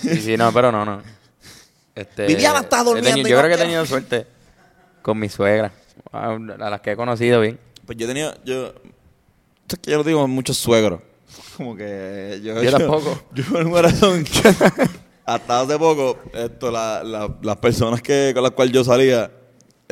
Sí, 0.02 0.16
sí, 0.20 0.36
no, 0.36 0.52
pero 0.52 0.70
no, 0.72 0.84
no. 0.84 1.02
Este, 1.94 2.26
Viviana 2.26 2.60
está 2.60 2.82
durmiendo 2.82 3.10
tenido- 3.10 3.28
yo 3.28 3.36
creo 3.38 3.48
que 3.48 3.54
he 3.54 3.58
tenido 3.64 3.86
suerte 3.86 4.26
con 5.02 5.18
mi 5.18 5.28
suegra. 5.28 5.72
A, 6.10 6.30
a 6.34 6.70
las 6.70 6.80
que 6.80 6.92
he 6.92 6.96
conocido 6.96 7.40
bien. 7.40 7.58
Pues 7.86 7.98
yo 7.98 8.04
he 8.06 8.08
tenido, 8.08 8.34
yo, 8.44 8.72
es 9.68 9.78
que 9.80 9.90
yo 9.90 9.98
no 9.98 10.04
digo 10.04 10.26
muchos 10.28 10.56
suegros. 10.56 11.00
Como 11.56 11.76
que 11.76 12.40
yo, 12.42 12.62
Yo 12.62 12.70
tampoco. 12.76 13.22
Yo, 13.34 13.44
por 13.44 13.58
alguna 13.58 13.82
razón, 13.82 14.24
hasta 15.24 15.60
hace 15.62 15.78
poco, 15.78 16.18
esto, 16.34 16.70
la, 16.70 17.02
la- 17.04 17.34
las 17.42 17.56
personas 17.56 18.00
que, 18.02 18.32
con 18.34 18.42
las 18.42 18.52
cuales 18.52 18.72
yo 18.74 18.84
salía, 18.84 19.30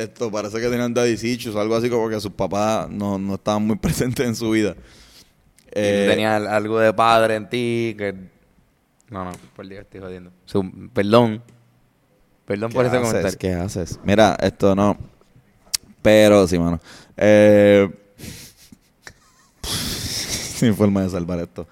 esto 0.03 0.31
parece 0.31 0.59
que 0.59 0.67
tenían 0.67 0.93
daddy 0.93 1.11
issues 1.13 1.55
o 1.55 1.59
algo 1.61 1.75
así, 1.75 1.89
como 1.89 2.09
que 2.09 2.19
sus 2.19 2.31
papás 2.31 2.89
no, 2.89 3.17
no 3.17 3.35
estaban 3.35 3.65
muy 3.65 3.75
presentes 3.79 4.25
en 4.27 4.35
su 4.35 4.51
vida. 4.51 4.75
Eh, 5.71 6.03
tú 6.05 6.11
tenías 6.11 6.41
algo 6.47 6.79
de 6.79 6.93
padre 6.93 7.35
en 7.35 7.49
ti 7.49 7.95
que... 7.97 8.13
No, 9.09 9.25
no, 9.25 9.31
por 9.55 9.67
Dios, 9.67 9.81
estoy 9.81 9.99
jodiendo. 10.01 10.31
Su- 10.45 10.89
perdón. 10.93 11.41
Perdón 12.45 12.69
¿Qué 12.71 12.75
por 12.75 12.85
ese 12.85 12.97
haces? 12.97 13.07
comentario. 13.09 13.39
¿Qué 13.39 13.53
haces? 13.53 13.99
Mira, 14.03 14.37
esto 14.41 14.75
no. 14.75 14.97
Pero 16.01 16.47
sí, 16.47 16.57
mano. 16.57 16.79
Eh, 17.17 17.89
sin 19.61 20.75
forma 20.75 21.03
de 21.03 21.09
salvar 21.09 21.39
esto. 21.39 21.67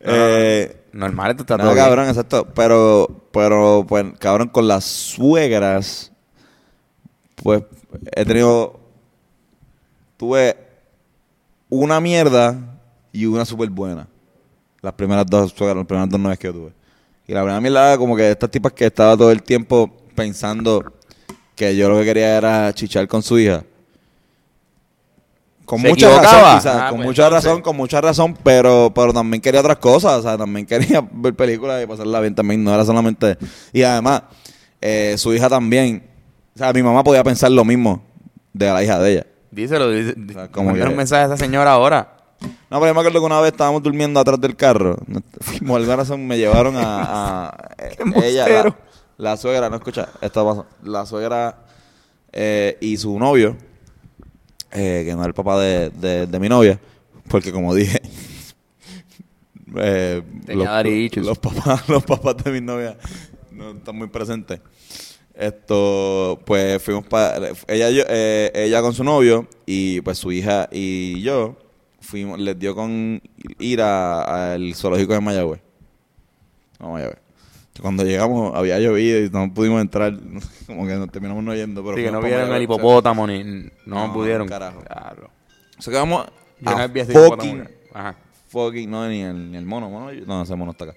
Eh, 0.00 0.84
Normal, 0.92 1.32
esto 1.32 1.42
está 1.42 1.56
no, 1.56 1.64
todo 1.64 1.74
bien. 1.74 1.84
cabrón, 1.84 2.08
exacto. 2.08 2.46
Pero, 2.54 3.28
pero, 3.32 3.84
pues, 3.88 4.06
cabrón, 4.18 4.48
con 4.48 4.66
las 4.68 4.84
suegras, 4.84 6.12
pues, 7.42 7.62
he 8.14 8.24
tenido. 8.24 8.80
Tuve 10.16 10.56
una 11.68 12.00
mierda 12.00 12.56
y 13.12 13.26
una 13.26 13.44
súper 13.44 13.70
buena. 13.70 14.08
Las 14.80 14.92
primeras 14.94 15.26
dos 15.26 15.54
las 15.60 15.86
primeras 15.86 16.08
dos 16.08 16.20
novias 16.20 16.38
que 16.38 16.48
yo 16.48 16.52
tuve. 16.52 16.72
Y 17.26 17.32
la 17.34 17.42
primera 17.42 17.60
mierda 17.60 17.98
como 17.98 18.16
que 18.16 18.30
estas 18.30 18.50
tipas 18.50 18.72
que 18.72 18.86
estaba 18.86 19.16
todo 19.16 19.30
el 19.30 19.42
tiempo 19.42 19.90
pensando 20.14 20.82
que 21.54 21.76
yo 21.76 21.88
lo 21.88 21.98
que 21.98 22.04
quería 22.04 22.36
era 22.36 22.72
chichar 22.72 23.06
con 23.06 23.22
su 23.22 23.38
hija. 23.38 23.64
Con 25.64 25.80
¿Se 25.82 25.88
mucha 25.88 26.06
equivocaba? 26.06 26.54
razón, 26.54 26.58
quizás, 26.58 26.82
Ah, 26.82 26.88
con 26.88 26.98
pues 26.98 27.06
mucha 27.08 27.26
entonces. 27.26 27.44
razón, 27.50 27.62
con 27.62 27.76
mucha 27.76 28.00
razón, 28.00 28.38
pero, 28.42 28.90
pero 28.94 29.12
también 29.12 29.40
quería 29.42 29.60
otras 29.60 29.76
cosas, 29.78 30.14
o 30.20 30.22
sea, 30.22 30.38
también 30.38 30.64
quería 30.64 31.06
ver 31.12 31.34
películas 31.34 31.84
y 31.84 31.86
pasarla 31.86 32.20
bien 32.20 32.34
también, 32.34 32.64
no 32.64 32.72
era 32.72 32.84
solamente... 32.86 33.36
Y 33.72 33.82
además, 33.82 34.22
eh, 34.80 35.16
su 35.18 35.34
hija 35.34 35.48
también, 35.50 36.07
o 36.58 36.64
sea, 36.64 36.72
mi 36.72 36.82
mamá 36.82 37.04
podía 37.04 37.22
pensar 37.22 37.52
lo 37.52 37.64
mismo 37.64 38.02
de 38.52 38.66
la 38.66 38.82
hija 38.82 38.98
de 38.98 39.12
ella. 39.12 39.26
Díselo, 39.52 39.90
dice, 39.92 40.14
sea, 40.32 40.48
como 40.48 40.74
que- 40.74 40.82
un 40.82 40.96
mensaje 40.96 41.22
a 41.22 41.26
esa 41.26 41.36
señora 41.36 41.70
ahora. 41.72 42.16
No, 42.68 42.80
pero 42.80 42.86
yo 42.88 42.94
me 42.94 43.00
acuerdo 43.00 43.20
que 43.20 43.26
una 43.26 43.40
vez 43.40 43.52
estábamos 43.52 43.80
durmiendo 43.80 44.18
atrás 44.18 44.40
del 44.40 44.56
carro. 44.56 44.96
Fuimos, 45.40 45.76
alguna 45.76 45.96
razón 45.96 46.26
me 46.26 46.36
llevaron 46.36 46.74
a. 46.76 47.48
a- 47.48 47.68
eh, 47.78 47.96
ella, 48.24 48.48
la, 48.48 48.76
la 49.18 49.36
suegra, 49.36 49.70
no 49.70 49.76
escucha, 49.76 50.08
esto 50.20 50.44
pasa. 50.44 50.64
La 50.82 51.06
suegra 51.06 51.58
eh, 52.32 52.76
y 52.80 52.96
su 52.96 53.16
novio, 53.20 53.56
eh, 54.72 55.04
que 55.06 55.14
no 55.14 55.20
es 55.22 55.28
el 55.28 55.34
papá 55.34 55.60
de, 55.60 55.90
de- 55.90 56.26
de 56.26 56.40
mi 56.40 56.48
novia, 56.48 56.80
porque 57.28 57.52
como 57.52 57.72
dije. 57.72 58.00
eh, 59.76 60.22
los 61.20 61.38
papás, 61.38 61.88
los 61.88 62.04
papás 62.04 62.36
de 62.42 62.50
mi 62.50 62.60
novia 62.60 62.96
no 63.52 63.70
están 63.70 63.96
muy 63.96 64.08
presentes. 64.08 64.60
Esto, 65.38 66.40
pues 66.44 66.82
fuimos 66.82 67.06
para. 67.06 67.50
Ella, 67.68 67.90
yo- 67.90 68.02
eh, 68.08 68.50
ella 68.54 68.82
con 68.82 68.92
su 68.92 69.04
novio 69.04 69.46
y 69.66 70.00
pues 70.00 70.18
su 70.18 70.32
hija 70.32 70.68
y 70.72 71.22
yo 71.22 71.56
fuimos, 72.00 72.40
les 72.40 72.58
dio 72.58 72.74
con 72.74 73.22
ir 73.60 73.80
a- 73.80 74.54
al 74.54 74.74
zoológico 74.74 75.12
de 75.12 75.20
Mayagüez. 75.20 75.60
No, 76.80 76.90
Mayagüez. 76.90 77.18
Cuando 77.80 78.02
llegamos 78.02 78.52
había 78.56 78.80
llovido 78.80 79.20
y 79.24 79.30
no 79.30 79.54
pudimos 79.54 79.80
entrar, 79.80 80.12
como 80.66 80.84
que 80.88 80.94
nos 80.94 81.08
terminamos 81.12 81.44
no 81.44 81.54
yendo. 81.54 81.84
Pero 81.84 81.96
Sí, 81.96 82.02
que 82.02 82.10
no 82.10 82.20
vieron 82.20 82.52
el 82.52 82.62
hipopótamo 82.62 83.24
ni... 83.28 83.44
No, 83.44 83.70
No, 83.86 84.12
pudieron. 84.12 84.48
carajo. 84.48 84.80
Claro. 84.80 85.30
O 85.78 85.82
sea, 85.82 85.92
que 85.92 85.98
vamos 85.98 86.26
Yo 86.60 86.70
a 86.70 86.88
no 86.88 87.28
fucking, 87.28 87.68
Ajá. 87.94 88.16
fucking, 88.48 88.90
no, 88.90 89.06
ni 89.06 89.22
el, 89.22 89.52
ni 89.52 89.56
el 89.58 89.64
mono, 89.64 89.88
mono, 89.88 90.10
no, 90.26 90.42
ese 90.42 90.56
mono 90.56 90.72
está 90.72 90.86
acá. 90.86 90.94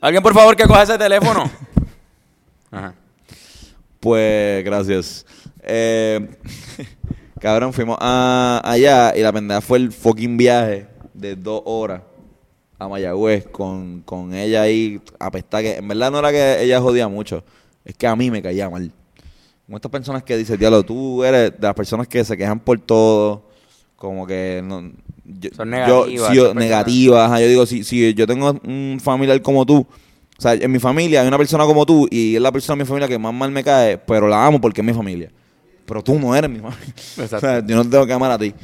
Alguien, 0.00 0.20
por 0.24 0.34
favor, 0.34 0.56
que 0.56 0.64
coja 0.64 0.82
ese 0.82 0.98
teléfono. 0.98 1.48
Ajá. 2.70 2.94
Pues, 3.98 4.64
gracias. 4.64 5.26
Eh, 5.62 6.28
cabrón, 7.40 7.72
fuimos 7.72 7.96
a, 8.00 8.60
allá 8.64 9.14
y 9.16 9.20
la 9.22 9.32
pendeja 9.32 9.60
fue 9.60 9.78
el 9.78 9.92
fucking 9.92 10.36
viaje 10.36 10.86
de 11.14 11.36
dos 11.36 11.62
horas 11.64 12.02
a 12.78 12.88
Mayagüez 12.88 13.46
con, 13.48 14.00
con 14.02 14.32
ella 14.34 14.62
ahí 14.62 15.00
apestada. 15.18 15.62
Que 15.62 15.76
en 15.76 15.88
verdad 15.88 16.10
no 16.10 16.18
era 16.18 16.30
que 16.30 16.62
ella 16.62 16.80
jodía 16.80 17.08
mucho, 17.08 17.44
es 17.84 17.94
que 17.94 18.06
a 18.06 18.16
mí 18.16 18.30
me 18.30 18.40
caía 18.42 18.70
mal. 18.70 18.90
Como 19.66 19.76
estas 19.76 19.92
personas 19.92 20.22
que 20.22 20.36
dicen, 20.36 20.58
diablo, 20.58 20.82
tú 20.82 21.22
eres 21.22 21.52
de 21.52 21.58
las 21.66 21.74
personas 21.74 22.08
que 22.08 22.24
se 22.24 22.36
quejan 22.36 22.58
por 22.58 22.80
todo, 22.80 23.42
como 23.96 24.26
que 24.26 24.62
no, 24.64 24.90
yo- 25.26 25.50
Son 25.54 25.68
negativas, 25.70 26.32
yo- 26.34 26.54
negativas, 26.54 27.26
ajá, 27.26 27.40
yo 27.40 27.46
digo, 27.48 27.66
si, 27.66 27.84
si 27.84 28.14
yo 28.14 28.26
tengo 28.26 28.50
un 28.64 28.98
familiar 29.00 29.40
como 29.42 29.64
tú, 29.66 29.86
o 30.40 30.42
sea, 30.42 30.54
en 30.54 30.72
mi 30.72 30.78
familia 30.78 31.20
hay 31.20 31.28
una 31.28 31.36
persona 31.36 31.66
como 31.66 31.84
tú 31.84 32.08
y 32.10 32.34
es 32.34 32.40
la 32.40 32.50
persona 32.50 32.78
de 32.78 32.84
mi 32.84 32.88
familia 32.88 33.06
que 33.06 33.18
más 33.18 33.34
mal 33.34 33.50
me 33.50 33.62
cae, 33.62 33.98
pero 33.98 34.26
la 34.26 34.46
amo 34.46 34.58
porque 34.58 34.80
es 34.80 34.86
mi 34.86 34.94
familia. 34.94 35.30
Pero 35.84 36.02
tú 36.02 36.18
no 36.18 36.34
eres 36.34 36.48
mi 36.48 36.60
familia. 36.60 36.94
Exacto. 37.18 37.36
O 37.36 37.40
sea, 37.40 37.66
yo 37.66 37.76
no 37.76 37.84
te 37.84 37.90
tengo 37.90 38.06
que 38.06 38.12
amar 38.14 38.30
a 38.30 38.38
ti. 38.38 38.54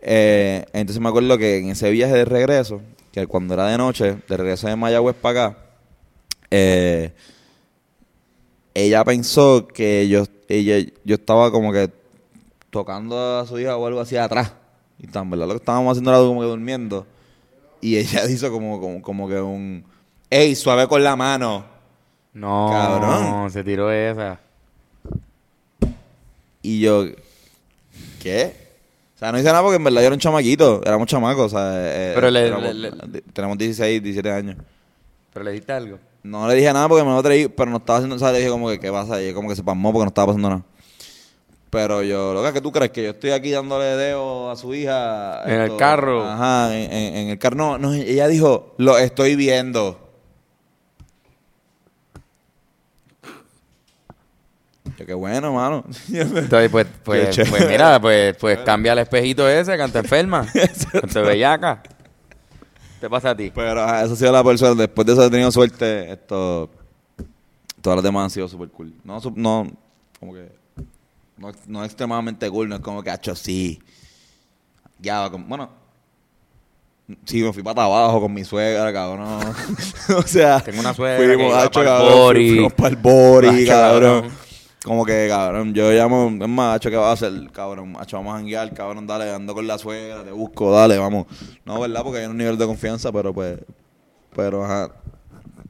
Eh, 0.00 0.64
entonces 0.72 0.98
me 0.98 1.10
acuerdo 1.10 1.36
que 1.36 1.58
en 1.58 1.68
ese 1.68 1.90
viaje 1.90 2.14
de 2.14 2.24
regreso, 2.24 2.80
que 3.12 3.26
cuando 3.26 3.52
era 3.52 3.66
de 3.66 3.76
noche, 3.76 4.16
de 4.26 4.36
regreso 4.38 4.66
de 4.66 4.76
Mayagüez 4.76 5.14
para 5.14 5.48
acá, 5.48 5.58
eh, 6.50 7.12
ella 8.72 9.04
pensó 9.04 9.68
que 9.68 10.08
yo, 10.08 10.24
ella, 10.48 10.90
yo 11.04 11.16
estaba 11.16 11.52
como 11.52 11.70
que 11.70 11.90
tocando 12.70 13.40
a 13.40 13.46
su 13.46 13.58
hija 13.58 13.76
o 13.76 13.86
algo 13.86 14.00
así 14.00 14.16
atrás. 14.16 14.54
Y 14.98 15.06
tan 15.06 15.28
verdad 15.28 15.48
lo 15.48 15.52
que 15.52 15.58
estábamos 15.58 15.90
haciendo 15.90 16.12
era 16.12 16.20
como 16.20 16.40
que 16.40 16.46
durmiendo. 16.46 17.06
Y 17.82 17.98
ella 17.98 18.24
hizo 18.30 18.50
como, 18.50 18.80
como, 18.80 19.02
como 19.02 19.28
que 19.28 19.38
un... 19.38 19.89
¡Ey, 20.30 20.54
suave 20.54 20.86
con 20.86 21.02
la 21.02 21.16
mano! 21.16 21.64
No, 22.32 22.68
Cabrón. 22.70 23.50
se 23.50 23.64
tiró 23.64 23.90
esa. 23.90 24.38
Y 26.62 26.80
yo, 26.80 27.06
¿qué? 28.22 28.54
O 29.16 29.18
sea, 29.18 29.32
no 29.32 29.38
hice 29.38 29.48
nada 29.48 29.62
porque 29.62 29.76
en 29.76 29.84
verdad 29.84 30.00
yo 30.02 30.06
era 30.06 30.14
un 30.14 30.20
chamaquito, 30.20 30.80
éramos 30.84 31.08
chamacos, 31.08 31.46
o 31.52 31.56
sea, 31.58 31.70
eh, 31.74 32.12
Pero 32.14 32.30
le- 32.30 32.46
éramos- 32.46 32.74
le- 32.74 32.90
le- 32.90 33.20
tenemos 33.32 33.58
16, 33.58 34.02
17 34.02 34.30
años. 34.30 34.56
Pero 35.32 35.44
le 35.44 35.52
diste 35.52 35.72
algo. 35.72 35.98
No 36.22 36.46
le 36.48 36.54
dije 36.54 36.72
nada 36.72 36.88
porque 36.88 37.02
me 37.04 37.10
lo 37.10 37.22
traí, 37.22 37.48
pero 37.48 37.70
no 37.70 37.78
estaba 37.78 37.98
haciendo, 37.98 38.16
o 38.16 38.18
sea, 38.18 38.30
le 38.32 38.38
dije 38.38 38.50
como 38.50 38.68
que, 38.68 38.78
¿qué 38.78 38.90
pasa? 38.92 39.22
Y 39.22 39.32
como 39.32 39.48
que 39.48 39.56
se 39.56 39.62
pasmó 39.64 39.92
porque 39.92 40.04
no 40.04 40.08
estaba 40.08 40.26
pasando 40.28 40.48
nada. 40.50 40.62
Pero 41.70 42.02
yo, 42.02 42.34
lo 42.34 42.52
que 42.52 42.60
tú 42.60 42.72
crees 42.72 42.90
que 42.90 43.04
yo 43.04 43.10
estoy 43.10 43.30
aquí 43.30 43.50
dándole 43.50 43.84
dedo 43.84 44.50
a 44.50 44.56
su 44.56 44.74
hija. 44.74 45.42
En 45.44 45.60
el 45.60 45.76
carro. 45.76 46.24
Ajá, 46.24 46.76
en, 46.76 46.92
en- 46.92 47.16
en 47.16 47.28
el 47.30 47.38
carro. 47.38 47.56
No, 47.56 47.78
no, 47.78 47.94
ella 47.94 48.26
dijo, 48.28 48.74
lo 48.76 48.98
estoy 48.98 49.34
viendo. 49.36 50.09
Yo, 55.00 55.06
qué 55.06 55.14
bueno, 55.14 55.52
mano. 55.54 55.84
Entonces, 56.12 56.70
pues, 56.70 56.86
pues, 57.02 57.36
pues 57.48 57.68
mira, 57.68 58.00
pues, 58.00 58.36
pues 58.36 58.58
cambia 58.60 58.92
el 58.92 58.98
espejito 59.00 59.48
ese, 59.48 59.76
que 59.76 59.88
te 59.88 59.98
enferma. 59.98 60.46
te 61.12 61.20
bellaca. 61.20 61.82
¿Qué 63.00 63.08
pasa 63.08 63.30
a 63.30 63.36
ti? 63.36 63.50
Pero 63.54 63.80
ajá, 63.82 64.04
eso 64.04 64.12
ha 64.12 64.16
sido 64.16 64.32
la 64.32 64.44
persona. 64.44 64.74
Después 64.74 65.06
de 65.06 65.14
eso 65.14 65.24
he 65.24 65.30
tenido 65.30 65.50
suerte. 65.50 66.12
Esto. 66.12 66.70
Todas 67.80 67.96
las 67.96 68.04
demás 68.04 68.24
han 68.24 68.30
sido 68.30 68.46
súper 68.46 68.68
cool. 68.68 68.92
No, 69.04 69.18
su- 69.20 69.32
no, 69.34 69.66
como 70.18 70.34
que. 70.34 70.52
No, 71.38 71.50
no 71.66 71.84
extremadamente 71.84 72.50
cool, 72.50 72.68
no 72.68 72.74
es 72.74 72.80
como 72.82 73.02
que, 73.02 73.08
hacho, 73.10 73.34
sí. 73.34 73.80
Ya, 74.98 75.30
como- 75.30 75.46
bueno. 75.46 75.70
Sí, 77.24 77.42
me 77.42 77.52
fui 77.52 77.62
para 77.62 77.84
abajo 77.84 78.20
con 78.20 78.34
mi 78.34 78.44
suegra, 78.44 78.92
cabrón. 78.92 79.40
o 80.16 80.22
sea, 80.22 80.60
Tengo 80.60 80.80
una 80.80 80.92
suegra 80.92 81.18
que 81.18 81.34
fuimos, 81.34 81.52
iba 81.52 81.62
hacho, 81.62 81.80
pa'l 81.80 81.84
cabrón, 81.86 82.12
bori. 82.12 82.50
Fuimos 82.50 82.72
para 82.74 82.88
el 82.90 82.96
bori, 82.96 83.66
cabrón. 83.66 84.49
Como 84.84 85.04
que, 85.04 85.26
cabrón, 85.28 85.74
yo 85.74 85.90
llamo, 85.92 86.30
es 86.40 86.48
más, 86.48 86.76
hacho, 86.76 86.88
¿qué 86.90 86.96
va 86.96 87.10
a 87.10 87.12
hacer? 87.12 87.32
Cabrón, 87.52 87.94
hacho, 87.98 88.16
vamos 88.16 88.32
a 88.32 88.36
janguear, 88.36 88.72
cabrón, 88.72 89.06
dale, 89.06 89.30
ando 89.30 89.54
con 89.54 89.66
la 89.66 89.76
suegra, 89.76 90.24
te 90.24 90.32
busco, 90.32 90.72
dale, 90.72 90.96
vamos. 90.96 91.26
No, 91.66 91.78
¿verdad? 91.78 92.02
Porque 92.02 92.20
hay 92.20 92.26
un 92.26 92.38
nivel 92.38 92.56
de 92.56 92.66
confianza, 92.66 93.12
pero 93.12 93.34
pues, 93.34 93.58
pero, 94.34 94.64
ajá. 94.64 94.90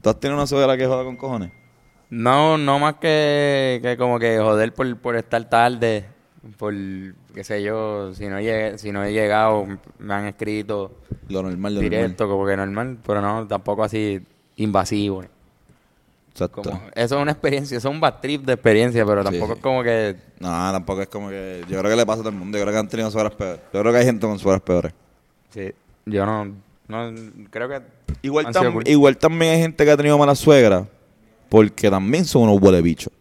¿Tú 0.01 0.09
has 0.09 0.19
tenido 0.19 0.37
una 0.37 0.47
suegra 0.47 0.77
que 0.77 0.87
joda 0.87 1.03
con 1.03 1.17
cojones? 1.17 1.51
No, 2.09 2.57
no 2.57 2.79
más 2.79 2.95
que, 2.95 3.79
que 3.81 3.97
como 3.97 4.17
que 4.17 4.39
joder 4.39 4.73
por, 4.73 4.97
por 4.97 5.17
estar 5.17 5.49
tarde, 5.49 6.05
por 6.57 6.73
qué 7.33 7.43
sé 7.43 7.61
yo, 7.63 8.13
si 8.13 8.27
no, 8.27 8.39
llegué, 8.39 8.77
si 8.77 8.91
no 8.91 9.03
he 9.03 9.11
llegado, 9.11 9.67
me 9.99 10.13
han 10.13 10.25
escrito 10.25 10.91
Lo 11.27 11.43
normal, 11.43 11.75
lo 11.75 11.81
directo, 11.81 12.27
como 12.27 12.45
que 12.45 12.55
normal, 12.55 12.97
pero 13.05 13.21
no, 13.21 13.45
tampoco 13.45 13.83
así 13.83 14.21
invasivo. 14.55 15.23
Exacto. 16.31 16.61
Como, 16.61 16.81
eso 16.95 17.15
es 17.15 17.21
una 17.21 17.31
experiencia, 17.31 17.77
eso 17.77 17.89
es 17.89 17.93
un 17.93 17.99
bad 17.99 18.19
trip 18.21 18.45
de 18.45 18.53
experiencia, 18.53 19.05
pero 19.05 19.23
tampoco 19.23 19.47
sí. 19.47 19.53
es 19.53 19.59
como 19.59 19.83
que... 19.83 20.15
No, 20.39 20.49
tampoco 20.71 21.01
es 21.01 21.07
como 21.09 21.29
que, 21.29 21.63
yo 21.69 21.79
creo 21.79 21.91
que 21.91 21.97
le 21.97 22.05
pasa 22.05 22.21
a 22.21 22.23
todo 22.23 22.29
el 22.29 22.35
mundo, 22.35 22.57
yo 22.57 22.63
creo 22.63 22.73
que 22.73 22.79
han 22.79 22.87
tenido 22.87 23.11
suegras 23.11 23.35
peores. 23.35 23.59
Yo 23.73 23.81
creo 23.81 23.91
que 23.91 23.99
hay 23.99 24.05
gente 24.05 24.25
con 24.25 24.39
suegras 24.39 24.61
peores. 24.61 24.93
Sí, 25.49 25.71
yo 26.05 26.25
no, 26.25 26.45
no 26.87 27.13
creo 27.49 27.67
que... 27.67 27.81
Igual, 28.21 28.45
tam- 28.47 28.87
igual 28.87 29.17
también 29.17 29.53
hay 29.53 29.61
gente 29.61 29.83
que 29.83 29.91
ha 29.91 29.97
tenido 29.97 30.17
malas 30.17 30.39
suegras 30.39 30.85
porque 31.49 31.89
también 31.89 32.23
son 32.23 32.43
unos 32.43 32.61
huele 32.61 32.81
bichos. 32.81 33.11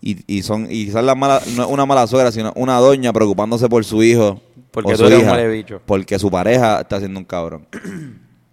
Y, 0.00 0.22
y 0.32 0.42
son 0.42 0.66
y 0.70 0.86
quizás 0.86 1.02
la 1.02 1.16
mala, 1.16 1.40
no 1.56 1.64
es 1.64 1.68
una 1.68 1.84
mala 1.84 2.06
suegra, 2.06 2.30
sino 2.30 2.52
una 2.54 2.78
doña 2.78 3.12
preocupándose 3.12 3.68
por 3.68 3.84
su 3.84 4.02
hijo. 4.04 4.40
Porque 4.70 4.92
o 4.92 4.96
tú 4.96 4.98
su 4.98 5.06
eres 5.06 5.18
un 5.18 5.24
hija, 5.24 5.32
huelebicho. 5.32 5.80
Porque 5.84 6.18
su 6.18 6.30
pareja 6.30 6.80
está 6.80 6.98
siendo 7.00 7.18
un 7.18 7.24
cabrón. 7.24 7.66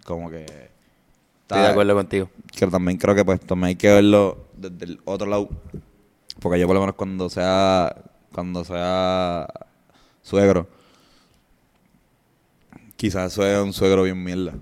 Como 0.04 0.30
que... 0.30 0.46
Estoy 1.42 1.60
de 1.60 1.68
acuerdo 1.68 1.94
contigo. 1.94 2.28
Que 2.54 2.66
también 2.68 2.98
creo 2.98 3.14
que 3.14 3.24
pues 3.24 3.40
también 3.40 3.68
hay 3.68 3.76
que 3.76 3.88
verlo 3.90 4.46
desde 4.56 4.84
el 4.84 5.00
otro 5.04 5.26
lado. 5.28 5.48
Porque 6.40 6.58
yo 6.60 6.66
por 6.66 6.74
lo 6.74 6.80
menos 6.80 6.94
cuando 6.94 7.28
sea 7.30 7.94
cuando 8.32 8.64
sea 8.64 9.46
suegro, 10.22 10.68
quizás 12.96 13.32
sea 13.32 13.62
un 13.62 13.72
suegro 13.72 14.02
bien 14.04 14.22
mierda 14.22 14.54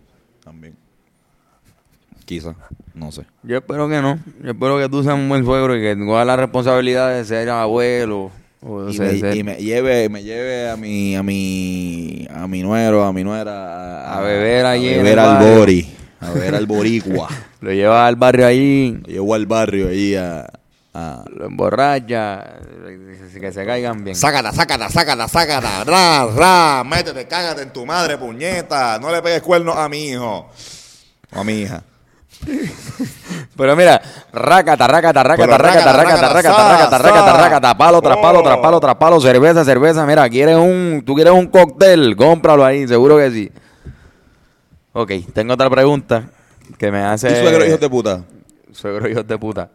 también. 0.45 0.77
Quizás, 2.25 2.55
no 2.95 3.11
sé. 3.13 3.25
Yo 3.43 3.59
espero 3.59 3.89
que 3.89 4.01
no. 4.01 4.19
Yo 4.43 4.51
espero 4.53 4.79
que 4.79 4.89
tú 4.89 5.03
seas 5.03 5.15
un 5.17 5.29
buen 5.29 5.45
suegro 5.45 5.77
y 5.77 5.81
que 5.81 5.95
tengas 5.97 6.27
la 6.27 6.37
responsabilidad 6.37 7.15
de 7.15 7.25
ser 7.25 7.49
abuelo. 7.51 8.31
O 8.65 8.89
Y 8.89 8.99
me, 8.99 9.19
ser- 9.19 9.37
y 9.37 9.43
me 9.43 9.57
lleve, 9.57 10.09
me 10.09 10.23
lleve 10.23 10.71
a 10.71 10.77
mi, 10.77 11.17
a 11.17 11.23
mi, 11.23 12.29
a 12.33 12.47
mi 12.47 12.63
nuero, 12.63 13.05
a 13.05 13.13
mi 13.13 13.25
nuera, 13.25 14.17
A 14.17 14.21
beber 14.21 14.65
a 14.67 14.71
beber 14.73 15.19
al 15.19 15.39
barrio. 15.39 15.87
A 16.23 16.31
beber 16.31 16.55
al 16.55 16.67
boricua. 16.67 17.29
Lo 17.61 17.73
llevas 17.73 18.09
al 18.09 18.17
barrio 18.17 18.47
ahí, 18.47 18.99
Lo 19.07 19.13
llevo 19.13 19.35
al 19.35 19.47
barrio 19.47 19.89
ahí 19.89 20.15
a, 20.15 20.47
a 20.95 21.25
lo 21.29 21.47
emborracha, 21.47 22.45
que 23.43 23.53
se 23.53 23.67
caigan 23.67 24.05
bien. 24.05 24.15
Sácala, 24.15 24.53
sácala, 24.53 24.89
sácala, 24.89 25.27
sácala. 25.27 25.85
Ra, 25.85 26.27
ra, 26.27 26.85
métete, 26.85 27.27
cágate 27.27 27.63
en 27.63 27.73
tu 27.73 27.85
madre, 27.85 28.17
puñeta. 28.17 28.99
No 29.01 29.11
le 29.11 29.21
pegues 29.21 29.43
cuernos 29.43 29.77
a 29.77 29.89
mi 29.89 30.11
hijo. 30.11 30.49
O 31.35 31.41
a 31.41 31.43
mi 31.43 31.63
hija. 31.63 31.83
Pero 33.57 33.77
mira, 33.77 34.01
rácata, 34.33 34.87
rácata, 34.87 35.23
rácata, 35.23 35.59
rácata, 35.59 35.59
rácata, 35.59 35.93
rácata, 35.93 35.93
rácata, 35.93 36.29
rácata, 36.29 36.57
sa, 36.57 36.69
rácata, 36.69 36.99
rácata, 36.99 37.27
sa. 37.27 37.43
rácata, 37.43 37.77
palo 37.77 38.03
tras 38.03 38.17
palo, 38.19 38.43
tras 38.43 38.59
palo, 38.59 38.81
tras 38.81 38.95
palo, 38.95 39.21
cerveza, 39.21 39.65
cerveza. 39.65 40.07
Mira, 40.07 40.29
quieres 40.29 40.57
un, 40.57 41.03
tú 41.05 41.15
quieres 41.15 41.33
un 41.33 41.47
cóctel, 41.47 42.15
cómpralo 42.17 42.65
ahí, 42.65 42.87
seguro 42.87 43.19
que 43.19 43.31
sí. 43.31 43.53
Ok, 44.93 45.11
tengo 45.33 45.55
otra 45.55 45.71
pregunta 45.71 46.29
que 46.79 46.91
me 46.93 46.99
hace. 47.01 47.29
¿Y 47.31 47.35
suegro, 47.43 47.65
hijos 47.67 47.81
de 47.81 47.89
puta? 47.91 48.25
Suegro, 48.73 49.09
hijos 49.09 49.27
de 49.27 49.39
puta. 49.39 49.71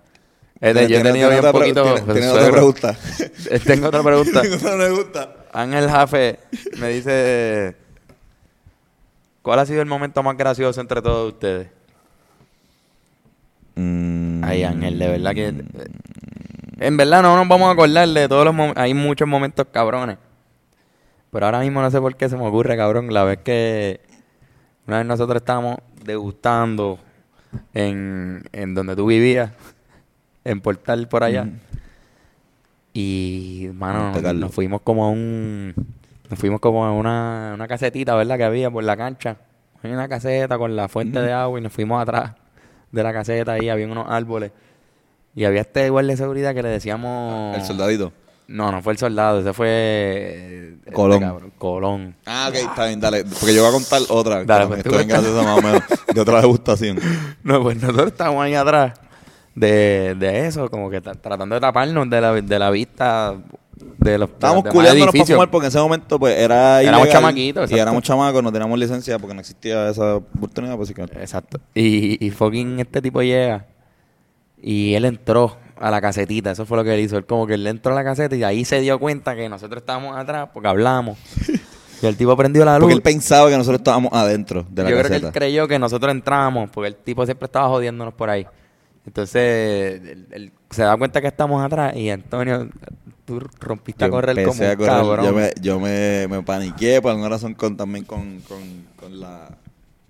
Este, 0.60 0.88
yo 0.88 0.98
he 0.98 1.02
¿Tienes- 1.02 1.04
tenido 1.04 1.30
bien 1.30 1.52
poquito. 1.52 1.84
otra 1.84 2.52
pregunta? 2.52 2.96
Eh, 3.50 3.60
Tengo 3.60 3.88
otra 3.88 4.04
pregunta. 4.04 4.42
Tengo 4.42 4.56
otra 4.56 4.78
pregunta. 4.78 5.36
Ángel 5.54 5.90
Jafe 5.90 6.40
me 6.80 6.90
dice: 6.90 7.76
¿Cuál 9.42 9.60
ha 9.60 9.66
sido 9.66 9.82
el 9.82 9.88
momento 9.88 10.22
más 10.24 10.36
gracioso 10.38 10.82
entre 10.82 11.02
todos 11.02 11.34
ustedes? 11.34 11.68
Mm, 13.76 14.44
Ay, 14.44 14.64
Ángel, 14.64 14.98
de 15.00 15.08
verdad 15.08 15.34
que. 15.34 15.54
En 16.80 16.98
verdad 16.98 17.22
no 17.24 17.36
nos 17.36 17.48
vamos 17.48 17.70
a 17.70 17.72
acordar 17.72 18.08
de 18.08 18.28
todos 18.28 18.46
los 18.46 18.54
momentos. 18.54 18.82
Hay 18.84 18.94
muchos 18.94 19.28
momentos 19.28 19.66
cabrones. 19.72 20.18
Pero 21.32 21.46
ahora 21.46 21.60
mismo 21.60 21.82
no 21.82 21.90
sé 21.92 22.00
por 22.00 22.16
qué 22.16 22.30
se 22.30 22.38
me 22.38 22.48
ocurre, 22.48 22.78
cabrón. 22.78 23.14
La 23.14 23.24
vez 23.24 23.40
que 23.44 24.00
una 24.88 24.98
vez 24.98 25.06
nosotros 25.06 25.42
estábamos 25.42 25.78
degustando 26.04 27.00
en, 27.74 28.44
en 28.54 28.74
donde 28.74 28.96
tú 28.96 29.08
vivías, 29.08 29.52
en 30.44 30.62
Portal 30.62 31.08
por 31.08 31.24
allá. 31.24 31.48
Y, 32.94 33.70
mano, 33.74 34.20
nos 34.34 34.54
fuimos 34.54 34.82
como 34.82 35.06
a 35.06 35.10
un. 35.10 35.74
Nos 36.30 36.40
fuimos 36.40 36.60
como 36.60 36.86
a 36.86 36.92
una, 36.92 37.52
una 37.54 37.68
casetita, 37.68 38.16
¿verdad? 38.16 38.38
Que 38.38 38.44
había 38.44 38.72
por 38.72 38.84
la 38.84 38.98
cancha. 38.98 39.38
Hay 39.84 39.92
una 39.92 40.08
caseta 40.08 40.58
con 40.58 40.76
la 40.76 40.88
fuente 40.88 41.22
de 41.22 41.32
agua 41.32 41.60
y 41.60 41.62
nos 41.62 41.72
fuimos 41.72 42.02
atrás 42.02 42.32
de 42.92 43.04
la 43.04 43.14
caseta 43.14 43.54
ahí. 43.54 43.70
Había 43.70 43.86
unos 43.86 44.08
árboles. 44.10 44.52
Y 45.36 45.46
había 45.46 45.62
este 45.62 45.90
guardia 45.90 46.14
de 46.14 46.18
seguridad 46.18 46.56
que 46.56 46.64
le 46.64 46.70
decíamos. 46.70 47.56
El 47.56 47.64
soldadito. 47.64 48.12
No, 48.48 48.72
no 48.72 48.82
fue 48.82 48.94
el 48.94 49.00
soldado, 49.00 49.42
ese 49.42 49.52
fue. 49.54 49.68
eh, 49.70 50.74
este 50.80 50.92
Colón. 50.94 51.20
cabrón, 51.20 51.52
Colón. 51.58 52.16
Ah, 52.26 52.48
ok, 52.50 52.56
está 52.56 52.86
bien, 52.88 53.00
dale. 53.02 53.26
Porque 53.26 53.54
yo 53.54 53.62
voy 53.62 53.70
a 53.70 53.74
contar 53.74 54.02
otra. 54.10 54.44
Dale, 54.46 54.64
que 54.64 54.68
pues, 54.70 54.84
tú 54.84 54.90
también 54.92 55.10
está 55.12 55.22
bien 55.22 55.34
cuenta. 55.34 55.44
graciosa, 55.44 55.44
más 55.44 55.58
o 55.58 55.62
menos. 55.62 55.84
De 56.16 56.22
otra 56.22 56.42
degustación. 56.42 57.00
No, 57.44 57.62
pues 57.62 57.82
nosotros 57.82 58.08
estábamos 58.08 58.44
ahí 58.46 58.54
atrás 58.56 58.94
de, 59.54 60.16
de 60.18 60.48
eso, 60.48 60.70
como 60.70 60.90
que 60.90 61.02
ta- 61.02 61.16
tratando 61.16 61.56
de 61.56 61.62
taparnos 61.62 62.10
de 62.10 62.22
la, 62.22 62.34
de 62.34 62.60
la 62.60 62.70
vista 62.70 63.36
de 64.00 64.18
los 64.18 64.30
Estábamos 64.30 64.64
de 64.64 64.70
los 64.70 64.74
demás 64.74 64.74
culeándonos 64.74 65.06
para 65.08 65.12
edificios. 65.18 65.36
fumar 65.36 65.52
porque 65.52 65.66
en 65.66 65.70
ese 65.70 65.80
momento 65.80 66.20
pues 66.20 66.38
era 66.38 66.82
Éramos 66.82 67.02
ilegal, 67.02 67.22
chamaquitos, 67.22 67.62
Y 67.62 67.64
exacto. 67.66 67.82
éramos 67.82 68.04
chamacos, 68.04 68.44
no 68.44 68.52
teníamos 68.52 68.80
licencia 68.80 69.20
porque 69.20 69.34
no 69.34 69.42
existía 69.42 69.90
esa 69.90 70.16
oportunidad. 70.16 70.76
Pues, 70.78 70.88
sí 70.88 70.94
que- 70.94 71.02
Exacto. 71.04 71.60
Y, 71.76 72.26
y 72.26 72.30
fucking 72.32 72.80
este 72.80 73.02
tipo 73.02 73.22
llega 73.22 73.66
y 74.62 74.94
él 74.94 75.06
entró 75.06 75.58
a 75.80 75.92
la 75.92 76.02
casetita. 76.02 76.52
Eso 76.52 76.66
fue 76.66 76.78
lo 76.78 76.84
que 76.84 76.94
él 76.94 77.00
hizo. 77.02 77.18
Él 77.18 77.26
como 77.26 77.48
que 77.48 77.56
él 77.56 77.66
entró 77.68 77.94
a 77.94 77.96
la 77.96 78.04
caseta 78.04 78.36
y 78.36 78.44
ahí 78.44 78.66
se 78.66 78.80
dio 78.82 79.00
cuenta 79.00 79.36
que 79.36 79.50
nosotros 79.50 79.82
estábamos 79.82 80.18
atrás 80.18 80.50
porque 80.54 80.70
hablamos. 80.70 81.18
Y 82.00 82.06
el 82.06 82.16
tipo 82.16 82.38
prendió 82.38 82.64
la 82.64 82.76
luz. 82.78 82.84
Porque 82.84 82.94
él 82.94 83.02
pensaba 83.02 83.50
que 83.50 83.58
nosotros 83.58 83.80
estábamos 83.80 84.14
adentro 84.14 84.66
de 84.70 84.84
la 84.84 84.90
Yo 84.92 84.98
creo 85.00 85.10
que 85.10 85.26
él 85.26 85.32
creyó 85.32 85.68
que 85.68 85.80
nosotros 85.80 86.12
entrábamos, 86.12 86.70
porque 86.70 86.90
el 86.90 86.96
tipo 86.96 87.26
siempre 87.26 87.46
estaba 87.46 87.68
jodiéndonos 87.70 88.14
por 88.14 88.30
ahí. 88.30 88.46
Entonces, 89.04 90.02
él, 90.04 90.28
él 90.32 90.52
se 90.70 90.84
da 90.84 90.96
cuenta 90.98 91.22
que 91.22 91.28
estamos 91.28 91.64
atrás 91.64 91.96
y 91.96 92.10
Antonio, 92.10 92.70
tú 93.26 93.40
rompiste 93.60 94.06
a 94.06 94.10
correr 94.10 94.36
como 94.46 94.62
un 94.62 94.68
a 94.68 94.76
correr, 94.76 94.92
cabrón. 94.92 95.26
Yo, 95.26 95.34
me, 95.34 95.54
yo 95.62 95.80
me, 95.80 96.28
me 96.30 96.44
paniqué 96.44 97.02
por 97.02 97.12
alguna 97.12 97.30
razón 97.30 97.54
con, 97.54 97.76
también 97.76 98.06
con, 98.06 98.42
con, 98.42 98.60
con 98.96 99.20
la, 99.20 99.50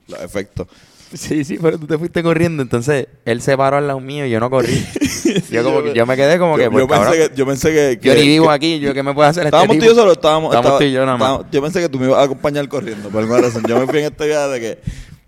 los 0.07 0.22
efectos. 0.22 0.68
Sí, 1.14 1.43
sí, 1.45 1.58
pero 1.62 1.78
tú 1.80 1.88
te 1.88 1.97
fuiste 1.97 2.22
corriendo. 2.22 2.62
Entonces, 2.62 3.08
él 3.26 3.41
se 3.41 3.55
paró 3.55 3.78
al 3.78 3.88
lado 3.88 3.99
mío 3.99 4.26
y 4.26 4.30
yo 4.30 4.39
no 4.39 4.49
corrí. 4.49 4.86
yo, 5.49 5.64
como 5.64 5.84
que, 5.84 5.93
yo 5.93 6.05
me 6.05 6.16
quedé 6.18 6.38
como 6.38 6.58
que, 6.58 6.64
yo, 6.64 6.72
pues, 6.72 6.84
yo 6.84 6.88
cabrón, 6.88 7.12
pensé 7.14 7.30
que, 7.30 7.36
yo 7.36 7.45
pensé 7.45 7.72
que, 7.74 7.99
yo 8.01 8.14
ni 8.16 8.28
vivo 8.28 8.47
que- 8.47 8.51
aquí. 8.53 8.80
Yo, 8.80 8.93
¿Qué 8.93 9.03
me 9.03 9.14
puede 9.14 9.30
hacer 9.30 9.41
este 9.43 9.47
¿Estábamos 9.47 9.76
tú 9.78 9.80
tipo? 9.82 9.86
y 9.86 9.95
yo 9.95 9.95
solo? 10.01 10.12
Estábamos, 10.14 10.49
Estábamos 10.49 10.66
estaba- 10.66 10.80
tú 10.80 10.84
y 10.86 10.91
yo 10.91 11.05
nada 11.05 11.18
más. 11.18 11.28
estábamos- 11.28 11.51
yo 11.51 11.62
pensé 11.62 11.80
que 11.82 11.89
tú 11.89 11.99
me 11.99 12.05
ibas 12.08 12.20
a 12.20 12.24
acompañar 12.24 12.68
corriendo, 12.68 13.10
por 13.10 13.22
alguna 13.22 13.41
razón. 13.41 13.64
Yo 13.68 13.80
me 13.80 13.86
fui 13.88 13.99
en 13.99 14.05
esta 14.05 14.26
idea 14.26 14.47
de 14.47 14.60
que, 14.60 14.80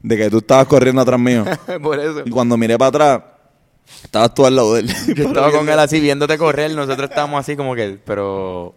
de 0.01 0.17
que 0.17 0.29
tú 0.29 0.37
estabas 0.39 0.67
corriendo 0.67 1.01
atrás 1.01 1.19
mío. 1.19 1.45
por 1.81 1.99
eso. 1.99 2.23
Y 2.25 2.29
cuando 2.29 2.57
miré 2.57 2.77
para 2.77 2.89
atrás, 2.89 3.21
estabas 4.03 4.33
tú 4.33 4.45
al 4.45 4.55
lado 4.57 4.73
de 4.73 4.81
él. 4.81 4.89
Yo 5.15 5.27
estaba 5.27 5.51
con 5.51 5.67
él 5.69 5.79
así 5.79 5.99
viéndote 6.01 6.37
correr, 6.37 6.71
nosotros 6.75 7.09
estábamos 7.09 7.39
así 7.39 7.55
como 7.55 7.73
que, 7.75 7.97
pero... 8.05 8.75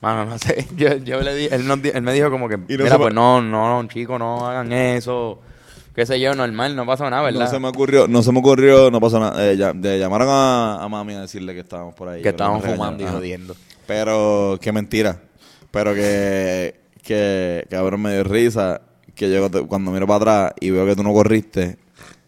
Mano, 0.00 0.24
no 0.24 0.36
sé, 0.36 0.66
yo, 0.76 0.96
yo 0.96 1.20
le 1.20 1.32
di, 1.34 1.48
él, 1.48 1.64
nos 1.68 1.78
él 1.84 2.02
me 2.02 2.12
dijo 2.12 2.28
como 2.28 2.48
que, 2.48 2.56
no 2.56 2.64
mira, 2.66 2.98
pues 2.98 3.14
no, 3.14 3.40
no, 3.40 3.86
chicos, 3.86 4.18
no 4.18 4.44
hagan 4.48 4.72
eso, 4.72 5.38
qué 5.94 6.06
sé 6.06 6.18
yo, 6.20 6.34
normal, 6.34 6.74
no 6.76 6.86
pasó 6.86 7.08
nada, 7.10 7.22
¿verdad? 7.22 7.40
No 7.44 7.50
se 7.50 7.58
me 7.58 7.68
ocurrió, 7.68 8.08
no 8.08 8.22
se 8.22 8.32
me 8.32 8.38
ocurrió, 8.40 8.90
no 8.90 9.00
pasó 9.00 9.18
nada. 9.20 9.50
Eh, 9.50 9.56
ya- 9.56 9.72
de- 9.72 9.98
llamaron 9.98 10.28
a, 10.30 10.82
a 10.82 10.88
mami 10.88 11.14
a 11.14 11.20
decirle 11.22 11.54
que 11.54 11.60
estábamos 11.60 11.94
por 11.94 12.08
ahí. 12.08 12.22
que 12.22 12.30
estábamos 12.30 12.64
fumando 12.64 13.02
y 13.02 13.06
jodiendo. 13.06 13.54
Pero, 13.86 14.58
qué 14.60 14.72
mentira. 14.72 15.20
Pero 15.70 15.94
que, 15.94 16.80
que, 17.02 17.66
cabrón, 17.70 18.02
me 18.02 18.12
dio 18.14 18.24
risa. 18.24 18.80
Que 19.14 19.30
yo 19.30 19.50
cuando 19.68 19.90
miro 19.90 20.06
para 20.06 20.16
atrás 20.16 20.52
y 20.60 20.70
veo 20.70 20.86
que 20.86 20.96
tú 20.96 21.02
no 21.02 21.12
corriste, 21.12 21.76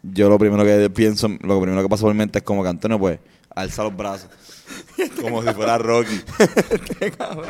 yo 0.02 0.28
lo 0.28 0.38
primero 0.38 0.64
que 0.64 0.90
pienso, 0.90 1.28
lo 1.40 1.60
primero 1.60 1.82
que 1.82 1.88
pasa 1.88 2.02
por 2.02 2.12
mi 2.12 2.18
mente 2.18 2.40
es 2.40 2.44
como 2.44 2.62
que 2.62 2.68
Antonio, 2.68 2.98
pues, 2.98 3.18
alza 3.54 3.84
los 3.84 3.96
brazos. 3.96 4.28
como 5.22 5.42
si 5.42 5.48
fuera 5.54 5.78
Rocky. 5.78 6.20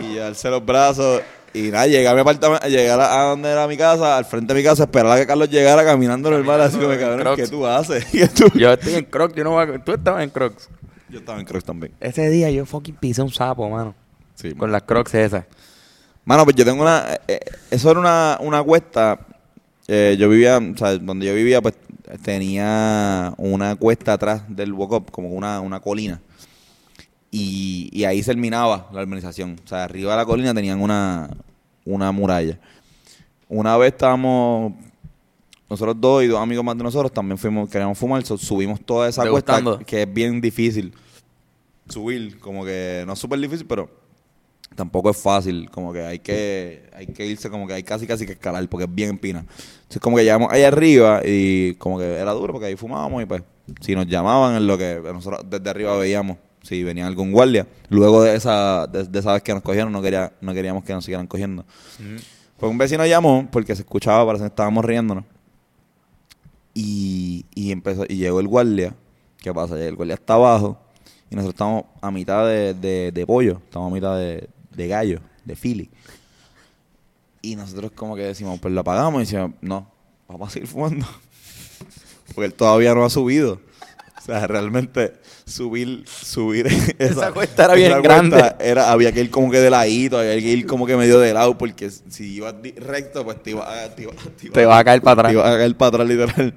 y 0.02 0.14
yo 0.14 0.26
alcé 0.26 0.50
los 0.50 0.64
brazos. 0.64 1.20
Y 1.54 1.70
nada, 1.70 1.86
llegué 1.86 2.08
a 2.08 2.14
mi 2.14 2.20
apartamento, 2.20 2.66
llegué 2.66 2.90
a, 2.90 3.22
donde 3.22 3.48
era 3.48 3.66
mi 3.68 3.76
casa, 3.76 4.16
al 4.16 4.24
frente 4.24 4.52
de 4.52 4.60
mi 4.60 4.64
casa, 4.64 4.82
esperar 4.84 5.12
a 5.12 5.16
que 5.20 5.26
Carlos 5.26 5.48
llegara 5.48 5.84
caminando 5.84 6.28
normal, 6.30 6.60
así 6.60 6.76
como, 6.76 6.88
cabrón, 6.90 7.20
Crocs. 7.20 7.42
¿qué 7.42 7.48
tú 7.48 7.64
haces? 7.66 8.04
¿Qué 8.12 8.26
tú? 8.26 8.46
Yo 8.58 8.72
estoy 8.72 8.94
en 8.94 9.04
Crocs, 9.04 9.34
yo 9.36 9.44
no 9.44 9.50
voy 9.52 9.62
a... 9.64 9.78
Tú 9.84 9.92
estabas 9.92 10.24
en 10.24 10.30
Crocs. 10.30 10.68
Yo 11.08 11.20
estaba 11.20 11.38
en 11.38 11.46
Crocs 11.46 11.64
también. 11.64 11.92
Ese 12.00 12.28
día 12.28 12.50
yo 12.50 12.66
fucking 12.66 12.96
pisé 12.96 13.22
un 13.22 13.30
sapo, 13.32 13.70
mano. 13.70 13.94
Sí, 14.34 14.52
Con 14.54 14.72
las 14.72 14.82
Crocs 14.82 15.14
esas. 15.14 15.44
Mano, 16.24 16.42
pues 16.44 16.56
yo 16.56 16.64
tengo 16.64 16.82
una. 16.82 17.04
eh, 17.12 17.20
eh, 17.28 17.40
eso 17.70 17.90
era 17.90 18.00
una, 18.00 18.38
una 18.40 18.62
cuesta. 18.64 19.20
eh, 19.86 20.16
yo 20.18 20.28
vivía, 20.28 20.58
o 20.58 20.76
sea, 20.76 20.98
donde 20.98 21.26
yo 21.26 21.34
vivía, 21.34 21.62
pues 21.62 21.74
tenía 22.22 23.32
una 23.36 23.76
cuesta 23.76 24.14
atrás 24.14 24.42
del 24.48 24.72
walk-up, 24.72 25.10
como 25.10 25.28
una, 25.28 25.60
una 25.60 25.78
colina. 25.80 26.20
Y, 27.36 27.88
y 27.92 28.04
ahí 28.04 28.22
terminaba 28.22 28.88
la 28.92 29.02
urbanización. 29.02 29.56
O 29.64 29.68
sea, 29.68 29.84
arriba 29.84 30.12
de 30.12 30.18
la 30.18 30.24
colina 30.24 30.54
tenían 30.54 30.80
una, 30.80 31.28
una 31.84 32.12
muralla. 32.12 32.58
Una 33.48 33.76
vez 33.76 33.92
estábamos. 33.92 34.72
Nosotros 35.68 35.96
dos 35.98 36.22
y 36.22 36.28
dos 36.28 36.38
amigos 36.40 36.64
más 36.64 36.76
de 36.76 36.84
nosotros 36.84 37.10
también 37.12 37.36
fuimos, 37.38 37.68
queríamos 37.68 37.98
fumar, 37.98 38.24
so- 38.24 38.38
subimos 38.38 38.80
toda 38.82 39.08
esa 39.08 39.22
cuesta 39.32 39.54
que 39.84 40.02
es 40.02 40.12
bien 40.14 40.40
difícil 40.40 40.92
subir, 41.88 42.38
como 42.38 42.64
que 42.64 43.02
no 43.06 43.14
es 43.14 43.18
súper 43.18 43.40
difícil, 43.40 43.66
pero 43.66 43.90
tampoco 44.76 45.10
es 45.10 45.16
fácil, 45.16 45.68
como 45.70 45.92
que 45.92 46.02
hay 46.02 46.18
que 46.20 46.88
hay 46.94 47.06
que 47.06 47.26
irse 47.26 47.48
como 47.50 47.66
que 47.66 47.72
hay 47.74 47.82
casi 47.82 48.06
casi 48.06 48.26
que 48.26 48.32
escalar 48.32 48.68
porque 48.68 48.84
es 48.84 48.94
bien 48.94 49.10
empina. 49.10 49.40
Entonces 49.40 50.00
como 50.00 50.16
que 50.16 50.22
llegamos 50.24 50.52
ahí 50.52 50.62
arriba 50.62 51.22
y 51.24 51.74
como 51.76 51.98
que 51.98 52.04
era 52.14 52.32
duro 52.32 52.52
porque 52.52 52.66
ahí 52.66 52.76
fumábamos 52.76 53.22
y 53.22 53.26
pues 53.26 53.42
si 53.80 53.94
nos 53.96 54.06
llamaban 54.06 54.56
en 54.56 54.66
lo 54.66 54.78
que 54.78 55.00
nosotros 55.02 55.40
desde 55.48 55.68
arriba 55.70 55.96
veíamos 55.96 56.36
si 56.64 56.82
venía 56.82 57.06
algún 57.06 57.30
guardia. 57.30 57.68
Luego 57.88 58.22
de 58.24 58.34
esa 58.34 58.88
de, 58.88 59.04
de 59.04 59.18
esa 59.20 59.34
vez 59.34 59.42
que 59.44 59.54
nos 59.54 59.62
cogieron 59.62 59.92
no 59.92 60.02
quería 60.02 60.32
no 60.40 60.52
queríamos 60.52 60.82
que 60.82 60.92
nos 60.92 61.04
siguieran 61.04 61.28
cogiendo. 61.28 61.64
Pues 62.58 62.70
un 62.70 62.78
vecino 62.78 63.06
llamó 63.06 63.46
porque 63.52 63.76
se 63.76 63.82
escuchaba, 63.82 64.26
parece 64.26 64.42
que 64.44 64.48
estábamos 64.48 64.84
riéndonos. 64.84 65.24
Y, 66.74 67.46
y 67.54 67.70
empezó 67.72 68.04
y 68.08 68.16
llegó 68.16 68.40
el 68.40 68.48
guardia. 68.48 68.94
¿Qué 69.38 69.52
pasa? 69.54 69.78
El 69.78 69.94
guardia 69.94 70.14
está 70.14 70.34
abajo 70.34 70.78
y 71.30 71.36
nosotros 71.36 71.54
estamos 71.54 71.84
a 72.00 72.10
mitad 72.10 72.46
de, 72.46 72.74
de- 72.74 73.12
de 73.12 73.26
pollo, 73.26 73.60
estamos 73.64 73.90
a 73.90 73.94
mitad 73.94 74.16
de, 74.18 74.48
de 74.74 74.88
gallo, 74.88 75.20
de 75.44 75.54
fili. 75.56 75.90
Y 77.42 77.56
nosotros 77.56 77.92
como 77.94 78.16
que 78.16 78.22
decimos, 78.22 78.58
pues 78.58 78.72
lo 78.72 78.80
apagamos 78.80 79.20
y 79.22 79.24
decimos, 79.26 79.50
no, 79.60 79.86
vamos 80.26 80.48
a 80.48 80.50
seguir 80.52 80.68
fumando. 80.68 81.06
Porque 82.34 82.46
él 82.46 82.54
todavía 82.54 82.94
no 82.94 83.04
ha 83.04 83.10
subido. 83.10 83.60
O 84.26 84.26
sea, 84.26 84.46
realmente 84.46 85.12
subir, 85.44 86.04
subir 86.06 86.66
Esa 86.98 87.30
cuesta 87.32 87.66
era 87.66 87.74
bien 87.74 88.00
grande. 88.00 88.54
Era, 88.58 88.90
había 88.90 89.12
que 89.12 89.20
ir 89.20 89.30
como 89.30 89.50
que 89.50 89.58
de 89.60 89.68
ladito, 89.68 90.18
había 90.18 90.34
que 90.36 90.48
ir 90.48 90.66
como 90.66 90.86
que 90.86 90.96
medio 90.96 91.18
de 91.20 91.34
lado, 91.34 91.58
porque 91.58 91.90
si 91.90 92.36
ibas 92.36 92.54
recto, 92.76 93.22
pues 93.22 93.42
te 93.42 93.50
iba 93.50 93.70
a, 93.70 93.94
te 93.94 94.04
iba, 94.04 94.12
te 94.12 94.46
iba- 94.46 94.54
Te 94.54 94.64
a 94.64 94.82
caer 94.84 95.02
para 95.02 95.16
te 95.16 95.20
atrás. 95.20 95.32
iba 95.34 95.46
a 95.54 95.56
caer 95.58 95.76
para 95.76 95.88
atrás, 95.88 96.08
literal. 96.08 96.54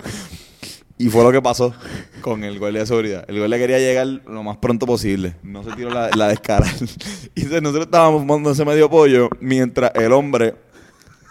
Y 0.98 1.10
fue 1.10 1.24
lo 1.24 1.32
que 1.34 1.42
pasó 1.42 1.74
con 2.22 2.44
el 2.46 2.58
guardia 2.58 2.80
de 2.82 2.88
seguridad. 2.88 3.26
El 3.28 3.38
guardia 3.38 3.58
quería 3.58 3.80
llegar 3.80 4.08
lo 4.08 4.44
más 4.44 4.58
pronto 4.58 4.86
posible. 4.86 5.36
No 5.44 5.62
se 5.64 5.72
tiró 5.74 5.90
la, 5.90 6.10
la 6.16 6.30
descarga. 6.30 6.72
Y 7.36 7.44
nosotros 7.44 7.86
estábamos 7.86 8.22
fumando 8.22 8.50
ese 8.52 8.64
medio 8.64 8.90
pollo 8.90 9.30
mientras 9.42 9.92
el 9.96 10.12
hombre 10.14 10.56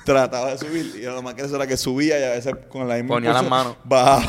trataba 0.04 0.52
de 0.52 0.58
subir. 0.58 0.92
Y 1.00 1.02
lo 1.06 1.20
más 1.22 1.34
que 1.34 1.42
eso 1.42 1.56
era 1.56 1.66
que 1.66 1.76
subía 1.76 2.20
y 2.20 2.22
a 2.24 2.30
veces 2.30 2.54
con 2.68 2.86
la 2.86 2.94
misma 2.96 3.14
Ponía 3.16 3.32
las 3.32 3.48
manos. 3.48 3.76
Bajaba. 3.84 4.22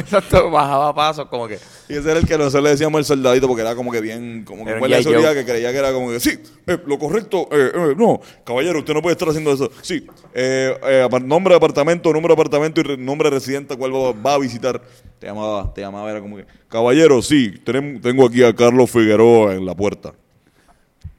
Exacto, 0.00 0.50
bajaba 0.50 0.94
pasos 0.94 1.26
como 1.28 1.46
que... 1.48 1.58
Y 1.88 1.94
ese 1.94 2.10
era 2.10 2.20
el 2.20 2.26
que 2.26 2.36
nosotros 2.38 2.62
le 2.62 2.70
decíamos 2.70 2.98
el 2.98 3.04
soldadito 3.04 3.46
porque 3.48 3.62
era 3.62 3.74
como 3.74 3.90
que 3.92 4.00
bien, 4.00 4.44
como 4.44 4.64
que 4.64 4.72
G.I. 4.72 5.02
seguridad 5.02 5.34
que 5.34 5.44
creía 5.44 5.72
que 5.72 5.78
era 5.78 5.92
como 5.92 6.10
que, 6.10 6.20
sí, 6.20 6.38
eh, 6.66 6.78
lo 6.86 6.98
correcto, 6.98 7.48
eh, 7.50 7.70
eh, 7.74 7.94
no, 7.96 8.20
caballero, 8.44 8.78
usted 8.80 8.94
no 8.94 9.02
puede 9.02 9.12
estar 9.14 9.28
haciendo 9.28 9.52
eso. 9.52 9.70
Sí, 9.82 10.06
eh, 10.34 10.76
eh, 10.82 11.08
nombre 11.24 11.52
de 11.52 11.56
apartamento, 11.56 12.12
número 12.12 12.34
de 12.34 12.40
apartamento 12.40 12.80
y 12.80 12.84
re- 12.84 12.96
nombre 12.96 13.28
de 13.30 13.36
residente, 13.36 13.76
cuál 13.76 13.94
va, 13.94 14.12
va 14.12 14.34
a 14.34 14.38
visitar. 14.38 14.80
Te 15.18 15.26
llamaba, 15.26 15.72
te 15.74 15.80
llamaba, 15.80 16.10
era 16.10 16.20
como 16.20 16.36
que, 16.36 16.46
caballero, 16.68 17.20
sí, 17.22 17.54
tenemos- 17.64 18.00
tengo 18.00 18.26
aquí 18.26 18.42
a 18.42 18.54
Carlos 18.54 18.90
Figueroa 18.90 19.54
en 19.54 19.66
la 19.66 19.74
puerta. 19.74 20.12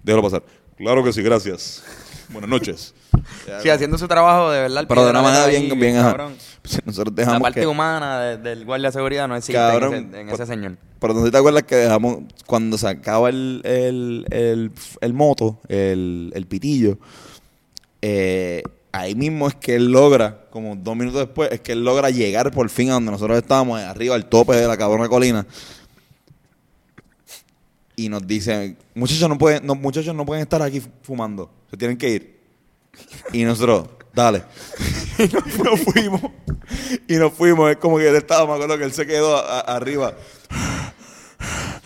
Déjalo 0.04 0.24
pasar. 0.24 0.44
Claro 0.78 1.04
que 1.04 1.14
sí, 1.14 1.22
gracias. 1.22 1.84
Buenas 2.30 2.50
noches. 2.50 2.94
Sí, 3.62 3.70
haciendo 3.70 3.98
su 3.98 4.08
trabajo 4.08 4.50
de 4.52 4.62
verdad. 4.62 4.86
Pero 4.88 5.04
de 5.06 5.10
una 5.12 5.22
la 5.22 5.28
manera 5.28 5.48
bien, 5.48 5.80
bien, 5.80 5.98
ajá. 5.98 6.30
Nosotros 6.86 7.14
La 7.16 7.24
dejamos 7.24 7.42
parte 7.42 7.60
que... 7.62 7.68
humana 7.68 8.20
de- 8.22 8.38
del 8.38 8.66
guardia 8.66 8.90
de 8.90 8.94
seguridad 8.94 9.28
no 9.28 9.36
existe 9.36 9.54
Cabrón, 9.54 9.94
en, 9.94 10.10
ese, 10.10 10.20
en 10.22 10.28
por- 10.28 10.36
ese 10.36 10.46
señor. 10.46 10.78
Pero 11.00 11.14
no 11.16 11.32
te 11.32 11.38
acuerdas 11.38 11.64
que 11.64 11.76
dejamos, 11.76 12.20
cuando 12.46 12.78
se 12.78 12.88
acaba 12.88 13.30
el, 13.30 13.62
el, 13.66 14.26
el, 14.30 14.72
el 15.02 15.14
moto, 15.14 15.60
el, 15.68 16.32
el 16.36 16.46
pitillo, 16.46 16.98
eh, 18.04 18.62
ahí 18.92 19.16
mismo 19.16 19.48
es 19.48 19.56
que 19.56 19.76
él 19.76 19.92
logra, 19.92 20.46
como 20.52 20.76
dos 20.76 20.96
minutos 20.96 21.22
después, 21.22 21.52
es 21.52 21.60
que 21.62 21.72
él 21.72 21.84
logra 21.84 22.10
llegar 22.12 22.52
por 22.52 22.70
fin 22.70 22.92
a 22.92 22.94
donde 22.94 23.12
nosotros 23.12 23.38
estábamos, 23.38 23.80
arriba 23.82 24.14
al 24.16 24.26
tope 24.28 24.56
de 24.56 24.68
la 24.68 24.78
cabrona 24.78 25.10
colina. 25.10 25.46
Y 27.96 28.10
nos 28.10 28.26
dice, 28.26 28.78
muchachos 28.96 29.28
no 29.30 29.38
pueden, 29.38 29.66
no, 29.66 29.76
muchachos 29.76 30.16
no 30.16 30.26
pueden 30.26 30.44
estar 30.44 30.62
aquí 30.62 30.82
fumando, 31.04 31.52
se 31.70 31.78
tienen 31.78 31.98
que 31.98 32.10
ir. 32.10 32.41
Y 33.34 33.44
nosotros, 33.44 33.90
dale. 34.14 34.44
y 35.18 35.24
nos 35.64 35.80
fuimos. 35.82 36.22
Y 37.08 37.16
nos 37.16 37.34
fuimos. 37.34 37.72
Es 37.72 37.78
como 37.78 37.98
que 37.98 38.08
él 38.10 38.16
estaba, 38.16 38.46
me 38.48 38.54
acuerdo 38.54 38.78
que 38.78 38.84
él 38.86 38.92
se 38.94 39.06
quedó 39.06 39.36
a- 39.38 39.60
a- 39.60 39.76
arriba. 39.76 40.14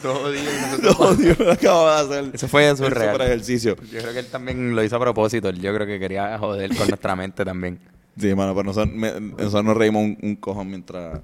Todo 0.02 0.32
día 0.32 0.42
y 0.44 0.82
nosotros- 0.82 1.00
No, 1.00 1.16
Dios, 1.16 1.40
lo 1.40 1.52
acaba 1.52 2.04
de 2.04 2.20
hacer. 2.20 2.36
Eso 2.36 2.48
fue 2.48 2.68
El 2.68 2.78
surreal. 2.78 3.12
super 3.14 3.28
ejercicio. 3.28 3.76
Yo 3.92 4.00
creo 4.02 4.14
que 4.14 4.20
él 4.20 4.28
también 4.28 4.76
lo 4.76 4.84
hizo 4.84 4.96
a 4.96 5.00
propósito. 5.00 5.50
Yo 5.52 5.74
creo 5.74 5.88
que 5.88 6.00
quería 6.00 6.38
joder 6.38 6.70
con 6.76 6.88
nuestra 6.88 7.16
mente 7.16 7.44
también. 7.44 7.80
Sí, 8.20 8.34
mano, 8.36 8.54
pero 8.54 8.66
nosotros, 8.66 8.94
me- 8.94 9.20
nosotros 9.20 9.64
nos 9.66 9.78
reímos 9.78 10.04
un, 10.04 10.18
un 10.22 10.36
cojón 10.36 10.70
mientras... 10.70 11.20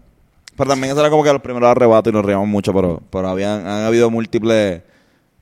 Pero 0.58 0.70
también 0.70 0.92
eso 0.92 1.00
era 1.00 1.10
como 1.10 1.24
que 1.24 1.32
los 1.32 1.42
primeros 1.42 1.70
arrebatos 1.70 2.12
y 2.12 2.14
nos 2.16 2.26
reíamos 2.26 2.48
mucho, 2.48 2.74
pero, 2.74 3.02
pero 3.10 3.30
habían, 3.30 3.66
han 3.66 3.84
habido 3.84 4.10
múltiples, 4.10 4.82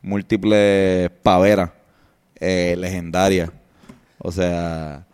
múltiples 0.02 1.10
paveras 1.24 1.72
eh, 2.40 2.76
legendarias. 2.78 3.50
O 4.20 4.32
sea, 4.32 5.06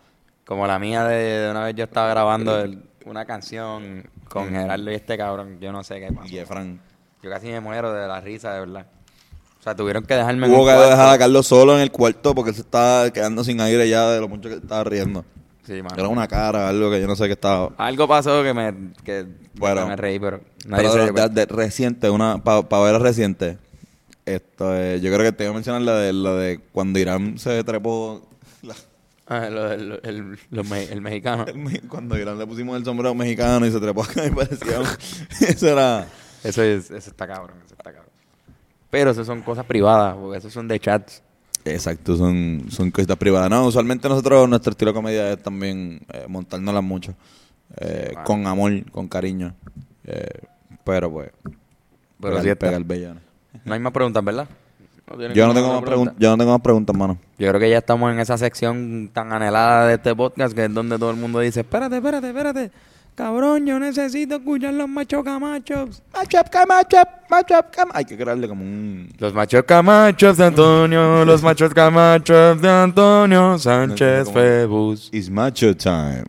Como 0.44 0.66
la 0.66 0.78
mía 0.78 1.04
de, 1.04 1.16
de 1.16 1.50
una 1.50 1.64
vez 1.64 1.74
yo 1.74 1.84
estaba 1.84 2.08
grabando 2.10 2.60
el- 2.60 2.82
una 3.04 3.24
canción 3.24 4.08
con 4.28 4.48
Gerardo 4.50 4.90
y 4.90 4.94
este 4.94 5.16
cabrón. 5.16 5.58
Yo 5.60 5.72
no 5.72 5.82
sé 5.84 6.00
qué 6.00 6.12
pasó. 6.12 6.28
y 6.32 6.38
Efran. 6.38 6.80
Yo 7.22 7.30
casi 7.30 7.46
me 7.48 7.60
muero 7.60 7.92
de 7.92 8.06
la 8.06 8.20
risa, 8.20 8.52
de 8.52 8.60
verdad. 8.60 8.86
O 9.60 9.62
sea, 9.62 9.74
tuvieron 9.74 10.04
que 10.04 10.14
dejarme 10.14 10.46
en 10.46 10.52
Hubo 10.52 10.62
un 10.62 10.68
que 10.68 10.72
dejar 10.74 11.14
a 11.14 11.18
Carlos 11.18 11.46
solo 11.46 11.74
en 11.74 11.80
el 11.80 11.90
cuarto 11.90 12.34
porque 12.34 12.50
él 12.50 12.54
se 12.56 12.62
estaba 12.62 13.10
quedando 13.10 13.42
sin 13.42 13.60
aire 13.60 13.88
ya 13.88 14.08
de 14.10 14.20
lo 14.20 14.28
mucho 14.28 14.48
que 14.48 14.56
estaba 14.56 14.84
riendo. 14.84 15.24
Sí, 15.64 15.82
mano. 15.82 15.96
Era 15.98 16.06
una 16.08 16.28
cara, 16.28 16.68
algo 16.68 16.90
que 16.90 17.00
yo 17.00 17.08
no 17.08 17.16
sé 17.16 17.26
qué 17.26 17.32
estaba. 17.32 17.70
Algo 17.78 18.06
pasó 18.06 18.42
que 18.44 18.54
me, 18.54 18.92
que 19.04 19.26
Bueno. 19.54 19.86
me 19.88 19.96
reí, 19.96 20.20
pero 20.20 20.40
nadie 20.66 20.84
Pero 20.84 20.92
se 21.06 21.12
de, 21.12 21.22
de- 21.22 21.28
de 21.28 21.46
reciente, 21.46 22.08
una 22.10 22.38
para 22.38 22.62
ver 22.84 23.00
reciente. 23.02 23.58
Esto, 24.24 24.76
eh, 24.76 25.00
yo 25.00 25.12
creo 25.12 25.22
que 25.24 25.32
te 25.32 25.44
iba 25.44 25.50
a 25.50 25.54
mencionar 25.54 25.82
la 25.82 25.94
de, 25.96 26.12
la 26.12 26.32
de 26.34 26.60
cuando 26.72 26.98
Irán 27.00 27.38
se 27.38 27.62
trepó 27.64 28.28
la, 28.62 28.74
Ah, 29.28 29.48
lo- 29.50 29.72
el, 29.72 30.00
el- 30.04 30.38
me- 30.64 30.84
el 30.84 31.00
mexicano. 31.00 31.44
Cuando 31.88 32.16
Irán 32.18 32.38
le 32.38 32.46
pusimos 32.46 32.76
el 32.76 32.84
sombrero 32.84 33.14
mexicano 33.14 33.66
y 33.66 33.72
se 33.72 33.80
trepó 33.80 34.02
acá 34.04 34.24
y 34.26 34.30
parecía... 34.30 34.80
Eso 35.40 35.68
era... 35.68 36.06
Eso, 36.44 36.62
es, 36.62 36.90
eso 36.92 37.10
está 37.10 37.26
cabrón, 37.26 37.56
eso 37.64 37.74
está 37.74 37.92
cabrón. 37.92 38.12
Pero 38.88 39.10
eso 39.10 39.24
son 39.24 39.42
cosas 39.42 39.64
privadas, 39.66 40.14
porque 40.14 40.38
esos 40.38 40.52
son 40.52 40.68
de 40.68 40.78
chats. 40.78 41.22
Exacto, 41.64 42.16
son, 42.16 42.66
son 42.70 42.92
cositas 42.92 43.16
privadas. 43.16 43.50
No, 43.50 43.66
usualmente 43.66 44.08
nosotros, 44.08 44.48
nuestro 44.48 44.70
estilo 44.70 44.92
de 44.92 44.94
comedia 44.94 45.32
es 45.32 45.42
también 45.42 46.00
eh, 46.12 46.26
montárnoslas 46.28 46.84
mucho. 46.84 47.14
Eh. 47.78 48.14
Con 48.24 48.46
amor, 48.46 48.88
con 48.92 49.08
cariño. 49.08 49.56
Eh, 50.04 50.28
pero 50.84 51.10
pues... 51.10 51.30
Pero 52.20 52.36
pegar- 52.36 52.42
sí 52.44 52.48
está. 52.50 52.78
pegar. 52.84 53.16
No 53.64 53.74
hay 53.74 53.80
más 53.80 53.92
preguntas, 53.92 54.22
¿verdad? 54.24 54.46
Yo 55.34 55.46
no 55.46 55.54
tengo 55.54 55.68
más 55.68 55.76
otra 55.78 55.86
preguntas. 55.86 56.14
Yo 56.18 56.30
no 56.30 56.38
tengo 56.38 56.52
más 56.52 56.60
preguntas, 56.60 56.96
mano. 56.96 57.18
Yo 57.38 57.48
creo 57.48 57.60
que 57.60 57.70
ya 57.70 57.78
estamos 57.78 58.12
en 58.12 58.18
esa 58.18 58.36
sección 58.36 59.08
tan 59.12 59.32
anhelada 59.32 59.86
de 59.86 59.94
este 59.94 60.14
podcast 60.16 60.54
que 60.54 60.64
es 60.64 60.74
donde 60.74 60.98
todo 60.98 61.10
el 61.10 61.16
mundo 61.16 61.38
dice, 61.40 61.60
espérate, 61.60 61.96
espérate, 61.96 62.28
espérate. 62.28 62.70
Cabrón, 63.14 63.64
yo 63.64 63.78
necesito 63.78 64.36
escuchar 64.36 64.74
los 64.74 64.88
machos 64.88 65.24
camachos. 65.24 66.02
Matchup, 66.12 66.48
matchup, 66.68 67.08
matchup, 67.30 67.70
cam. 67.70 67.88
Hay 67.94 68.04
que 68.04 68.14
crearle 68.14 68.46
como 68.46 68.62
un... 68.62 69.08
Los 69.18 69.32
machos 69.32 69.62
camachos 69.62 70.36
de 70.36 70.44
Antonio, 70.44 71.24
los 71.24 71.42
machos 71.42 71.72
camachos 71.72 72.60
de 72.60 72.68
Antonio 72.68 73.58
Sánchez 73.58 74.30
Febus. 74.30 75.08
It's 75.12 75.30
macho 75.30 75.74
time. 75.74 76.24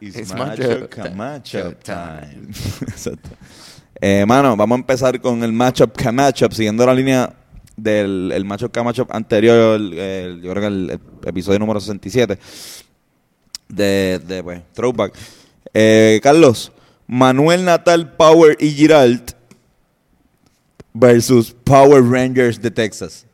It's, 0.00 0.16
It's 0.16 0.34
macho, 0.34 0.62
macho 0.62 0.88
camacho 0.90 1.72
time. 1.76 2.20
time. 2.22 2.48
Exacto. 2.82 3.30
Eh, 3.98 4.26
mano, 4.26 4.54
vamos 4.56 4.76
a 4.76 4.80
empezar 4.80 5.18
con 5.18 5.42
el 5.42 5.52
matchup 5.52 5.92
matchup 6.12 6.52
siguiendo 6.52 6.84
la 6.84 6.92
línea 6.92 7.32
del 7.76 8.30
el 8.34 8.44
matchup 8.44 8.76
matchup 8.84 9.10
anterior, 9.12 9.76
el- 9.80 9.92
el- 9.98 10.42
yo 10.42 10.50
creo 10.50 10.60
que 10.62 10.66
el, 10.66 10.90
el 10.90 11.00
episodio 11.28 11.58
número 11.58 11.80
67 11.80 12.38
de, 13.68 14.20
de 14.26 14.42
pues, 14.42 14.62
Throwback. 14.72 15.14
Eh, 15.74 16.20
Carlos, 16.22 16.72
Manuel 17.06 17.64
Natal 17.64 18.12
Power 18.16 18.56
y 18.60 18.70
Giralt 18.70 19.32
versus 20.92 21.52
Power 21.64 22.02
Rangers 22.04 22.60
de 22.60 22.70
Texas. 22.70 23.26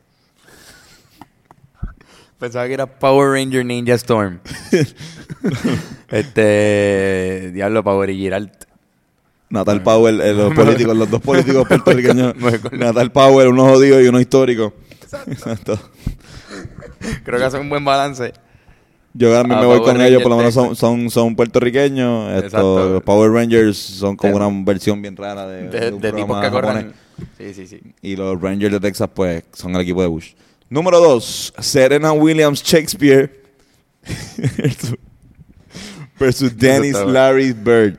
Pensaba 2.39 2.67
que 2.67 2.73
era 2.73 2.85
Power 2.99 3.31
Ranger 3.31 3.65
Ninja 3.65 3.95
Storm. 3.95 4.39
este. 6.09 7.51
Diablo, 7.53 7.83
Power 7.83 8.09
y 8.09 8.17
Giralt. 8.17 8.68
Natal 9.49 9.81
Powell, 9.81 10.21
eh, 10.21 10.33
los 10.33 10.53
políticos, 10.53 10.95
los 10.95 11.09
dos 11.09 11.21
políticos 11.21 11.67
puertorriqueños. 11.67 12.35
Natal 12.71 13.11
Powell, 13.11 13.47
uno 13.49 13.63
jodido 13.65 14.01
y 14.01 14.07
uno 14.07 14.19
histórico. 14.19 14.73
Exacto. 15.27 15.79
Creo 17.23 17.39
que 17.39 17.45
hace 17.45 17.57
un 17.59 17.69
buen 17.69 17.83
balance. 17.83 18.33
Yo 19.13 19.33
también 19.33 19.57
Ah, 19.57 19.61
me 19.61 19.67
voy 19.67 19.79
Power 19.79 19.93
con 19.93 20.01
ellos, 20.05 20.21
por 20.21 20.29
lo 20.31 20.37
menos 20.37 20.53
son, 20.53 20.75
son, 20.75 21.09
son 21.09 21.35
puertorriqueños. 21.35 22.43
Los 22.53 23.01
Power 23.03 23.31
Rangers 23.31 23.75
son 23.77 24.15
como 24.15 24.37
De- 24.37 24.45
una 24.45 24.63
versión 24.63 25.01
bien 25.01 25.17
rara 25.17 25.47
de, 25.47 25.67
De, 25.67 25.79
de 25.79 25.91
un 25.93 25.99
de 26.01 26.11
tipos 26.13 26.39
que 26.41 26.49
corren. 26.51 26.93
Sí, 27.37 27.53
sí, 27.55 27.65
sí. 27.67 27.81
Y 28.03 28.15
los 28.15 28.39
Rangers 28.39 28.71
de 28.71 28.79
Texas, 28.79 29.09
pues, 29.13 29.43
son 29.53 29.73
el 29.75 29.81
equipo 29.81 30.01
de 30.03 30.07
Bush. 30.07 30.33
Número 30.69 30.99
dos, 30.99 31.51
Serena 31.57 32.11
Williams 32.11 32.61
Shakespeare 32.63 33.41
versus, 36.19 36.55
Dennis. 36.55 36.93
Larry 37.05 37.53
Bird. 37.53 37.97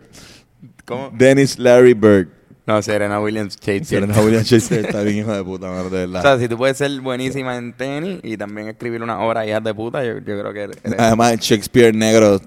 ¿Cómo? 0.90 1.10
Dennis 1.16 1.58
Larry 1.58 1.94
Bird. 1.94 2.28
No, 2.66 2.80
Serena 2.82 3.18
Williams 3.20 3.54
Shakespeare. 3.56 4.02
Serena 4.02 4.20
Williams 4.20 4.46
Shakespeare 4.48 4.86
está 4.86 5.02
bien 5.02 5.18
hijo 5.18 5.32
de 5.32 5.42
puta, 5.42 5.68
madre, 5.70 5.90
de 5.90 6.04
O 6.04 6.08
verdad. 6.10 6.22
sea, 6.22 6.38
si 6.38 6.48
tú 6.48 6.56
puedes 6.56 6.76
ser 6.76 7.00
buenísima 7.00 7.56
en 7.56 7.72
tenis 7.72 8.20
y 8.22 8.36
también 8.36 8.68
escribir 8.68 9.02
una 9.02 9.18
obra 9.20 9.46
hijas 9.46 9.64
de 9.64 9.74
puta, 9.74 10.04
yo, 10.04 10.18
yo 10.18 10.22
creo 10.38 10.52
que 10.52 10.60
eres... 10.64 10.76
Además, 10.98 11.38
Shakespeare 11.40 11.92
negro 11.94 12.40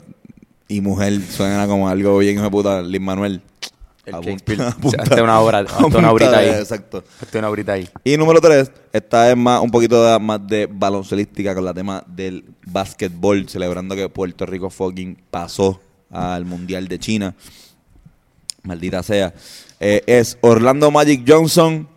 y 0.67 0.79
mujer 0.81 1.19
suena 1.29 1.67
como 1.67 1.89
algo 1.89 2.17
bien 2.19 2.35
hijo 2.35 2.43
de 2.43 2.51
puta. 2.51 2.81
Lin 2.81 3.03
Manuel. 3.03 3.41
El 4.05 4.13
Shakespeare. 4.21 4.61
apunta- 4.67 5.23
una 5.23 5.39
obra, 5.41 5.59
una 5.61 5.69
apunta 5.71 6.11
obrita 6.11 6.31
de- 6.31 6.37
ahí. 6.51 6.59
Exacto. 6.59 7.03
Hazte 7.21 7.39
una 7.39 7.49
obrita 7.49 7.73
ahí. 7.73 7.89
Y 8.05 8.15
número 8.15 8.39
tres, 8.39 8.71
esta 8.93 9.29
es 9.29 9.35
más 9.35 9.61
un 9.61 9.71
poquito 9.71 10.05
de- 10.05 10.19
más 10.19 10.45
de 10.47 10.69
baloncelística 10.71 11.53
con 11.55 11.65
la 11.65 11.73
tema 11.73 12.01
del 12.07 12.45
básquetbol, 12.65 13.49
celebrando 13.49 13.95
que 13.95 14.07
Puerto 14.09 14.45
Rico 14.45 14.69
fucking 14.69 15.17
pasó 15.31 15.81
al 16.11 16.45
Mundial 16.45 16.87
de 16.87 16.99
China. 16.99 17.35
Maldita 18.63 19.03
sea. 19.03 19.33
Eh, 19.79 20.01
es 20.07 20.37
Orlando 20.41 20.89
Magic 20.91 21.23
Johnson 21.27 21.87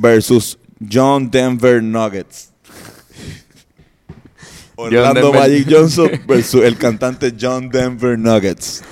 versus 0.00 0.58
John 0.90 1.30
Denver 1.30 1.82
Nuggets. 1.82 2.52
Orlando 4.76 5.32
Denver- 5.32 5.40
Magic 5.40 5.66
Johnson 5.70 6.10
versus 6.26 6.62
el 6.64 6.76
cantante 6.76 7.32
John 7.40 7.68
Denver 7.70 8.18
Nuggets. 8.18 8.82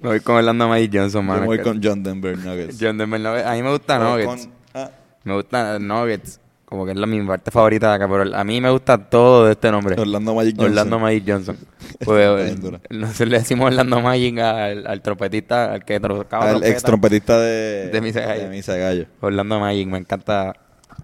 Me 0.00 0.08
voy 0.10 0.20
con 0.20 0.36
Orlando 0.36 0.68
Magic 0.68 0.90
Johnson, 0.94 1.24
mano. 1.26 1.40
me 1.40 1.46
voy 1.46 1.58
con 1.60 1.80
John 1.82 2.02
Denver 2.02 2.36
Nuggets. 2.38 2.76
John 2.80 2.98
Denver 2.98 3.20
Nuggets. 3.20 3.46
A 3.46 3.52
mí 3.54 3.62
me 3.62 3.70
gusta 3.70 3.98
Pero 3.98 4.10
Nuggets. 4.10 4.28
con- 4.46 4.52
ah, 4.74 4.90
Me 5.24 5.34
gusta 5.34 5.78
Nuggets. 5.78 6.40
Como 6.64 6.84
que 6.84 6.92
es 6.92 6.96
la 6.98 7.06
mi 7.06 7.20
parte 7.24 7.50
favorita 7.50 7.88
de 7.90 7.94
acá. 7.94 8.08
Pero 8.08 8.34
a 8.36 8.44
mí 8.44 8.60
me 8.60 8.70
gusta 8.70 8.98
todo 8.98 9.46
de 9.46 9.52
este 9.52 9.70
nombre. 9.70 9.94
Orlando 10.00 10.34
Magic 10.34 10.56
Johnson. 10.56 10.70
Orlando 10.72 10.98
Magic 10.98 11.24
Johnson. 11.26 11.58
Pues, 12.04 12.60
dura. 12.60 12.80
nosotros 12.90 13.28
le 13.30 13.38
decimos 13.38 13.66
Orlando 13.68 14.00
Magic 14.00 14.38
al, 14.38 14.86
al 14.86 15.00
trompetista, 15.02 15.72
al 15.72 15.84
que 15.84 15.98
tocaba 16.00 16.50
Al 16.50 16.64
ex 16.64 16.82
trompetista 16.82 17.38
de, 17.40 17.88
De 17.90 18.00
Misa 18.00 18.20
Gallo. 18.20 18.42
de 18.42 18.48
Misa 18.50 18.76
Gallo. 18.76 19.06
Orlando 19.20 19.58
Magic, 19.60 19.88
me 19.88 19.98
encanta. 19.98 20.52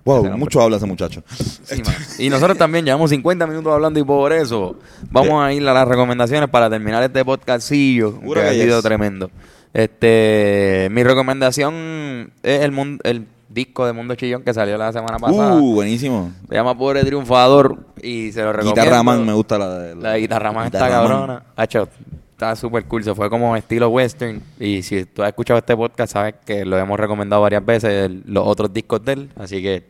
Wow, 0.04 0.36
mucho 0.36 0.60
habla 0.60 0.78
ese 0.78 0.86
muchacho. 0.86 1.22
Sí, 1.64 1.82
y 2.18 2.28
nosotros 2.28 2.56
también 2.58 2.84
llevamos 2.84 3.10
50 3.10 3.46
minutos 3.46 3.72
hablando 3.72 4.00
y 4.00 4.04
por 4.04 4.32
eso 4.32 4.76
vamos 5.10 5.44
a 5.44 5.52
ir 5.52 5.66
a 5.68 5.72
las 5.72 5.86
recomendaciones 5.86 6.48
para 6.48 6.68
terminar 6.68 7.02
este 7.02 7.24
podcastillo 7.24 8.18
que 8.20 8.32
que 8.34 8.40
ha 8.40 8.52
sido 8.52 8.76
yes. 8.78 8.82
tremendo. 8.82 9.30
Este, 9.74 10.88
mi 10.90 11.02
recomendación 11.02 12.32
es 12.42 12.60
el 12.62 12.72
mun- 12.72 13.00
el 13.04 13.26
disco 13.52 13.86
de 13.86 13.92
Mundo 13.92 14.14
Chillón 14.14 14.42
que 14.42 14.52
salió 14.54 14.76
la 14.78 14.92
semana 14.92 15.18
pasada. 15.18 15.54
Uh, 15.56 15.74
buenísimo. 15.74 16.30
Se 16.48 16.54
llama 16.54 16.76
Pobre 16.76 17.04
Triunfador 17.04 17.78
y 18.02 18.32
se 18.32 18.42
lo 18.42 18.52
recomiendo. 18.52 18.80
Guitarra 18.82 19.02
Man 19.02 19.26
me 19.26 19.32
gusta 19.32 19.58
la 19.58 19.68
de 19.78 19.94
La 19.96 20.16
guitarra 20.18 20.52
más 20.52 20.66
está 20.66 20.78
Guitarra 20.86 21.02
Man. 21.02 21.10
cabrona. 21.10 21.42
Hacho, 21.56 21.88
está 22.32 22.56
súper 22.56 22.84
cool. 22.86 23.04
Se 23.04 23.14
fue 23.14 23.28
como 23.30 23.56
estilo 23.56 23.88
western. 23.88 24.42
Y 24.58 24.82
si 24.82 25.04
tú 25.04 25.22
has 25.22 25.28
escuchado 25.28 25.58
este 25.58 25.76
podcast, 25.76 26.12
sabes 26.12 26.34
que 26.44 26.64
lo 26.64 26.78
hemos 26.78 26.98
recomendado 26.98 27.42
varias 27.42 27.64
veces, 27.64 27.90
el- 28.06 28.22
los 28.26 28.46
otros 28.46 28.72
discos 28.72 29.04
de 29.04 29.12
él. 29.12 29.30
Así 29.36 29.62
que 29.62 29.84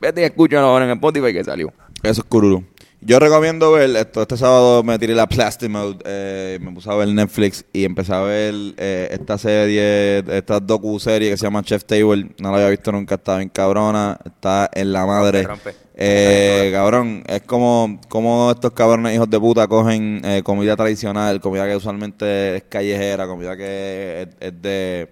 vete 0.00 0.20
y 0.22 0.24
escúchalo 0.24 0.66
ahora 0.66 0.84
en 0.86 0.90
Spotify 0.92 1.32
que 1.32 1.44
salió. 1.44 1.72
Eso 2.02 2.20
es 2.22 2.24
cururu. 2.28 2.64
Yo 3.02 3.18
recomiendo 3.18 3.72
ver 3.72 3.96
esto. 3.96 4.20
Este 4.20 4.36
sábado 4.36 4.82
me 4.82 4.98
tiré 4.98 5.14
la 5.14 5.26
Plastic 5.26 5.70
Mode. 5.70 6.00
eh, 6.04 6.58
me 6.60 6.70
puse 6.70 6.90
a 6.90 6.94
ver 6.94 7.08
Netflix 7.08 7.64
y 7.72 7.84
empecé 7.84 8.12
a 8.12 8.20
ver 8.20 8.54
eh, 8.76 9.08
esta 9.10 9.38
serie, 9.38 10.18
esta 10.18 10.60
docu-serie 10.60 11.30
que 11.30 11.36
se 11.38 11.44
llama 11.44 11.62
Chef 11.62 11.82
Table. 11.84 12.28
No 12.38 12.50
la 12.50 12.58
había 12.58 12.68
visto 12.68 12.92
nunca. 12.92 13.14
Está 13.14 13.38
bien 13.38 13.48
cabrona. 13.48 14.18
Está 14.22 14.68
en 14.74 14.92
la 14.92 15.06
madre. 15.06 15.48
Eh, 15.94 16.68
cabrón, 16.74 17.24
es 17.26 17.40
como, 17.42 17.98
como 18.10 18.50
estos 18.50 18.72
cabrones 18.72 19.14
hijos 19.14 19.30
de 19.30 19.40
puta 19.40 19.66
cogen 19.66 20.20
eh, 20.22 20.42
comida 20.42 20.76
tradicional, 20.76 21.40
comida 21.40 21.66
que 21.66 21.76
usualmente 21.76 22.56
es 22.56 22.62
callejera, 22.64 23.26
comida 23.26 23.56
que 23.56 24.22
es, 24.22 24.28
es 24.40 24.62
de, 24.62 25.08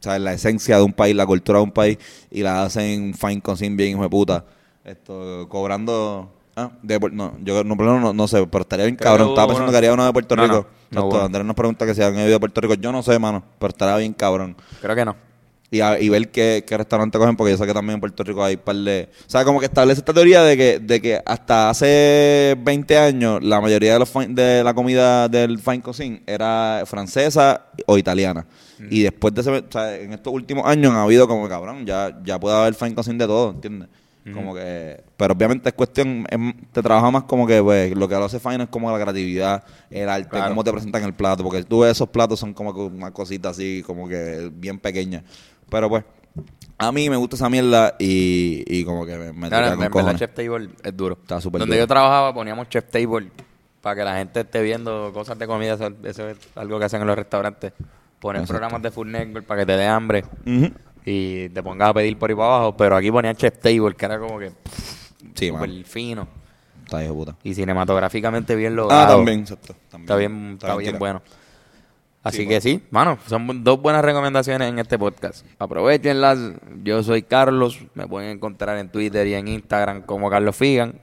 ¿sabes? 0.00 0.20
La 0.20 0.32
esencia 0.32 0.76
de 0.76 0.82
un 0.82 0.92
país, 0.92 1.14
la 1.14 1.26
cultura 1.26 1.58
de 1.58 1.64
un 1.64 1.72
país, 1.72 1.98
y 2.30 2.42
la 2.42 2.64
hacen 2.64 3.14
fine 3.14 3.40
cuisine 3.40 3.76
bien 3.76 3.90
hijo 3.90 4.02
de 4.02 4.08
puta. 4.08 4.44
Esto, 4.84 5.48
cobrando... 5.48 6.37
Ah, 6.60 6.70
de, 6.82 6.98
no, 7.12 7.34
yo 7.44 7.62
no, 7.62 7.76
no, 7.76 8.00
no, 8.00 8.12
no 8.12 8.26
sé, 8.26 8.44
pero 8.50 8.62
estaría 8.62 8.86
bien 8.86 8.96
Creo 8.96 9.10
cabrón. 9.12 9.28
Estaba 9.28 9.46
pensando 9.46 9.64
uno. 9.66 9.70
que 9.72 9.78
haría 9.78 9.92
uno 9.92 10.04
de 10.06 10.12
Puerto 10.12 10.34
No, 10.34 10.42
Rico. 10.42 10.66
no. 10.90 11.20
Andrés 11.22 11.44
nos 11.46 11.54
pregunta 11.54 11.86
que 11.86 11.94
si 11.94 12.02
han 12.02 12.18
ido 12.18 12.34
a 12.36 12.40
Puerto 12.40 12.60
Rico. 12.60 12.74
Yo 12.74 12.90
no 12.90 13.02
sé, 13.02 13.16
mano, 13.18 13.44
pero 13.60 13.68
estaría 13.68 13.96
bien 13.98 14.12
cabrón 14.12 14.56
Creo 14.80 14.96
que 14.96 15.04
no. 15.04 15.14
y, 15.70 15.80
a- 15.80 16.00
y 16.00 16.08
ver 16.08 16.30
qué, 16.30 16.64
qué 16.66 16.76
restaurante 16.76 17.16
cogen, 17.16 17.36
porque 17.36 17.52
yo 17.52 17.58
sé 17.58 17.64
que 17.66 17.72
también 17.74 17.94
en 17.94 18.00
Puerto 18.00 18.24
Rico 18.24 18.42
hay 18.42 18.54
un 18.56 18.60
par 18.62 18.74
de... 18.74 19.08
O 19.26 19.30
sea, 19.30 19.44
como 19.44 19.60
que 19.60 19.66
establece 19.66 20.00
esta 20.00 20.12
teoría 20.12 20.42
de 20.42 20.56
que, 20.56 20.78
de 20.80 21.00
que 21.00 21.20
hasta 21.24 21.70
hace 21.70 22.56
20 22.58 22.98
años 22.98 23.40
la 23.44 23.60
mayoría 23.60 23.92
de, 23.92 23.98
los 24.00 24.12
fine- 24.12 24.34
de 24.34 24.64
la 24.64 24.74
comida 24.74 25.28
del 25.28 25.58
fine 25.60 25.82
cuisine 25.82 26.22
era 26.26 26.82
francesa 26.86 27.66
o 27.86 27.96
italiana. 27.98 28.46
Y 28.90 29.02
después 29.02 29.32
de 29.34 29.42
ese... 29.42 29.50
O 29.50 29.62
sea, 29.70 29.94
en 29.96 30.12
estos 30.12 30.32
últimos 30.32 30.66
años 30.66 30.92
ha 30.94 31.02
habido 31.04 31.28
como, 31.28 31.48
cabrón, 31.48 31.84
ya, 31.86 32.18
ya 32.24 32.40
puede 32.40 32.56
haber 32.56 32.74
fine 32.74 32.94
cuisine 32.94 33.18
de 33.18 33.26
todo, 33.26 33.50
¿entiendes? 33.50 33.88
Como 34.32 34.54
que... 34.54 35.02
Pero 35.16 35.34
obviamente 35.34 35.68
es 35.68 35.74
cuestión... 35.74 36.26
es- 36.30 36.72
te 36.72 36.82
trabaja 36.82 37.10
más 37.10 37.24
como 37.24 37.46
que, 37.46 37.62
pues, 37.62 37.94
lo 37.96 38.08
que 38.08 38.14
lo 38.14 38.24
hace 38.24 38.38
fine 38.40 38.64
es 38.64 38.68
como 38.68 38.90
la 38.90 38.98
creatividad, 39.02 39.64
el 39.90 40.08
arte, 40.08 40.28
Claro. 40.30 40.48
cómo 40.50 40.64
te 40.64 40.72
presentan 40.72 41.02
el 41.04 41.14
plato. 41.14 41.42
Porque 41.42 41.62
tú 41.64 41.80
ves 41.80 41.92
esos 41.92 42.08
platos 42.08 42.38
son 42.40 42.54
como 42.54 42.70
una 42.70 43.10
cosita 43.12 43.50
así, 43.50 43.82
como 43.86 44.08
que 44.08 44.50
bien 44.52 44.78
pequeña. 44.78 45.22
Pero 45.70 45.88
pues, 45.88 46.04
a 46.78 46.92
mí 46.92 47.10
me 47.10 47.16
gusta 47.16 47.36
esa 47.36 47.48
mierda 47.48 47.94
y, 47.98 48.62
y 48.66 48.84
como 48.84 49.04
que 49.04 49.16
me, 49.16 49.32
me 49.32 49.48
Claro, 49.48 49.72
en 49.82 49.90
verdad. 49.90 50.16
Chef 50.16 50.32
Table 50.34 50.70
es 50.82 50.96
duro. 50.96 51.18
Está 51.20 51.40
súper 51.40 51.58
Donde 51.60 51.74
duro. 51.76 51.82
yo 51.84 51.88
trabajaba 51.88 52.32
poníamos 52.32 52.68
Chef 52.68 52.84
Table 52.90 53.30
para 53.80 53.96
que 53.96 54.04
la 54.04 54.16
gente 54.16 54.40
esté 54.40 54.62
viendo 54.62 55.12
cosas 55.12 55.38
de 55.38 55.46
comida. 55.46 55.74
Eso, 55.74 55.90
eso 56.04 56.28
es 56.28 56.38
algo 56.54 56.78
que 56.78 56.84
hacen 56.84 57.00
en 57.00 57.06
los 57.06 57.16
restaurantes. 57.16 57.72
Poner 58.20 58.42
Exacto. 58.42 58.54
programas 58.58 58.82
de 58.82 58.90
Food 58.90 59.06
Network 59.06 59.46
para 59.46 59.60
que 59.62 59.66
te 59.66 59.76
dé 59.76 59.86
hambre 59.86 60.24
Ujú. 60.44 60.72
Y 61.10 61.48
te 61.48 61.62
pongas 61.62 61.90
a 61.90 61.94
pedir 61.94 62.18
por 62.18 62.30
ahí 62.30 62.36
para 62.36 62.48
abajo. 62.56 62.76
Pero 62.76 62.96
aquí 62.96 63.10
ponían 63.10 63.36
Chef 63.36 63.58
Table, 63.58 63.94
que 63.96 64.04
era 64.04 64.18
como 64.18 64.38
que 64.38 64.52
Sí, 65.34 65.48
súper 65.48 65.68
man. 65.68 65.84
fino. 65.84 66.28
Está 66.84 67.02
hijo 67.04 67.12
de 67.12 67.18
puta. 67.18 67.36
Y 67.44 67.54
cinematográficamente 67.54 68.54
bien 68.56 68.72
Ah, 68.72 68.76
logrado. 68.76 69.16
también, 69.16 69.40
exacto. 69.40 69.74
también. 69.90 70.04
Está 70.04 70.16
bien, 70.16 70.52
está 70.54 70.76
bien 70.76 70.98
bueno. 70.98 71.22
Así 72.22 72.38
Sí, 72.38 72.42
que 72.44 72.48
bueno. 72.48 72.60
sí, 72.62 72.82
mano, 72.90 73.18
son 73.26 73.62
dos 73.64 73.80
buenas 73.80 74.04
recomendaciones 74.04 74.68
en 74.68 74.78
este 74.78 74.98
podcast. 74.98 75.46
Aprovechenlas. 75.58 76.38
Yo 76.82 77.02
soy 77.02 77.22
Carlos. 77.22 77.78
Me 77.94 78.06
pueden 78.06 78.30
encontrar 78.30 78.76
en 78.78 78.88
Twitter 78.90 79.26
y 79.26 79.34
en 79.34 79.48
Instagram 79.48 80.02
como 80.02 80.28
Carlos 80.28 80.56
Figan. 80.56 81.00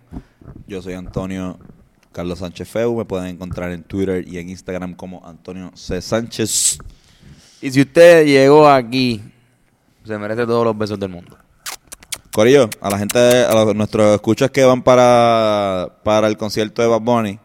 Yo 0.68 0.82
soy 0.82 0.94
Antonio 0.94 1.58
Carlos 2.12 2.40
Sánchez 2.40 2.68
Feu. 2.70 2.96
Me 2.98 3.06
pueden 3.06 3.28
encontrar 3.28 3.72
en 3.72 3.84
Twitter 3.84 4.28
y 4.28 4.38
en 4.38 4.50
Instagram 4.50 4.94
como 4.94 5.26
Antonio 5.26 5.72
C. 5.74 6.02
Sánchez. 6.02 6.80
Y 7.62 7.72
si 7.72 7.82
usted 7.82 8.26
llegó 8.26 8.68
aquí, 8.68 9.22
se 10.06 10.18
merece 10.18 10.46
todos 10.46 10.64
los 10.66 10.78
besos 10.78 11.00
del 11.00 11.10
mundo. 11.10 11.38
Corillo, 12.34 12.70
a 12.82 12.90
la 12.90 12.98
gente, 12.98 13.18
a 13.46 13.54
los- 13.54 13.76
nuestros 13.76 14.14
escuchas 14.16 14.52
que 14.52 14.64
van 14.66 14.82
para, 14.84 16.00
para 16.04 16.28
el 16.28 16.38
concierto 16.38 16.82
de 16.82 16.88
Bad 16.90 17.02
Bunny, 17.02 17.40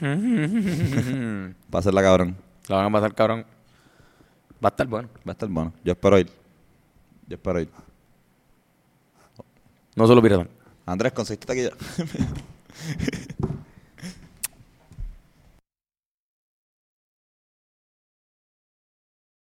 pásenla 1.70 2.02
cabrón. 2.02 2.36
Lo 2.68 2.76
van 2.76 2.86
a 2.86 2.90
pasar, 2.90 3.14
cabrón. 3.14 3.44
Va 4.64 4.68
a 4.68 4.70
estar 4.70 4.86
bueno. 4.86 5.08
Va 5.26 5.30
a 5.30 5.32
estar 5.32 5.48
bueno. 5.48 5.72
Yo 5.84 5.92
espero 5.92 6.18
ir. 6.18 6.28
Yo 7.26 7.34
espero 7.36 7.60
ir. 7.60 7.70
No 9.94 10.06
solo 10.06 10.20
piratón. 10.22 10.48
Andrés, 10.86 11.12
conseguiste 11.12 11.46
taquilla. 11.46 11.70